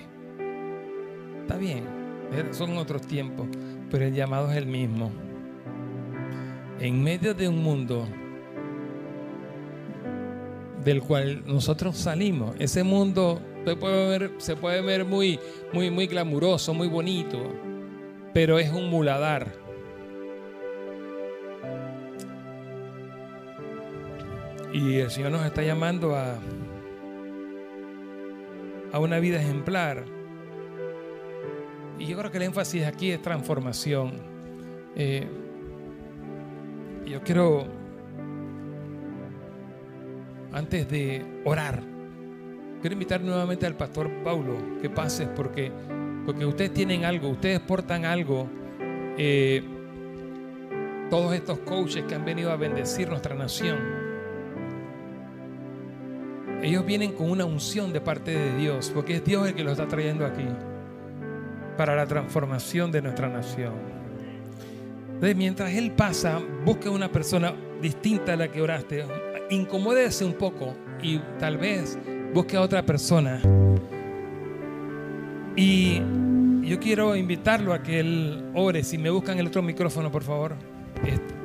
Está 1.46 1.58
bien, 1.58 1.84
son 2.50 2.76
otros 2.76 3.02
tiempos, 3.02 3.46
pero 3.88 4.04
el 4.04 4.12
llamado 4.12 4.50
es 4.50 4.56
el 4.56 4.66
mismo. 4.66 5.12
en 6.80 7.04
medio 7.04 7.34
de 7.34 7.48
un 7.48 7.62
mundo 7.62 8.08
del 10.84 11.00
cual 11.02 11.44
nosotros 11.46 11.96
salimos. 11.96 12.56
Ese 12.58 12.82
mundo 12.82 13.40
se 13.64 13.76
puede 13.76 14.18
ver, 14.18 14.32
se 14.38 14.56
puede 14.56 14.80
ver 14.82 15.04
muy, 15.04 15.38
muy, 15.72 15.88
muy 15.88 16.08
glamuroso, 16.08 16.74
muy 16.74 16.88
bonito, 16.88 17.38
pero 18.34 18.58
es 18.58 18.72
un 18.72 18.90
muladar. 18.90 19.52
Y 24.72 24.96
el 24.96 25.10
Señor 25.12 25.30
nos 25.30 25.46
está 25.46 25.62
llamando 25.62 26.16
a, 26.16 26.40
a 28.92 28.98
una 28.98 29.20
vida 29.20 29.40
ejemplar. 29.40 30.15
Y 31.98 32.06
yo 32.06 32.18
creo 32.18 32.30
que 32.30 32.36
el 32.36 32.44
énfasis 32.44 32.84
aquí 32.84 33.10
es 33.10 33.22
transformación. 33.22 34.12
Eh, 34.94 35.26
yo 37.06 37.22
quiero 37.22 37.66
antes 40.52 40.88
de 40.88 41.24
orar, 41.44 41.82
quiero 42.80 42.94
invitar 42.94 43.20
nuevamente 43.20 43.66
al 43.66 43.76
pastor 43.76 44.10
Paulo 44.24 44.56
que 44.80 44.88
pases 44.88 45.28
porque, 45.28 45.70
porque 46.24 46.46
ustedes 46.46 46.72
tienen 46.72 47.04
algo, 47.04 47.28
ustedes 47.28 47.60
portan 47.60 48.04
algo. 48.04 48.48
Eh, 49.18 49.62
todos 51.10 51.34
estos 51.34 51.60
coaches 51.60 52.04
que 52.04 52.14
han 52.14 52.24
venido 52.24 52.50
a 52.50 52.56
bendecir 52.56 53.08
nuestra 53.08 53.34
nación, 53.34 53.78
ellos 56.62 56.84
vienen 56.84 57.12
con 57.12 57.30
una 57.30 57.44
unción 57.44 57.92
de 57.92 58.00
parte 58.00 58.32
de 58.32 58.56
Dios, 58.56 58.90
porque 58.92 59.16
es 59.16 59.24
Dios 59.24 59.46
el 59.46 59.54
que 59.54 59.62
los 59.62 59.72
está 59.72 59.86
trayendo 59.86 60.26
aquí 60.26 60.44
para 61.76 61.94
la 61.94 62.06
transformación 62.06 62.90
de 62.90 63.02
nuestra 63.02 63.28
nación. 63.28 63.74
Entonces, 65.08 65.36
mientras 65.36 65.72
Él 65.72 65.92
pasa, 65.92 66.40
busque 66.64 66.88
una 66.88 67.10
persona 67.10 67.54
distinta 67.80 68.34
a 68.34 68.36
la 68.36 68.48
que 68.48 68.60
oraste, 68.60 69.04
incomódese 69.50 70.24
un 70.24 70.34
poco 70.34 70.74
y 71.02 71.18
tal 71.38 71.58
vez 71.58 71.98
busque 72.34 72.56
a 72.56 72.60
otra 72.60 72.84
persona. 72.84 73.40
Y 75.56 76.00
yo 76.62 76.78
quiero 76.80 77.16
invitarlo 77.16 77.72
a 77.72 77.82
que 77.82 78.00
él 78.00 78.50
ore. 78.54 78.82
Si 78.82 78.98
me 78.98 79.08
buscan 79.08 79.38
el 79.38 79.46
otro 79.46 79.62
micrófono, 79.62 80.10
por 80.10 80.22
favor. 80.22 80.54
Este. 81.04 81.35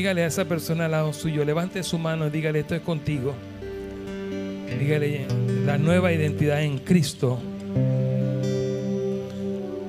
Dígale 0.00 0.24
a 0.24 0.28
esa 0.28 0.46
persona 0.46 0.86
al 0.86 0.92
lado 0.92 1.12
suyo, 1.12 1.44
levante 1.44 1.82
su 1.82 1.98
mano 1.98 2.26
y 2.26 2.30
dígale, 2.30 2.60
esto 2.60 2.74
es 2.74 2.80
contigo. 2.80 3.34
Dígale 4.78 5.26
la 5.66 5.76
nueva 5.76 6.10
identidad 6.10 6.62
en 6.62 6.78
Cristo. 6.78 7.38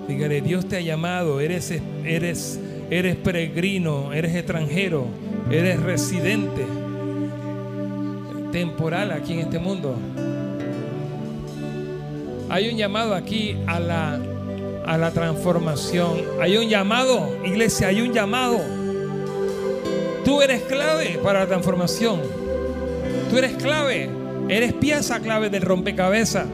Dígale, 0.09 0.41
Dios 0.41 0.67
te 0.67 0.75
ha 0.75 0.81
llamado, 0.81 1.39
eres, 1.39 1.73
eres, 2.03 2.59
eres 2.89 3.15
peregrino, 3.15 4.11
eres 4.11 4.35
extranjero, 4.35 5.05
eres 5.49 5.79
residente 5.79 6.65
temporal 8.51 9.13
aquí 9.13 9.31
en 9.31 9.39
este 9.39 9.59
mundo. 9.59 9.95
Hay 12.49 12.69
un 12.69 12.75
llamado 12.75 13.15
aquí 13.15 13.55
a 13.65 13.79
la, 13.79 14.19
a 14.85 14.97
la 14.97 15.11
transformación. 15.11 16.17
Hay 16.41 16.57
un 16.57 16.67
llamado, 16.67 17.29
iglesia, 17.45 17.87
hay 17.87 18.01
un 18.01 18.11
llamado. 18.11 18.80
Tú 20.23 20.41
eres 20.41 20.61
clave 20.63 21.19
para 21.23 21.39
la 21.39 21.47
transformación. 21.47 22.19
Tú 23.29 23.37
eres 23.37 23.53
clave. 23.53 24.09
Eres 24.49 24.73
pieza 24.73 25.19
clave 25.19 25.49
del 25.49 25.61
rompecabezas. 25.61 26.45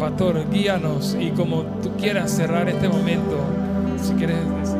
Pastor, 0.00 0.48
guíanos 0.50 1.16
y 1.18 1.30
como 1.30 1.62
tú 1.82 1.96
quieras 1.96 2.30
cerrar 2.30 2.68
este 2.68 2.88
momento, 2.88 3.36
si 4.00 4.14
quieres 4.14 4.38
decir 4.60 4.78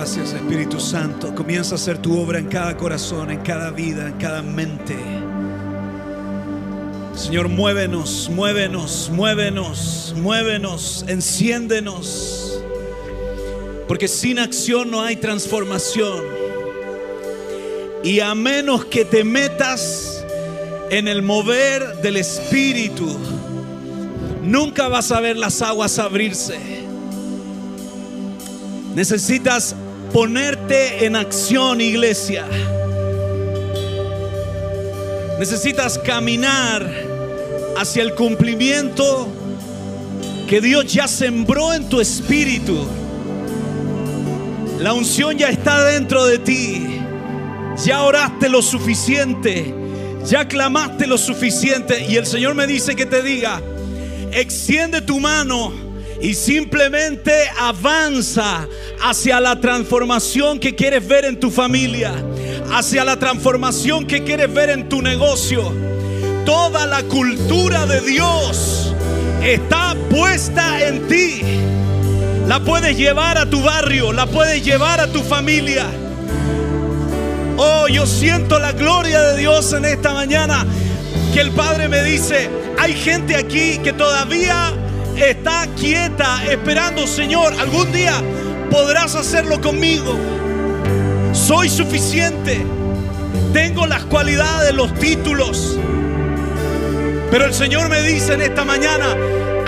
Gracias 0.00 0.32
Espíritu 0.32 0.80
Santo. 0.80 1.34
Comienza 1.34 1.74
a 1.74 1.76
hacer 1.76 1.98
tu 1.98 2.18
obra 2.18 2.38
en 2.38 2.46
cada 2.46 2.76
corazón, 2.76 3.30
en 3.30 3.40
cada 3.40 3.70
vida, 3.70 4.08
en 4.08 4.14
cada 4.14 4.40
mente. 4.40 4.96
Señor, 7.20 7.48
muévenos, 7.48 8.30
muévenos, 8.30 9.10
muévenos, 9.12 10.14
muévenos, 10.16 11.04
enciéndenos. 11.06 12.62
Porque 13.86 14.08
sin 14.08 14.38
acción 14.38 14.90
no 14.90 15.02
hay 15.02 15.16
transformación. 15.16 16.24
Y 18.02 18.20
a 18.20 18.34
menos 18.34 18.86
que 18.86 19.04
te 19.04 19.22
metas 19.22 20.24
en 20.88 21.08
el 21.08 21.20
mover 21.20 22.00
del 22.00 22.16
Espíritu, 22.16 23.14
nunca 24.42 24.88
vas 24.88 25.12
a 25.12 25.20
ver 25.20 25.36
las 25.36 25.60
aguas 25.60 25.98
abrirse. 25.98 26.58
Necesitas 28.94 29.76
ponerte 30.10 31.04
en 31.04 31.16
acción, 31.16 31.82
iglesia. 31.82 32.46
Necesitas 35.38 35.98
caminar 35.98 37.09
hacia 37.80 38.02
el 38.02 38.14
cumplimiento 38.14 39.26
que 40.46 40.60
Dios 40.60 40.92
ya 40.92 41.08
sembró 41.08 41.72
en 41.72 41.88
tu 41.88 41.98
espíritu. 41.98 42.86
La 44.78 44.92
unción 44.92 45.38
ya 45.38 45.48
está 45.48 45.86
dentro 45.86 46.26
de 46.26 46.38
ti. 46.38 47.00
Ya 47.82 48.02
oraste 48.02 48.50
lo 48.50 48.60
suficiente. 48.60 49.74
Ya 50.26 50.46
clamaste 50.46 51.06
lo 51.06 51.16
suficiente. 51.16 52.04
Y 52.06 52.16
el 52.16 52.26
Señor 52.26 52.54
me 52.54 52.66
dice 52.66 52.94
que 52.94 53.06
te 53.06 53.22
diga, 53.22 53.62
extiende 54.30 55.00
tu 55.00 55.18
mano 55.18 55.72
y 56.20 56.34
simplemente 56.34 57.32
avanza 57.58 58.68
hacia 59.02 59.40
la 59.40 59.58
transformación 59.58 60.60
que 60.60 60.74
quieres 60.74 61.08
ver 61.08 61.24
en 61.24 61.40
tu 61.40 61.50
familia, 61.50 62.12
hacia 62.74 63.04
la 63.04 63.18
transformación 63.18 64.06
que 64.06 64.22
quieres 64.22 64.52
ver 64.52 64.68
en 64.68 64.86
tu 64.86 65.00
negocio 65.00 65.72
Toda 66.44 66.86
la 66.86 67.02
cultura 67.04 67.86
de 67.86 68.00
Dios 68.00 68.94
está 69.42 69.96
puesta 70.08 70.86
en 70.86 71.06
ti. 71.08 71.42
La 72.46 72.60
puedes 72.60 72.96
llevar 72.96 73.38
a 73.38 73.48
tu 73.48 73.62
barrio, 73.62 74.12
la 74.12 74.26
puedes 74.26 74.64
llevar 74.64 75.00
a 75.00 75.06
tu 75.06 75.22
familia. 75.22 75.86
Oh, 77.56 77.86
yo 77.88 78.06
siento 78.06 78.58
la 78.58 78.72
gloria 78.72 79.20
de 79.20 79.38
Dios 79.38 79.72
en 79.72 79.84
esta 79.84 80.14
mañana. 80.14 80.66
Que 81.32 81.40
el 81.40 81.52
Padre 81.52 81.88
me 81.88 82.02
dice, 82.02 82.50
hay 82.78 82.94
gente 82.94 83.36
aquí 83.36 83.78
que 83.78 83.92
todavía 83.92 84.72
está 85.16 85.68
quieta, 85.78 86.44
esperando, 86.50 87.06
Señor, 87.06 87.52
algún 87.60 87.92
día 87.92 88.14
podrás 88.70 89.14
hacerlo 89.14 89.60
conmigo. 89.60 90.16
Soy 91.32 91.68
suficiente. 91.68 92.64
Tengo 93.52 93.86
las 93.86 94.04
cualidades, 94.04 94.74
los 94.74 94.94
títulos. 94.94 95.78
Pero 97.30 97.46
el 97.46 97.54
Señor 97.54 97.88
me 97.88 98.02
dice 98.02 98.34
en 98.34 98.42
esta 98.42 98.64
mañana, 98.64 99.16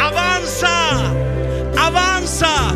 avanza, 0.01 1.13
avanza. 1.79 2.75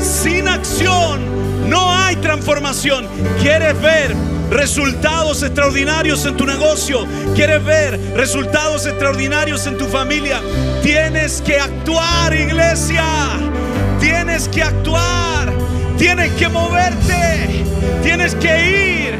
Sin 0.00 0.46
acción 0.46 1.68
no 1.68 1.92
hay 1.92 2.16
transformación. 2.16 3.08
¿Quieres 3.40 3.80
ver 3.82 4.14
resultados 4.50 5.42
extraordinarios 5.42 6.24
en 6.24 6.36
tu 6.36 6.46
negocio? 6.46 7.06
¿Quieres 7.34 7.64
ver 7.64 7.98
resultados 8.14 8.86
extraordinarios 8.86 9.66
en 9.66 9.76
tu 9.76 9.86
familia? 9.86 10.40
Tienes 10.82 11.40
que 11.40 11.58
actuar, 11.58 12.32
iglesia. 12.32 13.04
Tienes 14.00 14.48
que 14.48 14.62
actuar. 14.62 15.52
Tienes 15.98 16.30
que 16.32 16.48
moverte. 16.48 17.64
Tienes 18.04 18.36
que 18.36 19.08
ir. 19.08 19.18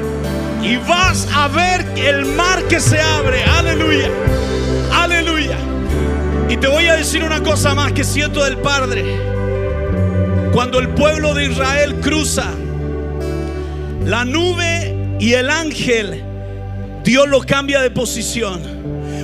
Y 0.63 0.77
vas 0.89 1.27
a 1.35 1.49
ver 1.49 1.85
el 1.97 2.25
mar 2.25 2.63
que 2.69 2.79
se 2.79 3.01
abre. 3.01 3.43
Aleluya. 3.45 4.09
Y 6.53 6.59
te 6.59 6.69
voy 6.69 6.87
a 6.87 6.97
decir 6.97 7.25
una 7.25 7.43
cosa 7.43 7.75
más 7.75 7.93
que 7.93 8.05
siento 8.05 8.45
del 8.45 8.59
Padre. 8.59 9.03
Cuando 10.53 10.81
el 10.81 10.91
pueblo 10.91 11.33
de 11.33 11.47
Israel 11.47 11.99
cruza 12.03 12.45
la 14.05 14.27
nube 14.27 15.17
y 15.19 15.33
el 15.33 15.49
ángel, 15.49 16.23
Dios 17.05 17.27
lo 17.27 17.41
cambia 17.41 17.81
de 17.81 17.91
posición. 17.91 18.61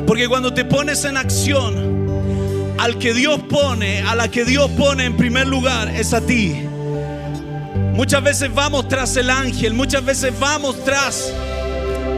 Porque 0.07 0.27
cuando 0.27 0.55
te 0.55 0.65
pones 0.65 1.05
en 1.05 1.19
acción, 1.19 2.75
al 2.79 2.97
que 2.97 3.13
Dios 3.13 3.41
pone, 3.47 4.01
a 4.01 4.15
la 4.15 4.31
que 4.31 4.47
Dios 4.47 4.71
pone 4.71 5.05
en 5.05 5.15
primer 5.19 5.49
lugar, 5.49 5.91
es 5.91 6.15
a 6.15 6.23
ti. 6.23 6.63
Muchas 7.93 8.23
veces 8.23 8.55
vamos 8.55 8.89
tras 8.89 9.15
el 9.19 9.29
ángel, 9.29 9.75
muchas 9.75 10.03
veces 10.03 10.33
vamos 10.41 10.83
tras 10.83 11.31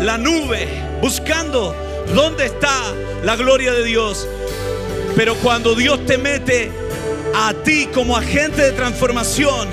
la 0.00 0.18
nube, 0.18 0.68
buscando 1.02 1.74
dónde 2.14 2.46
está 2.46 2.94
la 3.24 3.34
gloria 3.34 3.72
de 3.72 3.82
Dios. 3.82 4.28
Pero 5.16 5.34
cuando 5.36 5.74
Dios 5.74 6.04
te 6.06 6.18
mete 6.18 6.70
a 7.34 7.54
ti 7.54 7.88
como 7.92 8.16
agente 8.16 8.62
de 8.62 8.72
transformación. 8.72 9.68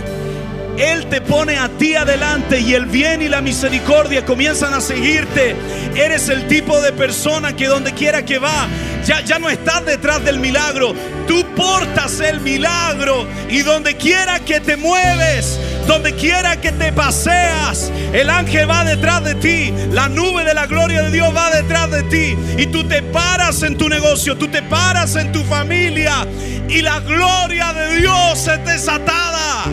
Él 0.77 1.07
te 1.07 1.21
pone 1.21 1.57
a 1.57 1.69
ti 1.69 1.95
adelante 1.95 2.59
y 2.59 2.75
el 2.75 2.85
bien 2.85 3.23
y 3.23 3.29
la 3.29 3.41
misericordia 3.41 4.23
comienzan 4.23 4.75
a 4.75 4.81
seguirte. 4.81 5.55
Eres 5.95 6.29
el 6.29 6.45
tipo 6.47 6.79
de 6.81 6.91
persona 6.91 7.55
que 7.55 7.65
donde 7.65 7.93
quiera 7.93 8.23
que 8.23 8.37
va, 8.37 8.67
ya, 9.03 9.21
ya 9.21 9.39
no 9.39 9.49
estás 9.49 9.85
detrás 9.85 10.23
del 10.23 10.39
milagro. 10.39 10.93
Tú 11.27 11.43
portas 11.55 12.19
el 12.19 12.41
milagro 12.41 13.27
y 13.49 13.61
donde 13.63 13.97
quiera 13.97 14.39
que 14.39 14.59
te 14.59 14.77
mueves, 14.77 15.59
donde 15.87 16.13
quiera 16.13 16.59
que 16.59 16.71
te 16.71 16.91
paseas, 16.91 17.91
el 18.13 18.29
ángel 18.29 18.69
va 18.69 18.83
detrás 18.83 19.23
de 19.23 19.35
ti. 19.35 19.73
La 19.91 20.09
nube 20.09 20.43
de 20.43 20.53
la 20.53 20.67
gloria 20.67 21.03
de 21.03 21.11
Dios 21.11 21.35
va 21.35 21.49
detrás 21.49 21.89
de 21.89 22.03
ti. 22.03 22.37
Y 22.57 22.67
tú 22.67 22.83
te 22.83 23.01
paras 23.01 23.63
en 23.63 23.77
tu 23.77 23.87
negocio, 23.87 24.37
tú 24.37 24.47
te 24.49 24.61
paras 24.61 25.15
en 25.15 25.31
tu 25.31 25.43
familia. 25.45 26.27
Y 26.67 26.81
la 26.81 26.99
gloria 26.99 27.73
de 27.73 27.97
Dios 27.99 28.47
es 28.47 28.65
desatada. 28.65 29.63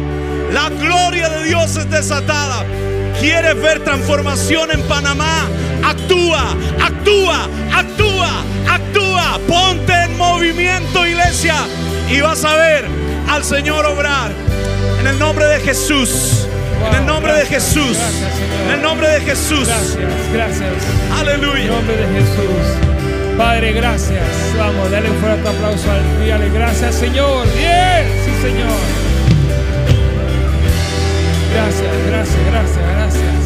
La 0.53 0.69
gloria 0.69 1.29
de 1.29 1.45
Dios 1.45 1.77
es 1.77 1.91
desatada. 1.91 2.65
¿Quieres 3.21 3.61
ver 3.61 3.83
transformación 3.83 4.71
en 4.71 4.83
Panamá? 4.83 5.49
Actúa, 5.85 6.55
actúa, 6.81 7.49
actúa, 7.75 8.31
actúa. 8.71 9.41
Ponte 9.49 9.93
en 9.93 10.17
movimiento, 10.17 11.05
iglesia. 11.07 11.57
Y 12.09 12.21
vas 12.21 12.45
a 12.45 12.55
ver 12.55 12.87
al 13.29 13.45
Señor 13.45 13.85
obrar. 13.87 14.54
En 15.05 15.11
el 15.11 15.19
nombre 15.19 15.45
de 15.45 15.61
Jesús. 15.61 16.49
En 16.89 16.95
el 16.95 17.05
nombre 17.05 17.35
de 17.35 17.45
Jesús. 17.45 17.99
En 18.65 18.71
el 18.73 18.81
nombre 18.81 19.07
de 19.07 19.21
Jesús. 19.21 19.69
Gracias, 19.69 19.99
gracias. 20.33 20.73
En 21.09 21.13
Aleluya. 21.13 21.73
nombre 21.73 21.95
de 21.95 22.07
Jesús. 22.07 23.37
Padre, 23.37 23.73
gracias. 23.75 24.25
Vamos, 24.57 24.91
dale 24.91 25.11
un 25.11 25.17
fuerte 25.19 25.47
aplauso 25.47 25.91
al 25.91 26.25
dígale 26.25 26.49
gracias, 26.49 26.95
Señor. 26.95 27.47
Bien, 27.55 28.07
sí, 28.25 28.31
Señor. 28.41 28.79
Gracias, 31.53 32.07
gracias, 32.07 32.47
gracias, 32.51 32.87
gracias. 32.97 33.45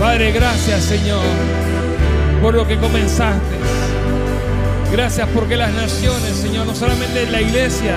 Padre, 0.00 0.32
gracias, 0.32 0.82
Señor, 0.82 1.26
por 2.40 2.54
lo 2.54 2.66
que 2.66 2.78
comenzaste. 2.78 3.63
Gracias 4.94 5.28
porque 5.34 5.56
las 5.56 5.72
naciones, 5.72 6.36
Señor, 6.36 6.68
no 6.68 6.74
solamente 6.76 7.26
la 7.26 7.40
iglesia 7.40 7.96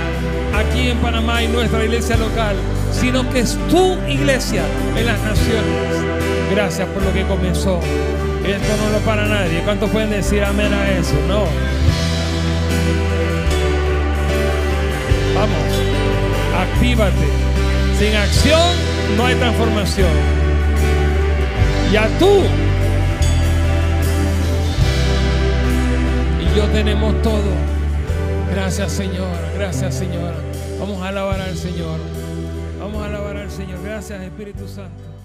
aquí 0.56 0.90
en 0.90 0.98
Panamá 0.98 1.44
y 1.44 1.48
nuestra 1.48 1.86
iglesia 1.86 2.18
local, 2.18 2.56
sino 2.92 3.30
que 3.30 3.42
es 3.42 3.56
tu 3.70 4.00
iglesia 4.08 4.64
en 4.98 5.06
las 5.06 5.22
naciones. 5.22 6.04
Gracias 6.50 6.88
por 6.88 7.04
lo 7.04 7.14
que 7.14 7.22
comenzó. 7.28 7.80
Esto 8.44 8.78
no 8.84 8.90
lo 8.90 8.98
para 9.06 9.28
nadie. 9.28 9.62
¿Cuántos 9.62 9.92
pueden 9.92 10.10
decir 10.10 10.44
amén 10.44 10.74
a 10.74 10.90
eso? 10.90 11.14
No. 11.28 11.44
Vamos, 15.36 16.74
actívate. 16.74 17.28
Sin 18.00 18.16
acción 18.16 18.72
no 19.16 19.26
hay 19.28 19.36
transformación. 19.36 20.10
Ya 21.92 22.08
tú 22.18 22.42
yo 26.58 26.66
tenemos 26.70 27.22
todo. 27.22 27.54
Gracias 28.50 28.92
Señor, 28.92 29.38
gracias 29.56 29.94
Señor. 29.94 30.34
Vamos 30.80 31.00
a 31.04 31.10
alabar 31.10 31.40
al 31.40 31.56
Señor. 31.56 32.00
Vamos 32.80 33.04
a 33.04 33.06
alabar 33.06 33.38
al 33.38 33.52
Señor. 33.52 33.80
Gracias 33.84 34.24
Espíritu 34.24 34.68
Santo. 34.68 35.17